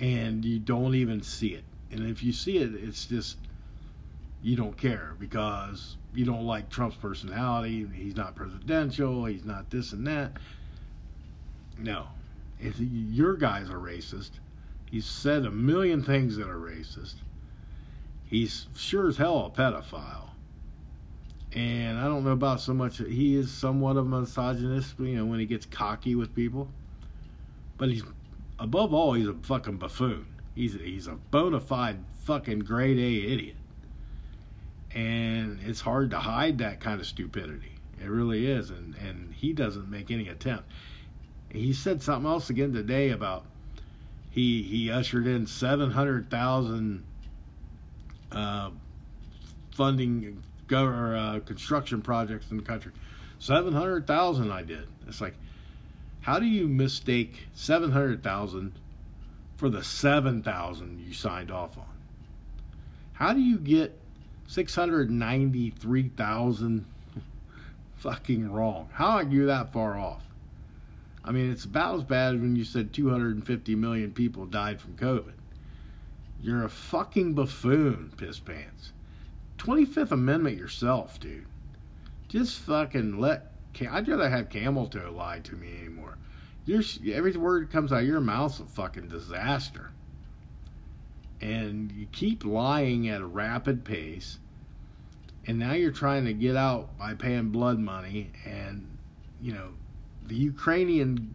and 0.00 0.44
you 0.44 0.58
don't 0.58 0.94
even 0.94 1.22
see 1.22 1.48
it. 1.48 1.64
And 1.90 2.08
if 2.08 2.22
you 2.22 2.32
see 2.32 2.58
it, 2.58 2.74
it's 2.74 3.06
just 3.06 3.38
you 4.42 4.56
don't 4.56 4.76
care 4.76 5.14
because 5.18 5.96
you 6.14 6.24
don't 6.24 6.44
like 6.44 6.68
Trump's 6.70 6.96
personality. 6.96 7.86
He's 7.94 8.16
not 8.16 8.34
presidential. 8.34 9.24
He's 9.24 9.44
not 9.44 9.70
this 9.70 9.92
and 9.92 10.06
that. 10.06 10.32
No, 11.78 12.06
if 12.60 12.74
your 12.78 13.36
guys 13.36 13.70
are 13.70 13.78
racist, 13.78 14.30
he's 14.90 15.06
said 15.06 15.44
a 15.44 15.50
million 15.50 16.02
things 16.02 16.36
that 16.36 16.48
are 16.48 16.58
racist. 16.58 17.14
He's 18.26 18.66
sure 18.76 19.08
as 19.08 19.16
hell 19.16 19.46
a 19.46 19.58
pedophile. 19.58 20.30
And 21.54 21.98
I 21.98 22.04
don't 22.04 22.24
know 22.24 22.32
about 22.32 22.60
so 22.60 22.74
much. 22.74 22.98
He 22.98 23.34
is 23.36 23.50
somewhat 23.50 23.96
of 23.96 24.12
a 24.12 24.20
misogynist, 24.20 24.98
you 24.98 25.16
know, 25.16 25.24
when 25.24 25.40
he 25.40 25.46
gets 25.46 25.64
cocky 25.64 26.14
with 26.14 26.34
people. 26.34 26.68
But 27.78 27.88
he's 27.88 28.02
above 28.58 28.92
all, 28.92 29.12
he's 29.12 29.28
a 29.28 29.34
fucking 29.34 29.76
buffoon. 29.76 30.26
He's 30.54 30.74
he's 30.74 31.06
a 31.06 31.14
bona 31.30 31.60
fide 31.60 31.98
fucking 32.24 32.60
grade 32.60 32.98
A 32.98 33.32
idiot, 33.32 33.56
and 34.94 35.60
it's 35.64 35.80
hard 35.80 36.10
to 36.10 36.18
hide 36.18 36.58
that 36.58 36.80
kind 36.80 37.00
of 37.00 37.06
stupidity. 37.06 37.72
It 38.02 38.08
really 38.08 38.46
is, 38.50 38.70
and 38.70 38.94
and 38.96 39.32
he 39.34 39.52
doesn't 39.52 39.88
make 39.88 40.10
any 40.10 40.28
attempt. 40.28 40.70
He 41.50 41.72
said 41.72 42.02
something 42.02 42.30
else 42.30 42.50
again 42.50 42.72
today 42.72 43.10
about 43.10 43.44
he 44.30 44.62
he 44.62 44.90
ushered 44.90 45.26
in 45.26 45.46
seven 45.46 45.90
hundred 45.90 46.30
thousand 46.30 47.04
uh, 48.32 48.70
funding 49.74 50.42
go, 50.66 50.86
uh, 50.86 51.40
construction 51.40 52.02
projects 52.02 52.50
in 52.50 52.56
the 52.56 52.62
country. 52.62 52.92
Seven 53.38 53.72
hundred 53.72 54.06
thousand, 54.06 54.50
I 54.50 54.62
did. 54.62 54.86
It's 55.06 55.20
like 55.20 55.34
how 56.28 56.38
do 56.38 56.44
you 56.44 56.68
mistake 56.68 57.48
700,000 57.54 58.74
for 59.56 59.70
the 59.70 59.82
7,000 59.82 61.00
you 61.00 61.14
signed 61.14 61.50
off 61.50 61.78
on? 61.78 61.86
How 63.14 63.32
do 63.32 63.40
you 63.40 63.56
get 63.56 63.98
693,000 64.46 66.84
fucking 67.96 68.52
wrong. 68.52 68.90
How 68.92 69.12
are 69.12 69.22
you 69.22 69.46
that 69.46 69.72
far 69.72 69.98
off? 69.98 70.22
I 71.24 71.32
mean, 71.32 71.50
it's 71.50 71.64
about 71.64 71.96
as 71.96 72.04
bad 72.04 72.34
as 72.34 72.42
when 72.42 72.56
you 72.56 72.64
said 72.64 72.92
250 72.92 73.74
million 73.76 74.12
people 74.12 74.44
died 74.44 74.82
from 74.82 74.96
COVID. 74.96 75.32
You're 76.42 76.64
a 76.64 76.68
fucking 76.68 77.32
buffoon, 77.32 78.12
piss 78.18 78.38
pants. 78.38 78.92
25th 79.56 80.10
Amendment 80.10 80.58
yourself, 80.58 81.18
dude. 81.18 81.46
Just 82.28 82.58
fucking 82.58 83.18
let. 83.18 83.47
I'd 83.90 84.08
rather 84.08 84.28
have 84.28 84.48
camel 84.48 84.86
toe 84.86 85.12
lie 85.14 85.40
to 85.40 85.56
me 85.56 85.76
anymore. 85.78 86.18
You're, 86.64 86.82
every 87.14 87.32
word 87.36 87.70
comes 87.70 87.92
out 87.92 88.00
of 88.02 88.06
your 88.06 88.20
mouth's 88.20 88.60
a 88.60 88.64
fucking 88.64 89.08
disaster. 89.08 89.90
And 91.40 91.92
you 91.92 92.06
keep 92.12 92.44
lying 92.44 93.08
at 93.08 93.20
a 93.20 93.26
rapid 93.26 93.84
pace. 93.84 94.38
And 95.46 95.58
now 95.58 95.72
you're 95.72 95.92
trying 95.92 96.24
to 96.26 96.34
get 96.34 96.56
out 96.56 96.98
by 96.98 97.14
paying 97.14 97.50
blood 97.50 97.78
money. 97.78 98.32
And, 98.44 98.98
you 99.40 99.52
know, 99.52 99.70
the 100.26 100.34
Ukrainian 100.34 101.34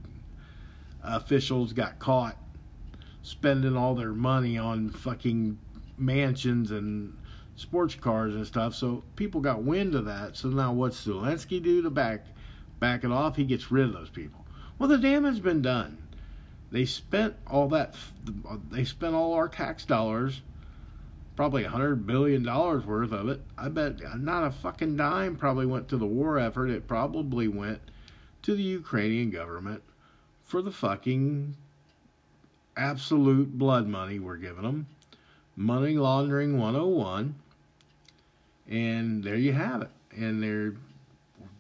officials 1.01 1.73
got 1.73 1.99
caught 1.99 2.38
spending 3.23 3.75
all 3.75 3.95
their 3.95 4.13
money 4.13 4.57
on 4.57 4.89
fucking 4.89 5.57
mansions 5.97 6.71
and 6.71 7.17
sports 7.55 7.95
cars 7.95 8.35
and 8.35 8.45
stuff. 8.45 8.75
So 8.75 9.03
people 9.15 9.41
got 9.41 9.63
wind 9.63 9.95
of 9.95 10.05
that. 10.05 10.37
So 10.37 10.49
now 10.49 10.73
what's 10.73 11.05
Zelensky 11.05 11.61
do 11.61 11.81
to 11.81 11.89
back 11.89 12.25
back 12.79 13.03
it 13.03 13.11
off? 13.11 13.35
He 13.35 13.45
gets 13.45 13.71
rid 13.71 13.85
of 13.85 13.93
those 13.93 14.09
people. 14.09 14.45
Well, 14.77 14.89
the 14.89 14.97
damage 14.97 15.33
has 15.33 15.39
been 15.39 15.61
done. 15.61 15.97
They 16.71 16.85
spent 16.85 17.35
all 17.47 17.69
that. 17.69 17.95
They 18.71 18.83
spent 18.83 19.13
all 19.13 19.33
our 19.33 19.47
tax 19.47 19.85
dollars, 19.85 20.41
probably 21.35 21.63
a 21.63 21.69
hundred 21.69 22.07
billion 22.07 22.43
dollars 22.43 22.85
worth 22.85 23.11
of 23.11 23.29
it. 23.29 23.41
I 23.57 23.69
bet 23.69 23.99
not 24.17 24.45
a 24.45 24.51
fucking 24.51 24.97
dime 24.97 25.35
probably 25.35 25.67
went 25.67 25.87
to 25.89 25.97
the 25.97 26.05
war 26.05 26.39
effort. 26.39 26.69
It 26.69 26.87
probably 26.87 27.47
went 27.47 27.79
to 28.41 28.55
the 28.55 28.63
Ukrainian 28.63 29.29
government 29.29 29.83
for 30.43 30.61
the 30.61 30.71
fucking 30.71 31.55
absolute 32.75 33.57
blood 33.57 33.87
money 33.87 34.19
we're 34.19 34.37
giving 34.37 34.63
them. 34.63 34.87
Money 35.55 35.95
laundering 35.95 36.57
101. 36.57 37.35
And 38.68 39.24
there 39.24 39.36
you 39.36 39.53
have 39.53 39.82
it. 39.82 39.89
And 40.16 40.41
they're 40.41 40.74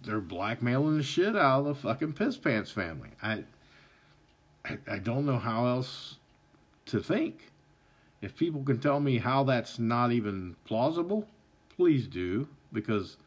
they're 0.03 0.19
blackmailing 0.19 0.97
the 0.97 1.03
shit 1.03 1.35
out 1.35 1.59
of 1.59 1.65
the 1.65 1.75
fucking 1.75 2.13
piss 2.13 2.37
pants 2.37 2.71
family. 2.71 3.09
I, 3.21 3.43
I 4.65 4.77
I 4.87 4.99
don't 4.99 5.25
know 5.25 5.39
how 5.39 5.67
else 5.67 6.17
to 6.87 6.99
think. 6.99 7.51
If 8.21 8.37
people 8.37 8.63
can 8.63 8.79
tell 8.79 8.99
me 8.99 9.17
how 9.17 9.43
that's 9.43 9.79
not 9.79 10.11
even 10.11 10.55
plausible, 10.65 11.27
please 11.75 12.07
do 12.07 12.47
because 12.71 13.17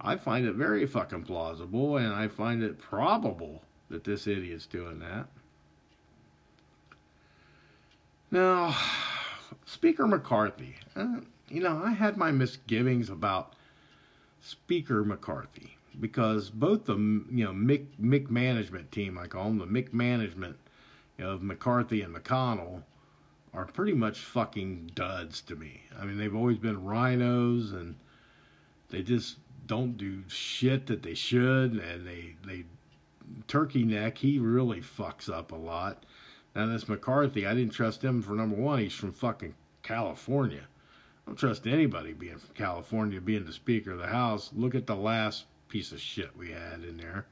I 0.00 0.16
find 0.16 0.46
it 0.46 0.54
very 0.54 0.86
fucking 0.86 1.22
plausible 1.22 1.96
and 1.96 2.12
I 2.12 2.28
find 2.28 2.62
it 2.62 2.78
probable 2.78 3.62
that 3.88 4.04
this 4.04 4.26
idiot's 4.26 4.66
doing 4.66 4.98
that. 4.98 5.28
Now, 8.30 8.76
Speaker 9.64 10.06
McCarthy, 10.06 10.76
uh, 10.94 11.20
you 11.48 11.60
know, 11.60 11.80
I 11.84 11.92
had 11.92 12.16
my 12.16 12.32
misgivings 12.32 13.10
about 13.10 13.54
Speaker 14.40 15.04
McCarthy 15.04 15.76
because 16.00 16.50
both 16.50 16.84
the 16.84 16.96
you 16.96 17.44
know 17.44 17.52
Mick 17.52 17.86
Mick 18.00 18.30
management 18.30 18.92
team, 18.92 19.18
I 19.18 19.26
call 19.26 19.44
them 19.44 19.58
the 19.58 19.66
Mick 19.66 19.92
management 19.92 20.56
of 21.18 21.42
McCarthy 21.42 22.02
and 22.02 22.14
McConnell, 22.14 22.82
are 23.54 23.66
pretty 23.66 23.94
much 23.94 24.20
fucking 24.20 24.90
duds 24.94 25.40
to 25.42 25.56
me. 25.56 25.82
I 25.98 26.04
mean, 26.04 26.18
they've 26.18 26.34
always 26.34 26.58
been 26.58 26.84
rhinos 26.84 27.72
and 27.72 27.96
they 28.90 29.02
just 29.02 29.36
don't 29.66 29.96
do 29.96 30.22
shit 30.28 30.86
that 30.86 31.02
they 31.02 31.14
should, 31.14 31.72
and 31.72 32.06
they 32.06 32.36
they 32.44 32.64
Turkey 33.48 33.84
Neck 33.84 34.18
he 34.18 34.38
really 34.38 34.80
fucks 34.80 35.28
up 35.32 35.52
a 35.52 35.56
lot. 35.56 36.04
Now 36.54 36.66
this 36.66 36.88
McCarthy, 36.88 37.46
I 37.46 37.54
didn't 37.54 37.72
trust 37.72 38.02
him 38.02 38.22
for 38.22 38.32
number 38.32 38.56
one. 38.56 38.78
He's 38.78 38.94
from 38.94 39.12
fucking 39.12 39.54
California. 39.82 40.62
Don't 41.26 41.36
trust 41.36 41.66
anybody 41.66 42.12
being 42.12 42.38
from 42.38 42.54
California 42.54 43.20
being 43.20 43.44
the 43.44 43.52
Speaker 43.52 43.92
of 43.92 43.98
the 43.98 44.06
House. 44.06 44.50
Look 44.54 44.74
at 44.74 44.86
the 44.86 44.94
last 44.94 45.44
piece 45.68 45.90
of 45.90 46.00
shit 46.00 46.36
we 46.36 46.52
had 46.52 46.84
in 46.84 46.96
there. 46.96 47.26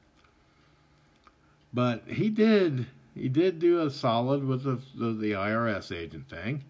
But 1.73 2.03
he 2.07 2.29
did 2.29 2.87
he 3.15 3.29
did 3.29 3.59
do 3.59 3.81
a 3.81 3.89
solid 3.89 4.43
with 4.43 4.63
the, 4.63 4.79
the, 4.95 5.13
the 5.13 5.31
IRS 5.31 5.95
agent 5.95 6.29
thing, 6.29 6.65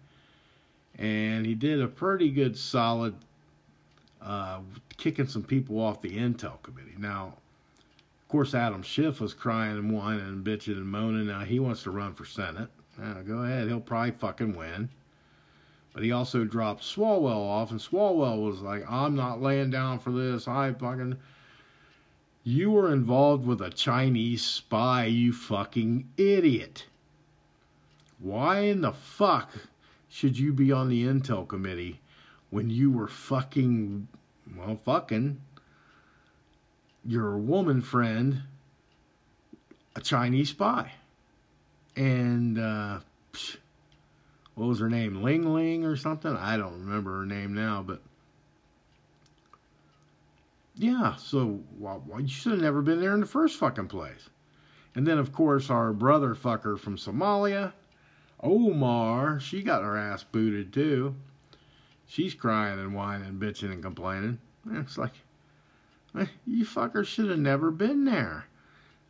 and 0.96 1.44
he 1.44 1.54
did 1.54 1.82
a 1.82 1.88
pretty 1.88 2.30
good 2.30 2.56
solid 2.56 3.16
uh, 4.22 4.60
kicking 4.96 5.26
some 5.26 5.42
people 5.42 5.80
off 5.80 6.00
the 6.00 6.16
Intel 6.16 6.62
committee. 6.62 6.94
Now, 6.96 7.34
of 8.22 8.28
course, 8.28 8.54
Adam 8.54 8.82
Schiff 8.82 9.20
was 9.20 9.34
crying 9.34 9.76
and 9.76 9.92
whining 9.92 10.26
and 10.26 10.44
bitching 10.44 10.76
and 10.76 10.88
moaning. 10.88 11.26
Now 11.26 11.40
he 11.40 11.58
wants 11.58 11.82
to 11.82 11.90
run 11.90 12.14
for 12.14 12.24
Senate. 12.24 12.68
Now, 12.96 13.14
go 13.22 13.38
ahead, 13.38 13.66
he'll 13.66 13.80
probably 13.80 14.12
fucking 14.12 14.56
win. 14.56 14.88
But 15.96 16.04
he 16.04 16.12
also 16.12 16.44
dropped 16.44 16.82
Swalwell 16.82 17.48
off, 17.48 17.70
and 17.70 17.80
Swalwell 17.80 18.44
was 18.44 18.60
like, 18.60 18.84
I'm 18.86 19.16
not 19.16 19.40
laying 19.40 19.70
down 19.70 19.98
for 19.98 20.10
this. 20.10 20.46
I 20.46 20.74
fucking. 20.74 21.16
You 22.44 22.70
were 22.70 22.92
involved 22.92 23.46
with 23.46 23.62
a 23.62 23.70
Chinese 23.70 24.44
spy, 24.44 25.06
you 25.06 25.32
fucking 25.32 26.06
idiot. 26.18 26.84
Why 28.18 28.58
in 28.58 28.82
the 28.82 28.92
fuck 28.92 29.50
should 30.10 30.38
you 30.38 30.52
be 30.52 30.70
on 30.70 30.90
the 30.90 31.02
Intel 31.06 31.48
committee 31.48 31.98
when 32.50 32.68
you 32.68 32.90
were 32.90 33.08
fucking, 33.08 34.06
well, 34.54 34.78
fucking 34.84 35.40
your 37.06 37.38
woman 37.38 37.80
friend, 37.80 38.42
a 39.94 40.02
Chinese 40.02 40.50
spy. 40.50 40.92
And, 41.96 42.58
uh, 42.58 43.00
what 44.56 44.68
was 44.68 44.80
her 44.80 44.88
name? 44.88 45.22
Ling 45.22 45.54
Ling 45.54 45.84
or 45.84 45.96
something? 45.96 46.34
I 46.34 46.56
don't 46.56 46.80
remember 46.80 47.20
her 47.20 47.26
name 47.26 47.54
now, 47.54 47.84
but 47.86 48.00
yeah, 50.74 51.14
so 51.16 51.60
well, 51.78 52.02
you 52.18 52.26
should 52.26 52.52
have 52.52 52.62
never 52.62 52.82
been 52.82 53.00
there 53.00 53.14
in 53.14 53.20
the 53.20 53.26
first 53.26 53.58
fucking 53.58 53.88
place. 53.88 54.30
And 54.94 55.06
then, 55.06 55.18
of 55.18 55.30
course, 55.30 55.68
our 55.68 55.92
brother 55.92 56.34
fucker 56.34 56.78
from 56.78 56.96
Somalia, 56.96 57.74
Omar, 58.40 59.38
she 59.40 59.62
got 59.62 59.82
her 59.82 59.96
ass 59.96 60.24
booted 60.24 60.72
too. 60.72 61.14
She's 62.06 62.34
crying 62.34 62.78
and 62.78 62.94
whining 62.94 63.34
bitching 63.34 63.72
and 63.72 63.82
complaining. 63.82 64.38
It's 64.72 64.96
like, 64.96 65.12
eh, 66.18 66.26
you 66.46 66.64
fuckers 66.64 67.06
should 67.06 67.28
have 67.28 67.38
never 67.38 67.70
been 67.70 68.06
there. 68.06 68.46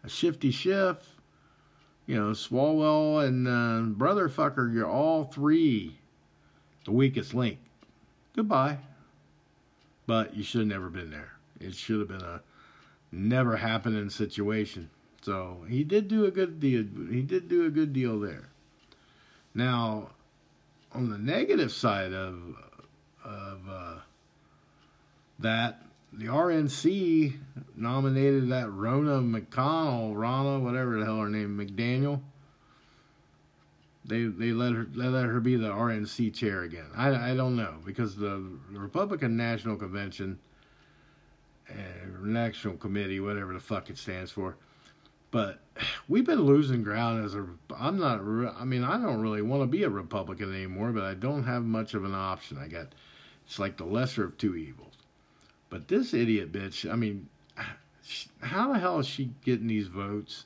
A 0.02 0.08
shifty 0.08 0.50
Schiff, 0.50 1.15
you 2.06 2.16
know, 2.16 2.30
Swalwell 2.30 3.26
and 3.26 3.48
uh, 3.48 3.80
Brother 3.96 4.28
Fucker, 4.28 4.72
you're 4.72 4.88
all 4.88 5.24
three 5.24 5.98
the 6.84 6.92
weakest 6.92 7.34
link. 7.34 7.58
Goodbye. 8.34 8.78
But 10.06 10.36
you 10.36 10.44
should 10.44 10.60
have 10.60 10.68
never 10.68 10.88
been 10.88 11.10
there. 11.10 11.32
It 11.60 11.74
should 11.74 11.98
have 11.98 12.08
been 12.08 12.22
a 12.22 12.40
never 13.10 13.56
happening 13.56 14.08
situation. 14.08 14.88
So 15.22 15.64
he 15.68 15.82
did 15.82 16.06
do 16.06 16.26
a 16.26 16.30
good 16.30 16.60
deal. 16.60 16.84
He 17.10 17.22
did 17.22 17.48
do 17.48 17.66
a 17.66 17.70
good 17.70 17.92
deal 17.92 18.20
there. 18.20 18.48
Now, 19.54 20.10
on 20.92 21.10
the 21.10 21.18
negative 21.18 21.72
side 21.72 22.12
of 22.12 22.38
of 23.24 23.58
uh, 23.68 23.94
that, 25.40 25.82
the 26.16 26.26
RNC 26.26 27.36
nominated 27.76 28.48
that 28.50 28.66
Ronna 28.66 29.22
McConnell, 29.22 30.14
Ronna, 30.14 30.62
whatever 30.62 30.98
the 30.98 31.04
hell 31.04 31.18
her 31.20 31.28
name, 31.28 31.58
McDaniel. 31.58 32.20
They 34.04 34.24
they 34.24 34.52
let 34.52 34.72
her 34.72 34.84
they 34.84 35.08
let 35.08 35.26
her 35.26 35.40
be 35.40 35.56
the 35.56 35.68
RNC 35.68 36.32
chair 36.34 36.62
again. 36.62 36.86
I, 36.96 37.32
I 37.32 37.34
don't 37.34 37.56
know 37.56 37.74
because 37.84 38.16
the 38.16 38.40
Republican 38.70 39.36
National 39.36 39.76
Convention, 39.76 40.38
uh, 41.68 41.74
National 42.22 42.76
Committee, 42.76 43.18
whatever 43.18 43.52
the 43.52 43.60
fuck 43.60 43.90
it 43.90 43.98
stands 43.98 44.30
for, 44.30 44.56
but 45.32 45.58
we've 46.08 46.24
been 46.24 46.42
losing 46.42 46.84
ground 46.84 47.24
as 47.24 47.34
a. 47.34 47.46
I'm 47.76 47.98
not. 47.98 48.20
I 48.56 48.64
mean, 48.64 48.84
I 48.84 48.92
don't 48.92 49.20
really 49.20 49.42
want 49.42 49.62
to 49.64 49.66
be 49.66 49.82
a 49.82 49.90
Republican 49.90 50.54
anymore, 50.54 50.92
but 50.92 51.02
I 51.02 51.14
don't 51.14 51.42
have 51.42 51.64
much 51.64 51.94
of 51.94 52.04
an 52.04 52.14
option. 52.14 52.58
I 52.58 52.68
got. 52.68 52.94
It's 53.44 53.58
like 53.58 53.76
the 53.76 53.84
lesser 53.84 54.24
of 54.24 54.38
two 54.38 54.56
evils. 54.56 54.85
But 55.68 55.88
this 55.88 56.14
idiot 56.14 56.52
bitch. 56.52 56.90
I 56.90 56.96
mean, 56.96 57.28
how 58.40 58.72
the 58.72 58.78
hell 58.78 58.98
is 58.98 59.06
she 59.06 59.30
getting 59.44 59.66
these 59.66 59.88
votes 59.88 60.44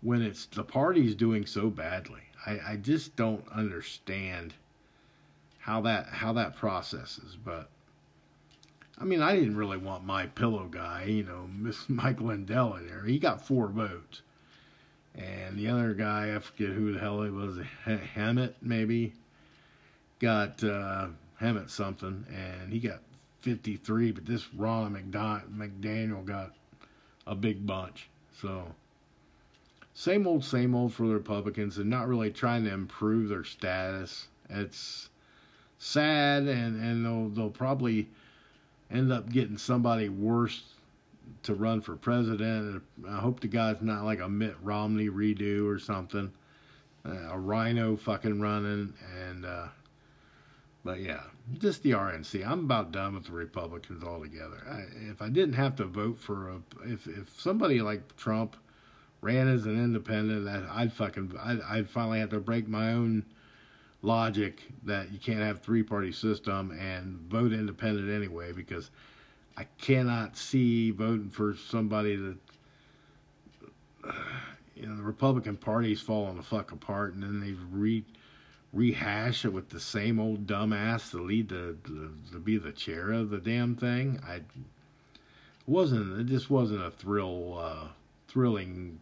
when 0.00 0.22
it's 0.22 0.46
the 0.46 0.64
party's 0.64 1.14
doing 1.14 1.46
so 1.46 1.70
badly? 1.70 2.22
I, 2.46 2.60
I 2.70 2.76
just 2.76 3.16
don't 3.16 3.44
understand 3.52 4.54
how 5.58 5.80
that 5.82 6.06
how 6.06 6.32
that 6.34 6.56
processes. 6.56 7.36
But 7.42 7.68
I 8.98 9.04
mean, 9.04 9.22
I 9.22 9.34
didn't 9.34 9.56
really 9.56 9.78
want 9.78 10.04
my 10.04 10.26
pillow 10.26 10.66
guy, 10.70 11.04
you 11.04 11.24
know, 11.24 11.48
Miss 11.52 11.88
Mike 11.88 12.20
Lindell 12.20 12.74
in 12.74 12.86
there. 12.86 13.04
He 13.04 13.18
got 13.18 13.46
four 13.46 13.68
votes. 13.68 14.22
And 15.14 15.58
the 15.58 15.68
other 15.68 15.94
guy, 15.94 16.34
I 16.34 16.38
forget 16.38 16.68
who 16.68 16.92
the 16.92 17.00
hell 17.00 17.22
it 17.22 17.32
was, 17.32 17.58
Hammett 18.14 18.54
maybe, 18.62 19.14
got 20.20 20.62
uh, 20.62 21.08
Hammett 21.40 21.70
something, 21.70 22.24
and 22.32 22.72
he 22.72 22.78
got 22.78 23.00
53, 23.48 24.12
but 24.12 24.26
this 24.26 24.52
Ron 24.52 24.92
McDaniel 24.92 26.24
got 26.24 26.52
a 27.26 27.34
big 27.34 27.66
bunch. 27.66 28.10
So, 28.42 28.62
same 29.94 30.26
old, 30.26 30.44
same 30.44 30.74
old 30.74 30.92
for 30.92 31.06
the 31.06 31.14
Republicans 31.14 31.78
and 31.78 31.88
not 31.88 32.08
really 32.08 32.30
trying 32.30 32.64
to 32.64 32.72
improve 32.72 33.30
their 33.30 33.44
status. 33.44 34.28
It's 34.50 35.08
sad, 35.78 36.42
and, 36.42 36.82
and 36.82 37.04
they'll, 37.04 37.28
they'll 37.30 37.50
probably 37.50 38.08
end 38.90 39.12
up 39.12 39.30
getting 39.30 39.56
somebody 39.56 40.10
worse 40.10 40.62
to 41.44 41.54
run 41.54 41.80
for 41.80 41.96
president. 41.96 42.82
I 43.08 43.16
hope 43.16 43.40
the 43.40 43.48
guy's 43.48 43.80
not 43.80 44.04
like 44.04 44.20
a 44.20 44.28
Mitt 44.28 44.56
Romney 44.62 45.08
redo 45.08 45.66
or 45.66 45.78
something. 45.78 46.30
Uh, 47.06 47.30
a 47.30 47.38
rhino 47.38 47.96
fucking 47.96 48.40
running, 48.40 48.92
and 49.26 49.46
uh, 49.46 49.68
but 50.84 51.00
yeah, 51.00 51.22
just 51.58 51.82
the 51.82 51.92
RNC. 51.92 52.46
I'm 52.46 52.60
about 52.60 52.92
done 52.92 53.14
with 53.14 53.24
the 53.26 53.32
Republicans 53.32 54.04
altogether. 54.04 54.62
I, 54.68 54.84
if 55.10 55.22
I 55.22 55.28
didn't 55.28 55.54
have 55.54 55.76
to 55.76 55.84
vote 55.84 56.18
for 56.18 56.50
a, 56.50 56.60
if 56.84 57.06
if 57.06 57.40
somebody 57.40 57.80
like 57.80 58.16
Trump 58.16 58.56
ran 59.20 59.48
as 59.48 59.66
an 59.66 59.82
independent, 59.82 60.48
I'd 60.70 60.92
fucking, 60.92 61.32
I'd, 61.42 61.60
I'd 61.62 61.90
finally 61.90 62.20
have 62.20 62.30
to 62.30 62.40
break 62.40 62.68
my 62.68 62.92
own 62.92 63.24
logic 64.02 64.62
that 64.84 65.10
you 65.12 65.18
can't 65.18 65.40
have 65.40 65.60
three 65.60 65.82
party 65.82 66.12
system 66.12 66.70
and 66.78 67.18
vote 67.28 67.52
independent 67.52 68.10
anyway 68.10 68.52
because 68.52 68.90
I 69.56 69.64
cannot 69.78 70.36
see 70.36 70.92
voting 70.92 71.30
for 71.30 71.56
somebody 71.56 72.14
that 72.14 72.36
you 74.76 74.86
know 74.86 74.96
the 74.96 75.02
Republican 75.02 75.56
Party's 75.56 76.00
falling 76.00 76.36
the 76.36 76.42
fuck 76.44 76.70
apart 76.70 77.14
and 77.14 77.22
then 77.22 77.40
they've 77.40 77.60
re 77.72 78.04
rehash 78.72 79.44
it 79.44 79.52
with 79.52 79.70
the 79.70 79.80
same 79.80 80.20
old 80.20 80.46
dumbass 80.46 81.10
to 81.10 81.22
lead 81.22 81.48
the 81.48 81.76
to, 81.84 82.38
be 82.38 82.58
the 82.58 82.72
chair 82.72 83.12
of 83.12 83.30
the 83.30 83.38
damn 83.38 83.74
thing. 83.74 84.20
I 84.26 84.42
wasn't 85.66 86.20
it 86.20 86.26
just 86.26 86.50
wasn't 86.50 86.84
a 86.84 86.90
thrill 86.90 87.58
uh, 87.58 87.88
thrilling 88.28 89.00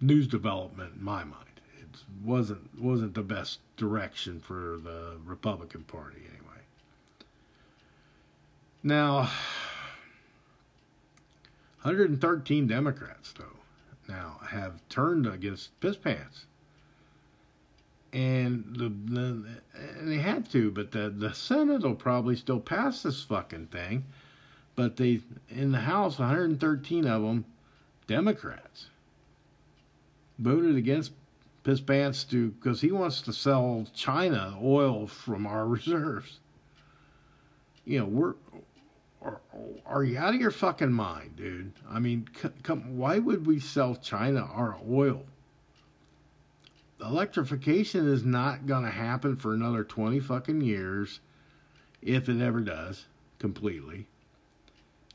news 0.00 0.26
development 0.26 0.94
in 0.98 1.04
my 1.04 1.24
mind. 1.24 1.60
It 1.80 1.98
wasn't 2.24 2.80
wasn't 2.80 3.14
the 3.14 3.22
best 3.22 3.60
direction 3.76 4.40
for 4.40 4.78
the 4.82 5.18
Republican 5.24 5.84
Party 5.84 6.22
anyway. 6.28 6.62
Now, 8.82 9.16
113 11.82 12.66
Democrats 12.66 13.34
though 13.36 13.44
now 14.08 14.40
have 14.48 14.80
turned 14.88 15.26
against 15.26 15.78
piss 15.80 15.96
pants 15.96 16.46
and 18.12 18.64
the, 18.76 18.92
the, 19.12 19.44
and 19.98 20.08
they 20.08 20.18
had 20.18 20.50
to, 20.50 20.70
but 20.70 20.90
the 20.92 21.10
the 21.10 21.32
Senate 21.32 21.82
will 21.82 21.94
probably 21.94 22.36
still 22.36 22.60
pass 22.60 23.02
this 23.02 23.22
fucking 23.22 23.68
thing. 23.68 24.04
But 24.74 24.96
they 24.96 25.20
in 25.48 25.72
the 25.72 25.80
House, 25.80 26.18
113 26.18 27.06
of 27.06 27.22
them, 27.22 27.44
Democrats, 28.06 28.88
voted 30.38 30.76
against 30.76 31.12
piss 31.64 31.80
pants 31.80 32.24
to 32.24 32.50
because 32.50 32.80
he 32.80 32.90
wants 32.90 33.22
to 33.22 33.32
sell 33.32 33.86
China 33.94 34.58
oil 34.62 35.06
from 35.06 35.46
our 35.46 35.66
reserves. 35.68 36.38
You 37.84 38.00
know, 38.00 38.06
we're 38.06 38.34
are, 39.86 40.02
you 40.04 40.18
out 40.18 40.34
of 40.34 40.40
your 40.40 40.50
fucking 40.50 40.92
mind, 40.92 41.36
dude? 41.36 41.72
I 41.88 42.00
mean, 42.00 42.28
come, 42.62 42.96
why 42.96 43.18
would 43.18 43.46
we 43.46 43.60
sell 43.60 43.94
China 43.94 44.48
our 44.52 44.76
oil? 44.90 45.24
Electrification 47.02 48.08
is 48.08 48.24
not 48.24 48.66
going 48.66 48.84
to 48.84 48.90
happen 48.90 49.36
for 49.36 49.54
another 49.54 49.84
20 49.84 50.20
fucking 50.20 50.60
years 50.60 51.20
if 52.00 52.28
it 52.28 52.40
ever 52.40 52.60
does 52.60 53.06
completely. 53.38 54.06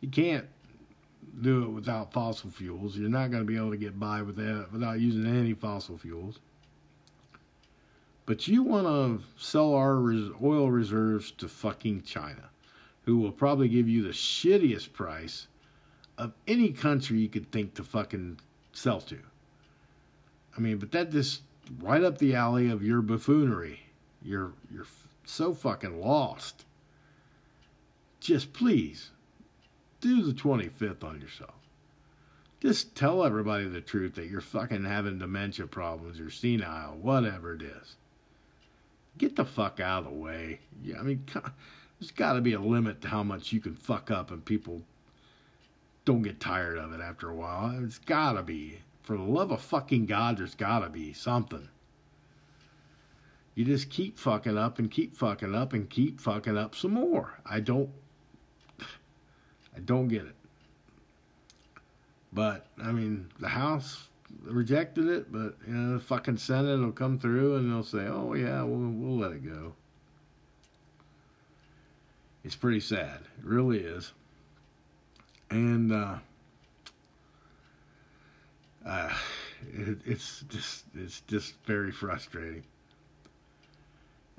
You 0.01 0.09
can't 0.09 0.45
do 1.41 1.63
it 1.63 1.69
without 1.69 2.13
fossil 2.13 2.49
fuels. 2.49 2.97
You're 2.97 3.09
not 3.09 3.31
going 3.31 3.43
to 3.43 3.47
be 3.47 3.57
able 3.57 3.71
to 3.71 3.77
get 3.77 3.99
by 3.99 4.21
with 4.21 4.35
that 4.37 4.67
without 4.71 4.99
using 4.99 5.25
any 5.25 5.53
fossil 5.53 5.97
fuels. 5.97 6.39
But 8.25 8.47
you 8.47 8.63
want 8.63 8.87
to 8.87 9.25
sell 9.37 9.73
our 9.73 9.95
oil 10.43 10.69
reserves 10.69 11.31
to 11.31 11.47
fucking 11.47 12.03
China, 12.03 12.49
who 13.03 13.17
will 13.17 13.31
probably 13.31 13.69
give 13.69 13.87
you 13.87 14.03
the 14.03 14.09
shittiest 14.09 14.91
price 14.91 15.47
of 16.17 16.33
any 16.47 16.71
country 16.71 17.19
you 17.19 17.29
could 17.29 17.51
think 17.51 17.75
to 17.75 17.83
fucking 17.83 18.39
sell 18.73 18.99
to. 19.01 19.19
I 20.57 20.59
mean, 20.59 20.77
but 20.77 20.91
that 20.91 21.11
just 21.11 21.41
right 21.81 22.03
up 22.03 22.17
the 22.17 22.35
alley 22.35 22.69
of 22.69 22.83
your 22.83 23.01
buffoonery. 23.01 23.81
You're 24.21 24.53
you're 24.71 24.87
so 25.25 25.53
fucking 25.53 26.01
lost. 26.01 26.65
Just 28.19 28.53
please 28.53 29.11
do 30.01 30.21
the 30.21 30.33
25th 30.33 31.03
on 31.03 31.21
yourself. 31.21 31.53
Just 32.59 32.95
tell 32.95 33.23
everybody 33.23 33.65
the 33.65 33.81
truth 33.81 34.15
that 34.15 34.29
you're 34.29 34.41
fucking 34.41 34.83
having 34.85 35.19
dementia 35.19 35.67
problems, 35.67 36.17
you're 36.17 36.31
senile, 36.31 36.97
whatever 36.97 37.53
it 37.53 37.61
is. 37.61 37.95
Get 39.17 39.35
the 39.35 39.45
fuck 39.45 39.79
out 39.79 40.05
of 40.05 40.11
the 40.11 40.17
way. 40.17 40.59
Yeah, 40.83 40.99
I 40.99 41.03
mean, 41.03 41.23
there's 41.99 42.11
got 42.11 42.33
to 42.33 42.41
be 42.41 42.53
a 42.53 42.59
limit 42.59 43.01
to 43.01 43.07
how 43.07 43.23
much 43.23 43.51
you 43.51 43.59
can 43.59 43.75
fuck 43.75 44.09
up 44.09 44.31
and 44.31 44.43
people 44.43 44.81
don't 46.05 46.23
get 46.23 46.39
tired 46.39 46.77
of 46.77 46.93
it 46.93 47.01
after 47.01 47.29
a 47.29 47.35
while. 47.35 47.77
It's 47.83 47.99
got 47.99 48.33
to 48.33 48.43
be. 48.43 48.79
For 49.07 49.15
the 49.15 49.23
love 49.23 49.51
of 49.51 49.61
fucking 49.61 50.07
God, 50.07 50.37
there's 50.37 50.53
gotta 50.53 50.89
be 50.89 51.13
something. 51.13 51.69
You 53.55 53.63
just 53.63 53.89
keep 53.89 54.19
fucking 54.19 54.57
up 54.57 54.79
and 54.79 54.91
keep 54.91 55.15
fucking 55.15 55.55
up 55.55 55.71
and 55.71 55.89
keep 55.89 56.19
fucking 56.19 56.57
up 56.57 56.75
some 56.75 56.91
more. 56.91 57.39
I 57.45 57.61
don't 57.61 57.89
I 58.81 59.79
don't 59.85 60.09
get 60.09 60.25
it. 60.25 60.35
But 62.33 62.65
I 62.83 62.91
mean, 62.91 63.29
the 63.39 63.47
House 63.47 64.09
rejected 64.43 65.07
it, 65.07 65.31
but 65.31 65.55
you 65.65 65.73
know, 65.73 65.93
the 65.93 66.03
fucking 66.03 66.35
Senate 66.35 66.77
will 66.77 66.91
come 66.91 67.17
through 67.17 67.55
and 67.55 67.71
they'll 67.71 67.83
say, 67.83 68.07
"Oh 68.07 68.33
yeah, 68.33 68.61
we'll 68.63 68.91
we'll 68.91 69.17
let 69.17 69.31
it 69.31 69.45
go." 69.45 69.73
It's 72.43 72.57
pretty 72.57 72.81
sad. 72.81 73.21
It 73.39 73.45
really 73.45 73.79
is. 73.79 74.11
And 75.49 75.93
uh 75.93 76.17
uh, 78.87 79.13
it, 79.73 79.99
it's 80.05 80.43
just 80.49 80.85
it's 80.95 81.21
just 81.21 81.53
very 81.65 81.91
frustrating. 81.91 82.63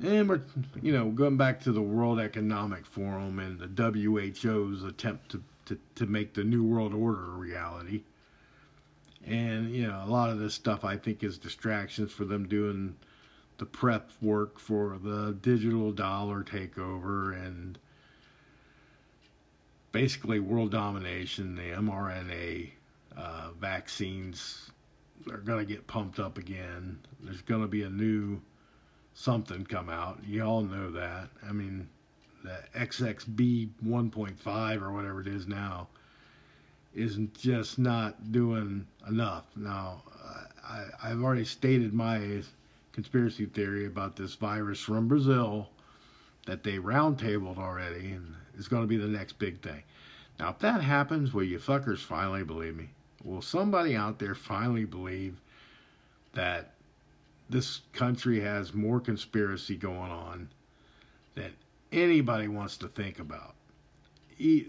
And 0.03 0.29
we're, 0.29 0.43
you 0.81 0.93
know, 0.93 1.11
going 1.11 1.37
back 1.37 1.61
to 1.63 1.73
the 1.73 1.83
World 1.83 2.21
Economic 2.21 2.87
Forum 2.87 3.41
and 3.41 3.59
the 3.59 3.67
WHO's 3.67 4.85
attempt 4.85 5.31
to, 5.33 5.43
to, 5.67 5.79
to 5.97 6.07
make 6.07 6.35
the 6.35 6.45
New 6.45 6.63
World 6.63 6.95
Order 6.95 7.33
a 7.33 7.37
reality. 7.37 8.03
And, 9.27 9.75
you 9.75 9.89
know, 9.89 10.01
a 10.05 10.09
lot 10.09 10.31
of 10.31 10.39
this 10.39 10.55
stuff 10.55 10.85
I 10.85 10.97
think 10.97 11.25
is 11.25 11.37
distractions 11.37 12.13
for 12.13 12.25
them 12.25 12.47
doing 12.47 12.95
the 13.59 13.67
prep 13.67 14.13
work 14.23 14.61
for 14.61 14.99
the 15.03 15.37
digital 15.43 15.91
dollar 15.91 16.45
takeover 16.45 17.35
and 17.35 17.77
basically 19.91 20.39
world 20.39 20.71
domination, 20.71 21.57
the 21.57 21.63
mRNA 21.63 22.71
uh, 23.19 23.51
vaccines 23.61 24.71
are 25.31 25.39
going 25.39 25.59
to 25.59 25.65
get 25.65 25.87
pumped 25.87 26.21
up 26.21 26.39
again. 26.39 26.99
There's 27.21 27.43
going 27.43 27.63
to 27.63 27.69
be 27.69 27.83
a 27.83 27.91
new 27.91 28.41
something 29.15 29.65
come 29.65 29.89
out. 29.89 30.21
You 30.25 30.45
all 30.45 30.63
know 30.63 30.91
that. 30.93 31.29
I 31.47 31.53
mean, 31.53 31.89
the 32.45 32.59
XXB 32.77 33.71
1.5 33.85 34.83
or 34.83 34.93
whatever 34.93 35.21
it 35.21 35.27
is 35.27 35.49
now 35.49 35.89
is 36.95 37.19
just 37.35 37.79
not 37.79 38.31
doing 38.33 38.87
enough. 39.09 39.45
Now, 39.57 40.03
I, 40.65 40.85
I've 41.03 41.23
already 41.23 41.45
stated 41.45 41.93
my 41.93 42.43
conspiracy 42.93 43.47
theory 43.47 43.87
about 43.87 44.17
this 44.17 44.35
virus 44.35 44.81
from 44.81 45.09
Brazil 45.09 45.71
that 46.47 46.63
they 46.63 46.79
roundtabled 46.79 47.59
already 47.59 48.13
and 48.13 48.35
is 48.57 48.69
going 48.69 48.83
to 48.83 48.89
be 48.89 48.97
the 48.97 49.07
next 49.07 49.39
big 49.39 49.61
thing. 49.61 49.83
Now, 50.39 50.51
if 50.51 50.59
that 50.61 50.83
happens, 50.83 51.35
will 51.35 51.43
you 51.43 51.59
fuckers 51.59 51.99
finally 51.99 52.45
believe 52.45 52.77
me? 52.77 52.91
Will 53.29 53.43
somebody 53.43 53.95
out 53.95 54.19
there 54.19 54.35
finally 54.35 54.87
believe 54.87 55.43
that 56.33 56.73
this 57.51 57.83
country 57.93 58.41
has 58.41 58.73
more 58.73 59.01
conspiracy 59.01 59.77
going 59.77 60.11
on 60.11 60.49
than 61.35 61.53
anybody 61.93 62.49
wants 62.49 62.79
to 62.79 62.89
think 62.89 63.19
about? 63.19 63.55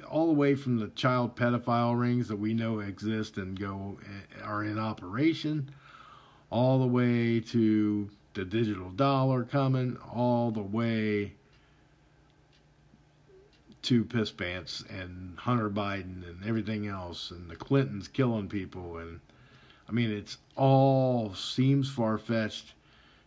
All 0.09 0.27
the 0.27 0.33
way 0.33 0.55
from 0.55 0.77
the 0.77 0.89
child 0.89 1.37
pedophile 1.37 1.97
rings 1.97 2.27
that 2.27 2.35
we 2.35 2.53
know 2.53 2.79
exist 2.79 3.37
and 3.37 3.57
go 3.57 3.97
eh, 4.03 4.43
are 4.43 4.65
in 4.65 4.77
operation, 4.77 5.69
all 6.49 6.79
the 6.79 6.87
way 6.87 7.39
to 7.39 8.09
the 8.33 8.43
digital 8.43 8.89
dollar 8.89 9.45
coming, 9.45 9.95
all 10.13 10.51
the 10.51 10.61
way 10.61 11.33
to 13.81 14.03
piss 14.03 14.31
pants 14.31 14.83
and 14.89 15.37
Hunter 15.37 15.69
Biden 15.69 16.27
and 16.27 16.43
everything 16.45 16.87
else 16.87 17.31
and 17.31 17.49
the 17.49 17.55
Clintons 17.55 18.07
killing 18.07 18.47
people 18.47 18.97
and 18.97 19.19
I 19.87 19.91
mean 19.91 20.11
it's 20.11 20.37
all 20.55 21.33
seems 21.33 21.89
far 21.89 22.17
fetched. 22.17 22.73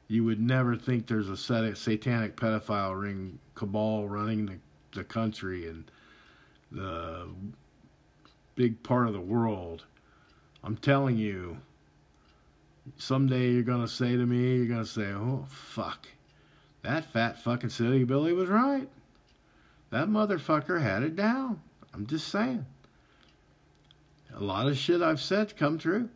You 0.09 0.25
would 0.25 0.41
never 0.41 0.77
think 0.77 1.07
there's 1.07 1.29
a 1.29 1.37
satanic 1.37 2.37
pedophile 2.37 3.01
ring 3.01 3.39
cabal 3.55 4.09
running 4.09 4.47
the 4.47 4.59
the 4.93 5.05
country 5.05 5.69
and 5.69 5.91
the 6.71 7.27
big 8.55 8.83
part 8.83 9.07
of 9.07 9.13
the 9.13 9.21
world. 9.21 9.85
I'm 10.65 10.77
telling 10.77 11.17
you, 11.17 11.57
someday 12.97 13.51
you're 13.51 13.63
to 13.81 13.89
say 13.89 14.13
to 14.13 14.27
me, 14.27 14.57
you're 14.57 14.67
to 14.85 14.91
say, 14.91 15.07
oh, 15.13 15.45
fuck. 15.49 16.07
That 16.83 17.05
fat 17.13 17.41
fucking 17.41 17.71
silly 17.71 18.05
Billy 18.05 18.33
was 18.33 18.49
right. 18.49 18.89
That 19.93 20.09
motherfucker 20.09 20.81
had 20.81 21.03
it 21.03 21.15
down. 21.15 21.61
I'm 21.93 22.07
just 22.07 22.29
saying. 22.29 22.65
A 24.35 24.43
lot 24.43 24.67
of 24.67 24.79
shit 24.79 25.03
I've 25.03 25.21
said 25.21 25.55
come 25.55 25.77
true. 25.77 26.09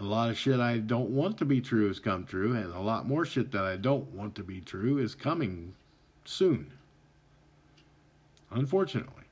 A 0.00 0.02
lot 0.02 0.28
of 0.28 0.36
shit 0.36 0.58
I 0.58 0.78
don't 0.78 1.10
want 1.10 1.38
to 1.38 1.44
be 1.44 1.60
true 1.60 1.86
has 1.86 2.00
come 2.00 2.24
true, 2.24 2.56
and 2.56 2.74
a 2.74 2.80
lot 2.80 3.06
more 3.06 3.24
shit 3.24 3.52
that 3.52 3.62
I 3.62 3.76
don't 3.76 4.12
want 4.12 4.34
to 4.34 4.42
be 4.42 4.60
true 4.60 4.98
is 4.98 5.14
coming 5.14 5.74
soon. 6.24 6.72
Unfortunately. 8.50 9.22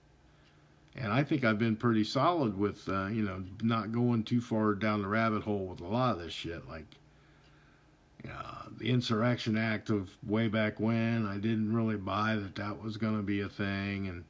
And 0.94 1.12
I 1.12 1.24
think 1.24 1.44
I've 1.44 1.58
been 1.58 1.76
pretty 1.76 2.04
solid 2.04 2.56
with, 2.56 2.88
uh, 2.88 3.06
you 3.06 3.24
know, 3.24 3.42
not 3.60 3.90
going 3.90 4.22
too 4.22 4.40
far 4.40 4.74
down 4.74 5.02
the 5.02 5.08
rabbit 5.08 5.42
hole 5.42 5.66
with 5.66 5.80
a 5.80 5.86
lot 5.86 6.14
of 6.14 6.22
this 6.22 6.32
shit. 6.32 6.68
Like, 6.68 6.86
uh, 8.26 8.64
the 8.78 8.90
Insurrection 8.90 9.56
Act 9.56 9.90
of 9.90 10.10
way 10.26 10.48
back 10.48 10.80
when, 10.80 11.26
I 11.26 11.36
didn't 11.36 11.74
really 11.74 11.96
buy 11.96 12.36
that 12.36 12.54
that 12.56 12.82
was 12.82 12.96
going 12.96 13.16
to 13.16 13.22
be 13.22 13.40
a 13.40 13.48
thing. 13.48 14.08
And 14.08 14.24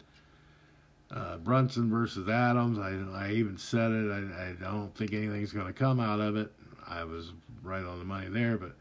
uh, 1.11 1.37
Brunson 1.39 1.91
versus 1.91 2.29
Adams, 2.29 2.79
I, 2.79 3.27
I 3.27 3.33
even 3.33 3.59
said 3.59 3.91
it. 3.91 4.11
I, 4.11 4.51
I 4.51 4.53
don't 4.61 4.95
think 4.95 5.13
anything's 5.13 5.53
going 5.53 5.67
to 5.67 5.73
come 5.73 6.01
out 6.01 6.21
of 6.21 6.37
it. 6.37 6.53
I 6.87 7.05
was 7.05 7.33
right 7.63 7.85
on 7.85 7.99
the 7.99 8.05
money 8.05 8.29
there, 8.29 8.57
but 8.57 8.73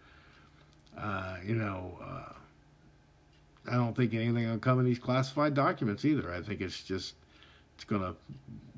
uh, 0.97 1.37
you 1.45 1.55
know, 1.55 1.97
uh, 2.03 2.33
I 3.69 3.75
don't 3.75 3.95
think 3.95 4.13
anything 4.13 4.49
will 4.49 4.57
come 4.57 4.79
in 4.79 4.85
these 4.85 4.99
classified 4.99 5.53
documents 5.53 6.05
either. 6.05 6.33
I 6.33 6.41
think 6.41 6.61
it's 6.61 6.83
just 6.83 7.15
it's 7.75 7.83
going 7.83 8.01
to 8.01 8.15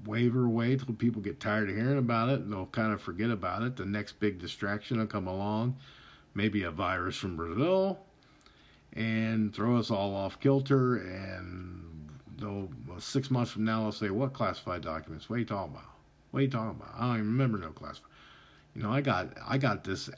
waver 0.06 0.46
away 0.46 0.76
till 0.76 0.94
people 0.96 1.22
get 1.22 1.40
tired 1.40 1.70
of 1.70 1.76
hearing 1.76 1.98
about 1.98 2.30
it 2.30 2.42
and 2.42 2.52
they'll 2.52 2.66
kind 2.68 2.92
of 2.94 3.02
forget 3.02 3.30
about 3.30 3.62
it. 3.62 3.76
The 3.76 3.86
next 3.86 4.20
big 4.20 4.40
distraction 4.40 5.00
will 5.00 5.08
come 5.08 5.28
along, 5.28 5.78
maybe 6.34 6.64
a 6.64 6.72
virus 6.72 7.16
from 7.16 7.36
Brazil, 7.36 8.00
and 8.94 9.54
throw 9.54 9.78
us 9.78 9.92
all 9.92 10.16
off 10.16 10.40
kilter 10.40 10.98
and 10.98 11.82
they'll 12.38 12.70
six 13.00 13.32
months 13.32 13.52
from 13.52 13.64
now 13.64 13.82
they'll 13.84 13.92
say, 13.92 14.10
"What 14.10 14.34
classified 14.34 14.82
documents? 14.82 15.30
What 15.30 15.38
are 15.38 15.40
you 15.40 15.46
talking 15.46 15.74
about? 15.74 15.90
What 16.32 16.40
are 16.40 16.44
you 16.44 16.50
talking 16.50 16.82
about? 16.82 16.94
I 16.96 17.08
don't 17.08 17.16
even 17.16 17.28
remember 17.28 17.58
no 17.58 17.70
classified." 17.70 18.12
You 18.76 18.84
know, 18.84 18.92
I 18.92 19.02
got 19.02 19.38
I 19.46 19.58
got 19.58 19.84
this 19.84 20.10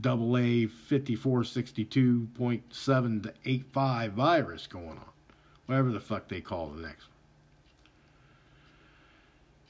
double 0.00 0.36
A 0.36 0.66
fifty 0.66 1.14
four 1.14 1.44
sixty 1.44 1.84
two 1.84 2.28
point 2.34 2.62
seven 2.74 3.22
to 3.22 3.34
eight 3.44 3.66
five 3.72 4.12
virus 4.12 4.66
going 4.66 4.98
on, 4.98 5.10
whatever 5.66 5.90
the 5.90 6.00
fuck 6.00 6.28
they 6.28 6.40
call 6.40 6.68
the 6.68 6.82
next 6.82 7.04
one. 7.04 7.16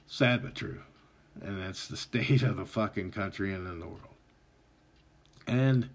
Sad 0.07 0.43
but 0.43 0.55
true, 0.55 0.83
and 1.43 1.61
that's 1.61 1.89
the 1.89 1.97
state 2.09 2.43
of 2.43 2.57
the 2.57 2.67
fucking 2.67 3.11
country 3.11 3.53
and 3.53 3.67
in 3.67 3.81
the 3.81 3.87
world. 3.87 4.12
And 5.47 5.89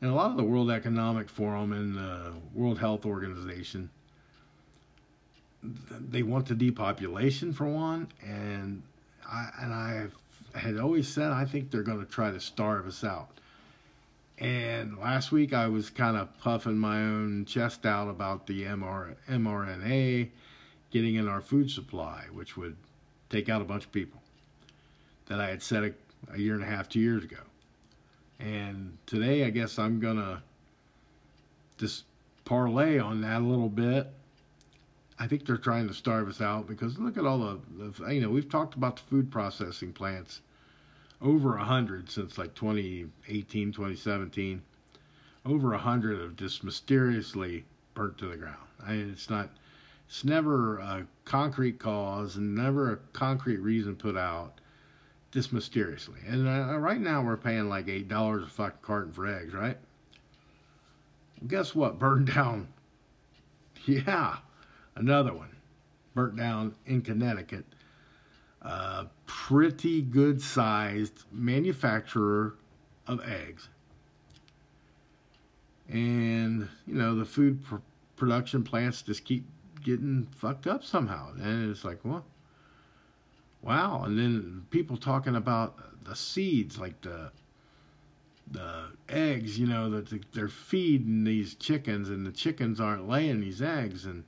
and 0.00 0.10
a 0.10 0.14
lot 0.14 0.30
of 0.30 0.36
the 0.36 0.44
World 0.44 0.70
Economic 0.70 1.28
Forum 1.28 1.72
and 1.72 1.96
the 1.96 2.32
World 2.54 2.78
Health 2.78 3.04
Organization 3.04 3.90
they 5.62 6.22
want 6.22 6.46
the 6.46 6.54
depopulation 6.54 7.52
for 7.52 7.66
one, 7.66 8.08
and 8.26 8.82
I 9.28 9.50
and 9.60 9.72
I 9.72 10.06
had 10.58 10.78
always 10.78 11.06
said 11.08 11.30
I 11.30 11.44
think 11.44 11.70
they're 11.70 11.82
going 11.82 12.04
to 12.04 12.10
try 12.10 12.30
to 12.30 12.40
starve 12.40 12.86
us 12.86 13.04
out. 13.04 13.28
And 14.38 14.96
last 14.98 15.32
week 15.32 15.52
I 15.52 15.68
was 15.68 15.90
kind 15.90 16.16
of 16.16 16.36
puffing 16.40 16.78
my 16.78 17.02
own 17.02 17.44
chest 17.44 17.84
out 17.84 18.08
about 18.08 18.46
the 18.46 18.64
MR, 18.64 19.14
mRNA 19.28 20.30
getting 20.90 21.16
in 21.16 21.28
our 21.28 21.42
food 21.42 21.70
supply, 21.70 22.24
which 22.32 22.56
would 22.56 22.76
take 23.28 23.50
out 23.50 23.60
a 23.60 23.64
bunch 23.64 23.84
of 23.84 23.92
people 23.92 24.22
that 25.26 25.40
I 25.40 25.48
had 25.50 25.62
said 25.62 25.84
a, 25.84 26.32
a 26.34 26.38
year 26.38 26.54
and 26.54 26.62
a 26.62 26.66
half, 26.66 26.88
two 26.88 27.00
years 27.00 27.22
ago. 27.22 27.36
And 28.40 28.96
today 29.06 29.44
I 29.44 29.50
guess 29.50 29.78
I'm 29.78 30.00
going 30.00 30.16
to 30.16 30.42
just 31.78 32.04
parlay 32.44 32.98
on 32.98 33.20
that 33.20 33.42
a 33.42 33.44
little 33.44 33.68
bit 33.68 34.12
I 35.20 35.26
think 35.26 35.44
they're 35.44 35.58
trying 35.58 35.86
to 35.86 35.92
starve 35.92 36.28
us 36.28 36.40
out 36.40 36.66
because 36.66 36.98
look 36.98 37.18
at 37.18 37.26
all 37.26 37.38
the, 37.38 37.60
the 37.76 38.14
you 38.14 38.22
know, 38.22 38.30
we've 38.30 38.48
talked 38.48 38.74
about 38.74 38.96
the 38.96 39.02
food 39.02 39.30
processing 39.30 39.92
plants 39.92 40.40
over 41.20 41.58
a 41.58 41.64
hundred 41.64 42.10
since 42.10 42.38
like 42.38 42.54
2018, 42.54 43.72
2017. 43.72 44.62
Over 45.44 45.74
a 45.74 45.78
hundred 45.78 46.22
have 46.22 46.36
just 46.36 46.64
mysteriously 46.64 47.64
burnt 47.92 48.16
to 48.18 48.28
the 48.28 48.38
ground. 48.38 48.56
I 48.82 48.92
mean, 48.92 49.10
it's 49.10 49.28
not, 49.28 49.50
it's 50.08 50.24
never 50.24 50.78
a 50.78 51.06
concrete 51.26 51.78
cause 51.78 52.36
and 52.36 52.54
never 52.54 52.92
a 52.92 52.96
concrete 53.12 53.58
reason 53.58 53.96
put 53.96 54.16
out, 54.16 54.59
just 55.30 55.52
mysteriously. 55.52 56.20
And 56.26 56.46
uh, 56.46 56.78
right 56.78 57.00
now 57.00 57.22
we're 57.22 57.36
paying 57.36 57.68
like 57.68 57.88
eight 57.88 58.08
dollars 58.08 58.44
a 58.44 58.48
fucking 58.48 58.78
carton 58.82 59.12
for 59.12 59.26
eggs, 59.26 59.54
right? 59.54 59.78
guess 61.46 61.74
what? 61.74 61.98
Burned 61.98 62.32
down. 62.34 62.68
Yeah 63.86 64.36
Another 64.94 65.32
one, 65.32 65.48
burnt 66.14 66.36
down 66.36 66.74
in 66.84 67.00
Connecticut. 67.00 67.64
A 68.60 69.06
pretty 69.24 70.02
good 70.02 70.42
sized 70.42 71.24
manufacturer 71.32 72.56
of 73.06 73.26
eggs. 73.26 73.70
And, 75.88 76.68
you 76.86 76.94
know, 76.94 77.14
the 77.14 77.24
food 77.24 77.64
pr- 77.64 77.76
production 78.16 78.62
plants 78.62 79.00
just 79.00 79.24
keep 79.24 79.46
getting 79.82 80.28
fucked 80.36 80.66
up 80.66 80.84
somehow. 80.84 81.32
And 81.40 81.70
it's 81.70 81.84
like, 81.84 82.00
well, 82.04 82.24
wow. 83.62 84.02
And 84.04 84.18
then 84.18 84.66
people 84.70 84.96
talking 84.96 85.36
about 85.36 86.04
the 86.04 86.16
seeds, 86.16 86.78
like 86.78 87.00
the 87.00 87.30
the 88.52 88.86
eggs, 89.08 89.58
you 89.58 89.66
know, 89.66 89.88
that 89.90 90.32
they're 90.32 90.48
feeding 90.48 91.22
these 91.22 91.54
chickens, 91.54 92.08
and 92.08 92.26
the 92.26 92.32
chickens 92.32 92.80
aren't 92.80 93.08
laying 93.08 93.40
these 93.40 93.62
eggs, 93.62 94.06
and 94.06 94.24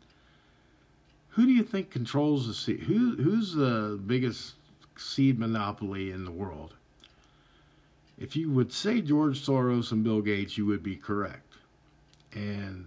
who 1.30 1.45
do 1.45 1.53
you 1.53 1.64
think 1.64 1.91
controls 1.91 2.47
the 2.47 2.55
seed? 2.55 2.80
Who 2.80 3.16
who's 3.16 3.53
the 3.55 4.01
biggest 4.07 4.55
seed 4.97 5.39
monopoly 5.39 6.11
in 6.11 6.24
the 6.24 6.30
world? 6.30 6.74
If 8.18 8.37
you 8.37 8.51
would 8.51 8.72
say 8.72 9.01
George 9.01 9.45
Soros 9.45 9.91
and 9.91 10.05
Bill 10.05 10.20
Gates, 10.20 10.57
you 10.57 10.66
would 10.66 10.83
be 10.83 10.95
correct. 10.95 11.55
And 12.35 12.87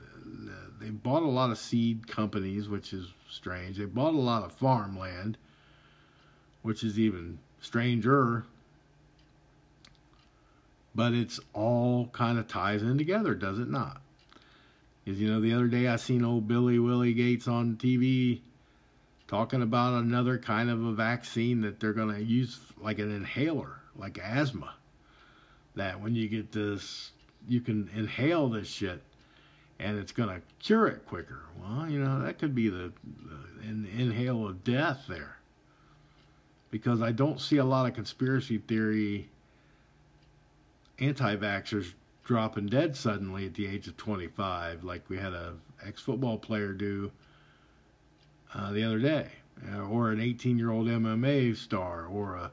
they 0.80 0.90
bought 0.90 1.24
a 1.24 1.28
lot 1.28 1.52
of 1.52 1.58
seed 1.58 2.08
companies, 2.08 2.70
which 2.70 2.94
is 2.94 3.12
strange. 3.30 3.78
They 3.78 3.86
bought 3.86 4.14
a 4.14 4.18
lot 4.18 4.44
of 4.44 4.54
farmland, 4.54 5.38
which 6.66 6.84
is 6.84 6.98
even 6.98 7.38
stranger. 7.62 8.44
But 10.96 11.14
it's 11.14 11.40
all 11.54 12.08
kind 12.08 12.40
of 12.40 12.48
ties 12.48 12.82
in 12.82 12.98
together, 12.98 13.36
does 13.36 13.60
it 13.60 13.70
not? 13.70 14.02
Because, 15.04 15.22
you 15.22 15.30
know, 15.30 15.40
the 15.40 15.54
other 15.54 15.68
day 15.68 15.88
I 15.88 15.98
seen 15.98 16.26
old 16.26 16.48
Billy 16.48 16.80
Willie 16.80 17.14
Gates 17.14 17.48
on 17.48 17.76
TV 17.76 18.40
talking 19.28 19.62
about 19.62 20.02
another 20.02 20.40
kind 20.40 20.72
of 20.72 20.84
a 20.84 20.92
vaccine 20.94 21.62
that 21.62 21.80
they're 21.80 21.94
going 21.94 22.16
to 22.16 22.24
use 22.24 22.60
like 22.82 22.98
an 22.98 23.16
inhaler, 23.16 23.80
like 23.96 24.18
asthma. 24.18 24.74
That 25.76 26.02
when 26.02 26.16
you 26.16 26.28
get 26.28 26.52
this, 26.52 27.12
you 27.48 27.62
can 27.62 27.92
inhale 27.96 28.50
this 28.50 28.68
shit 28.68 29.04
and 29.78 30.00
it's 30.00 30.14
going 30.14 30.30
to 30.30 30.42
cure 30.58 30.88
it 30.88 31.06
quicker. 31.06 31.44
Well, 31.62 31.88
you 31.88 32.00
know, 32.00 32.24
that 32.24 32.40
could 32.40 32.56
be 32.56 32.70
the, 32.70 32.92
the 33.04 33.70
in, 33.70 33.88
inhale 33.96 34.48
of 34.48 34.64
death 34.64 35.04
there. 35.08 35.35
Because 36.76 37.02
I 37.02 37.14
don't 37.14 37.40
see 37.40 37.56
a 37.56 37.64
lot 37.64 37.88
of 37.88 37.94
conspiracy 37.94 38.58
theory 38.58 39.30
anti 41.00 41.38
vaxxers 41.38 41.94
dropping 42.26 42.66
dead 42.66 42.98
suddenly 42.98 43.46
at 43.46 43.54
the 43.54 43.66
age 43.66 43.88
of 43.88 43.96
25, 43.96 44.84
like 44.84 45.10
we 45.10 45.18
had 45.18 45.32
a 45.32 45.54
ex 45.86 46.02
football 46.02 46.38
player 46.38 46.74
do 46.74 47.14
uh, 48.54 48.74
the 48.74 48.84
other 48.84 49.00
day, 49.00 49.30
uh, 49.72 49.84
or 49.84 50.12
an 50.12 50.20
18 50.20 50.58
year 50.58 50.70
old 50.70 50.88
MMA 50.88 51.56
star, 51.56 52.08
or 52.08 52.36
a 52.36 52.52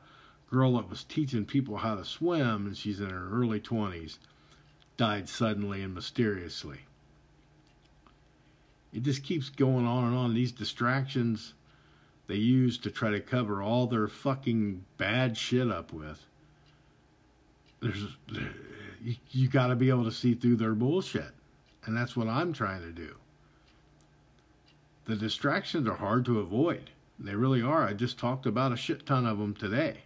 girl 0.49 0.77
that 0.77 0.89
was 0.89 1.03
teaching 1.03 1.45
people 1.45 1.77
how 1.77 1.97
to 1.97 2.05
swim 2.05 2.69
and 2.69 2.77
she's 2.77 3.01
in 3.01 3.11
her 3.11 3.29
early 3.29 3.59
20s, 3.59 4.19
died 4.97 5.29
suddenly 5.29 5.83
and 5.83 5.97
mysteriously. 5.97 6.79
It 8.93 9.03
just 9.03 9.25
keeps 9.25 9.49
going 9.49 9.85
on 9.85 10.05
and 10.05 10.17
on. 10.17 10.33
These 10.33 10.53
distractions 10.53 11.55
they 12.33 12.39
use 12.39 12.79
to 12.79 12.91
try 12.91 13.11
to 13.11 13.21
cover 13.21 13.63
all 13.63 13.87
their 13.87 14.09
fucking 14.09 14.83
bad 14.97 15.37
shit 15.37 15.71
up 15.71 15.93
with. 15.93 16.19
There's 17.81 18.07
you, 19.03 19.17
you 19.33 19.49
got 19.49 19.67
to 19.67 19.77
be 19.77 19.91
able 19.91 20.05
to 20.05 20.13
see 20.13 20.33
through 20.33 20.57
their 20.57 20.73
bullshit. 20.73 21.31
And 21.85 21.95
that's 21.95 22.17
what 22.17 22.29
I'm 22.29 22.55
trying 22.55 22.81
to 22.81 22.91
do. 22.91 23.17
The 25.05 25.15
distractions 25.15 25.87
are 25.87 25.97
hard 25.97 26.25
to 26.25 26.39
avoid. 26.39 26.89
They 27.19 27.35
really 27.35 27.61
are. 27.61 27.87
I 27.87 27.93
just 27.93 28.19
talked 28.19 28.47
about 28.47 28.73
a 28.73 28.79
shit 28.79 29.05
ton 29.05 29.27
of 29.27 29.37
them 29.37 29.53
today. 29.53 29.99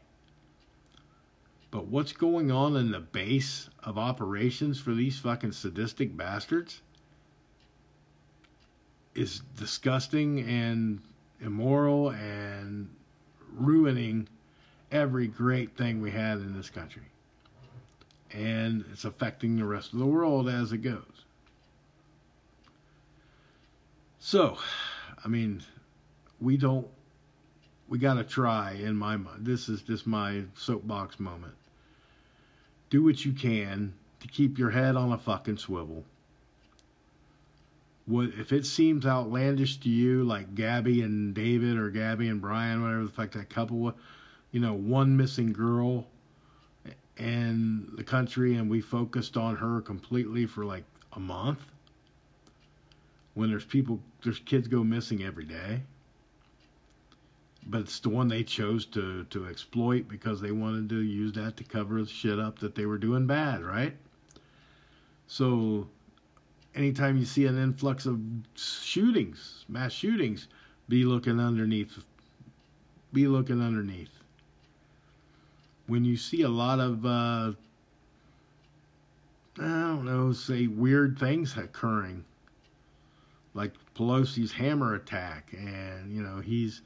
But 1.70 1.86
what's 1.86 2.12
going 2.12 2.50
on 2.50 2.74
in 2.74 2.90
the 2.90 2.98
base 2.98 3.70
of 3.84 3.98
operations 3.98 4.80
for 4.80 4.94
these 4.94 5.16
fucking 5.20 5.52
sadistic 5.52 6.16
bastards 6.16 6.80
is 9.14 9.42
disgusting 9.56 10.40
and 10.40 11.00
immoral 11.40 12.10
and 12.10 12.88
ruining 13.52 14.28
every 14.92 15.26
great 15.26 15.76
thing 15.76 16.00
we 16.00 16.10
had 16.10 16.38
in 16.38 16.56
this 16.56 16.70
country. 16.70 17.02
And 18.32 18.84
it's 18.92 19.04
affecting 19.04 19.56
the 19.56 19.64
rest 19.64 19.92
of 19.92 19.98
the 19.98 20.06
world 20.06 20.48
as 20.48 20.72
it 20.72 20.78
goes. 20.78 21.24
So, 24.18 24.58
I 25.24 25.28
mean, 25.28 25.62
we 26.40 26.56
don't, 26.56 26.86
we 27.88 27.98
got 27.98 28.14
to 28.14 28.24
try 28.24 28.72
in 28.72 28.96
my 28.96 29.16
mind. 29.16 29.46
This 29.46 29.68
is 29.68 29.82
just 29.82 30.06
my 30.06 30.42
soapbox 30.54 31.20
moment. 31.20 31.54
Do 32.90 33.04
what 33.04 33.24
you 33.24 33.32
can 33.32 33.94
to 34.20 34.28
keep 34.28 34.58
your 34.58 34.70
head 34.70 34.96
on 34.96 35.12
a 35.12 35.18
fucking 35.18 35.58
swivel. 35.58 36.04
What 38.06 38.30
if 38.38 38.52
it 38.52 38.64
seems 38.64 39.04
outlandish 39.04 39.78
to 39.78 39.88
you, 39.88 40.22
like 40.24 40.54
Gabby 40.54 41.02
and 41.02 41.34
David 41.34 41.76
or 41.76 41.90
Gabby 41.90 42.28
and 42.28 42.40
Brian, 42.40 42.82
whatever 42.82 43.04
the 43.04 43.10
fuck 43.10 43.32
that 43.32 43.50
couple, 43.50 43.92
you 44.52 44.60
know, 44.60 44.74
one 44.74 45.16
missing 45.16 45.52
girl 45.52 46.06
in 47.16 47.90
the 47.96 48.04
country, 48.04 48.54
and 48.54 48.70
we 48.70 48.80
focused 48.80 49.36
on 49.36 49.56
her 49.56 49.80
completely 49.80 50.46
for 50.46 50.64
like 50.64 50.84
a 51.14 51.20
month. 51.20 51.64
When 53.34 53.50
there's 53.50 53.64
people, 53.64 54.00
there's 54.22 54.38
kids 54.38 54.68
go 54.68 54.84
missing 54.84 55.22
every 55.22 55.44
day 55.44 55.82
but 57.66 57.80
it's 57.80 57.98
the 58.00 58.08
one 58.08 58.28
they 58.28 58.44
chose 58.44 58.86
to 58.86 59.24
to 59.24 59.46
exploit 59.46 60.08
because 60.08 60.40
they 60.40 60.52
wanted 60.52 60.88
to 60.88 61.00
use 61.00 61.32
that 61.32 61.56
to 61.56 61.64
cover 61.64 62.04
shit 62.06 62.38
up 62.38 62.58
that 62.60 62.74
they 62.74 62.86
were 62.86 62.98
doing 62.98 63.26
bad, 63.26 63.62
right? 63.62 63.96
So 65.26 65.88
anytime 66.76 67.16
you 67.16 67.24
see 67.24 67.46
an 67.46 67.58
influx 67.60 68.06
of 68.06 68.20
shootings, 68.54 69.64
mass 69.68 69.92
shootings, 69.92 70.48
be 70.88 71.04
looking 71.04 71.40
underneath 71.40 71.98
be 73.12 73.26
looking 73.26 73.62
underneath. 73.62 74.10
When 75.86 76.04
you 76.04 76.16
see 76.16 76.42
a 76.42 76.48
lot 76.48 76.80
of 76.80 77.06
uh, 77.06 77.52
I 79.58 79.62
don't 79.62 80.04
know, 80.04 80.32
say 80.32 80.66
weird 80.66 81.18
things 81.18 81.56
occurring, 81.56 82.24
like 83.54 83.72
Pelosi's 83.94 84.52
hammer 84.52 84.94
attack, 84.94 85.54
and 85.56 86.14
you 86.14 86.22
know 86.22 86.40
he's 86.40 86.82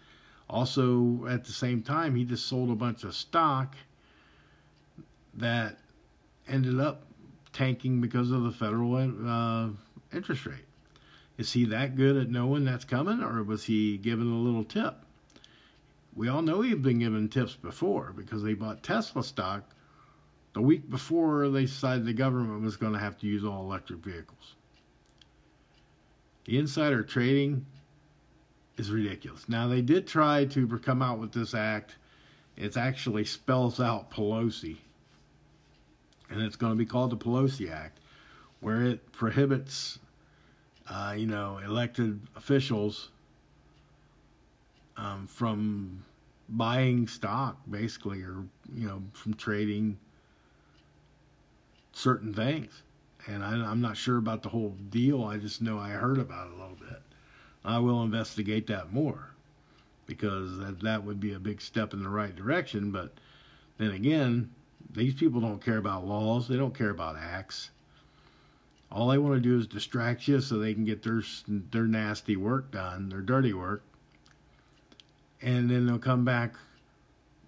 also, 0.49 1.26
at 1.28 1.45
the 1.45 1.53
same 1.53 1.82
time, 1.82 2.14
he 2.14 2.24
just 2.24 2.47
sold 2.47 2.70
a 2.70 2.74
bunch 2.74 3.05
of 3.05 3.14
stock 3.14 3.76
that 5.34 5.78
ended 6.49 6.80
up 6.80 7.05
tanking 7.53 8.01
because 8.01 8.31
of 8.31 8.43
the 8.43 8.53
federal 8.53 8.97
uh, 8.97 9.69
interest 10.15 10.47
rate. 10.47 10.65
Is 11.39 11.53
he 11.53 11.65
that 11.67 11.97
good 11.97 12.17
at 12.17 12.31
knowing 12.31 12.65
that's 12.65 12.85
coming, 12.85 13.23
or 13.23 13.43
was 13.43 13.65
he 13.65 13.97
given 13.97 14.31
a 14.31 14.37
little 14.37 14.65
tip? 14.65 14.95
We 16.15 16.29
all 16.29 16.43
know 16.43 16.61
he'd 16.61 16.83
been 16.83 16.99
given 16.99 17.29
tips 17.29 17.55
before 17.55 18.13
because 18.15 18.43
they 18.43 18.55
bought 18.55 18.83
Tesla 18.83 19.25
stock 19.25 19.65
the 20.53 20.61
week 20.61 20.91
before 20.91 21.49
they 21.49 21.63
decided 21.63 22.05
the 22.05 22.13
government 22.13 22.63
was 22.63 22.77
going 22.77 22.93
to 22.93 22.99
have 22.99 23.17
to 23.19 23.27
use 23.27 23.45
all 23.45 23.63
electric 23.63 24.01
vehicles. 24.01 24.57
The 26.45 26.59
insider 26.59 27.03
trading 27.03 27.67
is 28.77 28.91
ridiculous. 28.91 29.49
Now 29.49 29.69
they 29.69 29.83
did 29.83 30.07
try 30.07 30.47
to 30.47 30.67
come 30.79 31.03
out 31.03 31.21
with 31.21 31.33
this 31.33 31.55
act. 31.55 31.97
It 32.57 32.77
actually 32.77 33.25
spells 33.25 33.81
out 33.81 34.11
Pelosi, 34.11 34.79
and 36.31 36.41
it's 36.41 36.57
going 36.57 36.72
to 36.72 36.76
be 36.76 36.87
called 36.87 37.11
the 37.11 37.16
Pelosi 37.16 37.70
Act, 37.70 37.99
where 38.61 38.83
it 38.83 39.12
prohibits, 39.12 39.99
uh, 40.89 41.14
you 41.16 41.26
know, 41.26 41.59
elected 41.64 42.20
officials 42.37 43.11
um, 44.97 45.26
from 45.26 46.05
buying 46.49 47.07
stock, 47.07 47.57
basically, 47.70 48.22
or 48.22 48.45
you 48.74 48.87
know, 48.87 49.03
from 49.12 49.35
trading 49.35 49.99
certain 51.93 52.33
things. 52.33 52.83
And 53.26 53.45
I, 53.45 53.51
I'm 53.53 53.81
not 53.81 53.97
sure 53.97 54.16
about 54.16 54.43
the 54.43 54.49
whole 54.49 54.76
deal. 54.91 55.24
I 55.24 55.37
just 55.37 55.61
know 55.61 55.78
I 55.78 55.91
heard 55.91 56.18
about 56.18 56.49
it 56.49 56.53
a 56.55 56.57
little 56.57 56.76
bit. 56.76 57.03
I 57.64 57.78
will 57.78 58.03
investigate 58.03 58.66
that 58.68 58.93
more 58.93 59.31
because 60.07 60.59
that, 60.59 60.81
that 60.81 61.05
would 61.05 61.20
be 61.20 61.35
a 61.35 61.39
big 61.39 61.61
step 61.61 61.93
in 61.93 62.03
the 62.03 62.09
right 62.09 62.35
direction. 62.35 62.91
But 62.91 63.12
then 63.78 63.91
again, 63.91 64.51
these 64.95 65.14
people 65.14 65.41
don't 65.41 65.64
care 65.64 65.78
about 65.78 66.07
laws, 66.07 66.49
they 66.49 66.57
don't 66.57 66.76
care 66.76 66.91
about 66.91 67.16
acts. 67.16 67.70
All 68.91 69.09
they 69.09 69.18
want 69.18 69.34
to 69.34 69.41
do 69.41 69.59
is 69.59 69.66
distract 69.66 70.26
you 70.26 70.41
so 70.41 70.59
they 70.59 70.74
can 70.74 70.84
get 70.84 71.03
their 71.03 71.22
their 71.47 71.86
nasty 71.86 72.36
work 72.36 72.72
done, 72.72 73.09
their 73.09 73.20
dirty 73.20 73.53
work, 73.53 73.84
and 75.43 75.70
then 75.70 75.86
they'll 75.86 75.99
come 75.99 76.24
back 76.24 76.55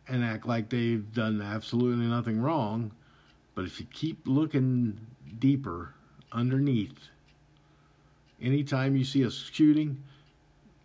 and 0.08 0.24
act 0.24 0.46
like 0.46 0.68
they've 0.68 1.12
done 1.12 1.42
absolutely 1.42 2.06
nothing 2.06 2.40
wrong. 2.40 2.92
But 3.54 3.64
if 3.64 3.80
you 3.80 3.86
keep 3.86 4.20
looking 4.26 4.98
deeper 5.38 5.94
underneath, 6.30 7.08
anytime 8.40 8.96
you 8.96 9.04
see 9.04 9.22
a 9.22 9.30
shooting, 9.30 10.02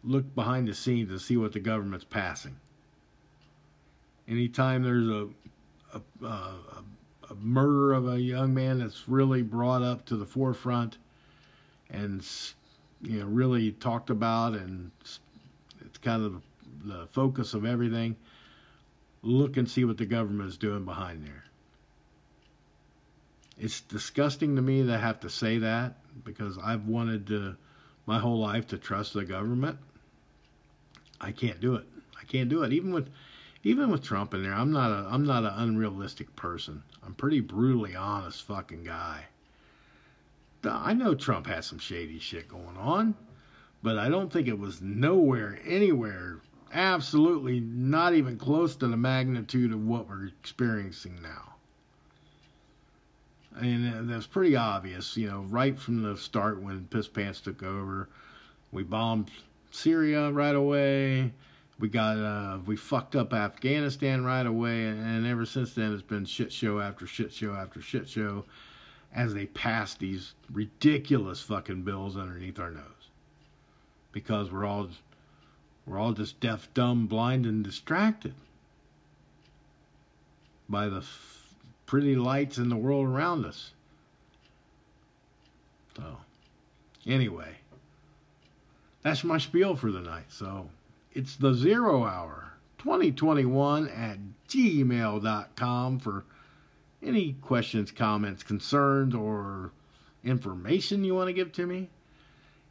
look 0.03 0.33
behind 0.35 0.67
the 0.67 0.73
scenes 0.73 1.11
and 1.11 1.21
see 1.21 1.37
what 1.37 1.53
the 1.53 1.59
government's 1.59 2.05
passing. 2.05 2.55
Anytime 4.27 4.83
there's 4.83 5.07
a 5.07 5.29
a, 5.93 6.25
a, 6.25 6.53
a 7.29 7.35
murder 7.35 7.93
of 7.93 8.07
a 8.07 8.19
young 8.19 8.53
man 8.53 8.79
that's 8.79 9.07
really 9.07 9.41
brought 9.41 9.81
up 9.81 10.05
to 10.05 10.15
the 10.15 10.25
forefront 10.25 10.97
and 11.89 12.25
you 13.01 13.19
know 13.19 13.25
really 13.25 13.71
talked 13.71 14.09
about 14.09 14.53
and 14.53 14.91
it's 15.01 15.97
kind 16.01 16.23
of 16.23 16.41
the 16.85 17.07
focus 17.07 17.53
of 17.53 17.65
everything 17.65 18.15
look 19.21 19.57
and 19.57 19.69
see 19.69 19.85
what 19.85 19.97
the 19.97 20.05
government 20.05 20.49
is 20.49 20.57
doing 20.57 20.85
behind 20.85 21.25
there 21.25 21.43
it's 23.59 23.81
disgusting 23.81 24.55
to 24.55 24.61
me 24.61 24.83
that 24.83 24.95
I 24.95 25.01
have 25.01 25.19
to 25.21 25.29
say 25.29 25.57
that 25.59 25.95
because 26.23 26.57
I've 26.63 26.85
wanted 26.85 27.27
to 27.27 27.55
my 28.05 28.19
whole 28.19 28.39
life 28.39 28.67
to 28.67 28.77
trust 28.77 29.13
the 29.13 29.25
government. 29.25 29.77
I 31.19 31.31
can't 31.31 31.59
do 31.59 31.75
it. 31.75 31.85
I 32.19 32.23
can't 32.25 32.49
do 32.49 32.63
it. 32.63 32.71
Even 32.71 32.93
with 32.93 33.09
even 33.63 33.89
with 33.89 34.03
Trump 34.03 34.33
in 34.33 34.43
there, 34.43 34.53
I'm 34.53 34.71
not 34.71 34.91
a 34.91 35.07
I'm 35.09 35.25
not 35.25 35.43
an 35.43 35.53
unrealistic 35.55 36.35
person. 36.35 36.83
I'm 37.05 37.13
pretty 37.13 37.39
brutally 37.39 37.95
honest 37.95 38.43
fucking 38.43 38.83
guy. 38.83 39.25
I 40.63 40.93
know 40.93 41.15
Trump 41.15 41.47
has 41.47 41.65
some 41.65 41.79
shady 41.79 42.19
shit 42.19 42.49
going 42.49 42.77
on, 42.77 43.15
but 43.83 43.97
I 43.97 44.09
don't 44.09 44.31
think 44.31 44.47
it 44.47 44.59
was 44.59 44.81
nowhere 44.81 45.59
anywhere 45.65 46.39
absolutely 46.73 47.61
not 47.61 48.13
even 48.13 48.37
close 48.37 48.75
to 48.75 48.87
the 48.87 48.97
magnitude 48.97 49.71
of 49.71 49.85
what 49.87 50.09
we're 50.09 50.27
experiencing 50.27 51.17
now 51.21 51.55
and 53.59 54.09
that's 54.09 54.27
pretty 54.27 54.55
obvious, 54.55 55.17
you 55.17 55.27
know, 55.27 55.41
right 55.49 55.77
from 55.77 56.03
the 56.03 56.17
start 56.17 56.61
when 56.61 56.85
Piss 56.85 57.07
Pants 57.07 57.41
took 57.41 57.63
over. 57.63 58.07
We 58.71 58.83
bombed 58.83 59.31
Syria 59.71 60.31
right 60.31 60.55
away. 60.55 61.31
We 61.80 61.89
got 61.89 62.17
uh, 62.17 62.57
we 62.65 62.75
fucked 62.75 63.15
up 63.15 63.34
Afghanistan 63.34 64.23
right 64.25 64.45
away, 64.45 64.86
and 64.86 65.28
ever 65.28 65.45
since 65.45 65.73
then 65.73 65.93
it's 65.93 66.01
been 66.01 66.25
shit 66.25 66.51
show 66.51 66.80
after 66.80 67.05
shit 67.05 67.32
show 67.32 67.53
after 67.53 67.82
shit 67.82 68.09
show, 68.09 68.45
as 69.13 69.34
they 69.34 69.45
pass 69.45 69.93
these 69.93 70.34
ridiculous 70.51 71.41
fucking 71.41 71.84
bills 71.84 72.17
underneath 72.17 72.59
our 72.59 72.71
nose, 72.71 73.11
because 74.11 74.51
we're 74.51 74.65
all 74.65 74.89
we're 75.86 75.99
all 75.99 76.13
just 76.13 76.39
deaf, 76.39 76.67
dumb, 76.73 77.05
blind, 77.05 77.45
and 77.45 77.63
distracted 77.63 78.34
by 80.67 80.89
the 80.89 81.03
pretty 81.86 82.15
lights 82.15 82.57
in 82.57 82.69
the 82.69 82.75
world 82.75 83.07
around 83.07 83.45
us. 83.45 83.71
So, 85.95 86.17
anyway, 87.05 87.55
that's 89.01 89.23
my 89.23 89.38
spiel 89.38 89.75
for 89.75 89.91
the 89.91 90.01
night. 90.01 90.25
So, 90.30 90.69
it's 91.18 91.36
the 91.36 91.51
zero 91.51 92.03
hour 92.03 92.53
2021 92.78 93.89
at 93.89 94.20
gmail.com 94.47 95.99
for 95.99 96.26
any 97.01 97.34
questions, 97.41 97.89
comments, 97.89 98.43
concerns, 98.43 99.15
or 99.15 99.72
information 100.24 101.03
you 101.03 101.15
want 101.15 101.28
to 101.28 101.34
give 101.34 101.51
to 101.53 101.65
me. 101.65 101.89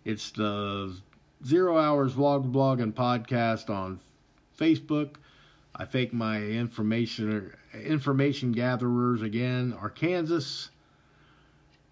It's 0.04 0.30
the 0.30 0.96
Zero 1.44 1.76
Hours 1.76 2.14
Vlog, 2.14 2.52
Blog, 2.52 2.78
and 2.80 2.94
Podcast 2.94 3.68
on 3.68 3.98
Facebook. 4.56 5.16
I 5.74 5.84
thank 5.84 6.12
my 6.12 6.40
information 6.40 7.52
information 7.74 8.52
gatherers 8.52 9.22
again 9.22 9.76
Arkansas, 9.78 10.70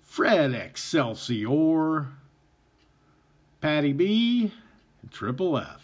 Fred 0.03 0.55
Excelsior, 0.55 2.07
Patty 3.61 3.93
B, 3.93 4.53
and 5.03 5.11
Triple 5.11 5.59
F. 5.59 5.84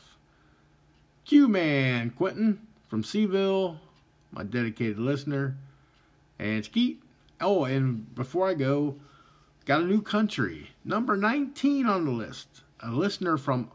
Q 1.31 1.47
Man 1.47 2.11
Quentin 2.11 2.66
from 2.89 3.05
Seville, 3.05 3.78
my 4.33 4.43
dedicated 4.43 4.99
listener, 4.99 5.57
and 6.41 6.64
Skeet. 6.64 7.01
Oh, 7.41 7.62
and 7.62 8.12
before 8.16 8.49
I 8.49 8.55
go, 8.55 8.97
got 9.64 9.81
a 9.81 9.85
new 9.85 10.03
country, 10.03 10.70
number 10.85 11.16
19 11.16 11.87
on 11.87 12.05
the 12.05 12.11
list. 12.11 12.49
a 12.81 12.91
listener 12.91 13.39
from 13.39 13.70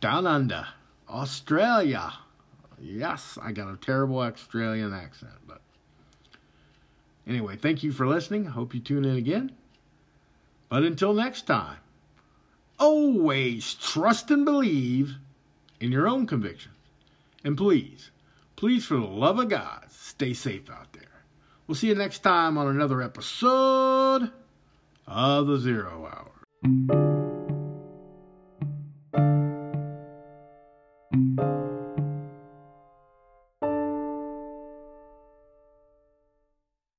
down 0.00 0.26
under, 0.26 0.66
Australia. 1.08 2.12
Yes, 2.80 3.38
I 3.40 3.52
got 3.52 3.72
a 3.72 3.76
terrible 3.76 4.18
Australian 4.18 4.92
accent, 4.92 5.34
but 5.46 5.60
anyway, 7.24 7.54
thank 7.54 7.84
you 7.84 7.92
for 7.92 8.08
listening. 8.08 8.46
Hope 8.46 8.74
you 8.74 8.80
tune 8.80 9.04
in 9.04 9.14
again. 9.14 9.52
But 10.68 10.82
until 10.82 11.14
next 11.14 11.42
time, 11.42 11.78
always 12.80 13.74
trust 13.74 14.32
and 14.32 14.44
believe 14.44 15.14
in 15.78 15.92
your 15.92 16.08
own 16.08 16.26
convictions. 16.26 16.75
And 17.46 17.56
please, 17.56 18.10
please, 18.56 18.84
for 18.84 18.94
the 18.94 19.06
love 19.06 19.38
of 19.38 19.48
God, 19.48 19.84
stay 19.88 20.32
safe 20.32 20.68
out 20.68 20.92
there. 20.92 21.22
We'll 21.68 21.76
see 21.76 21.86
you 21.86 21.94
next 21.94 22.24
time 22.24 22.58
on 22.58 22.66
another 22.66 23.00
episode 23.00 24.32
of 25.06 25.46
the 25.46 25.56
Zero 25.56 26.10
Hour. 26.10 27.15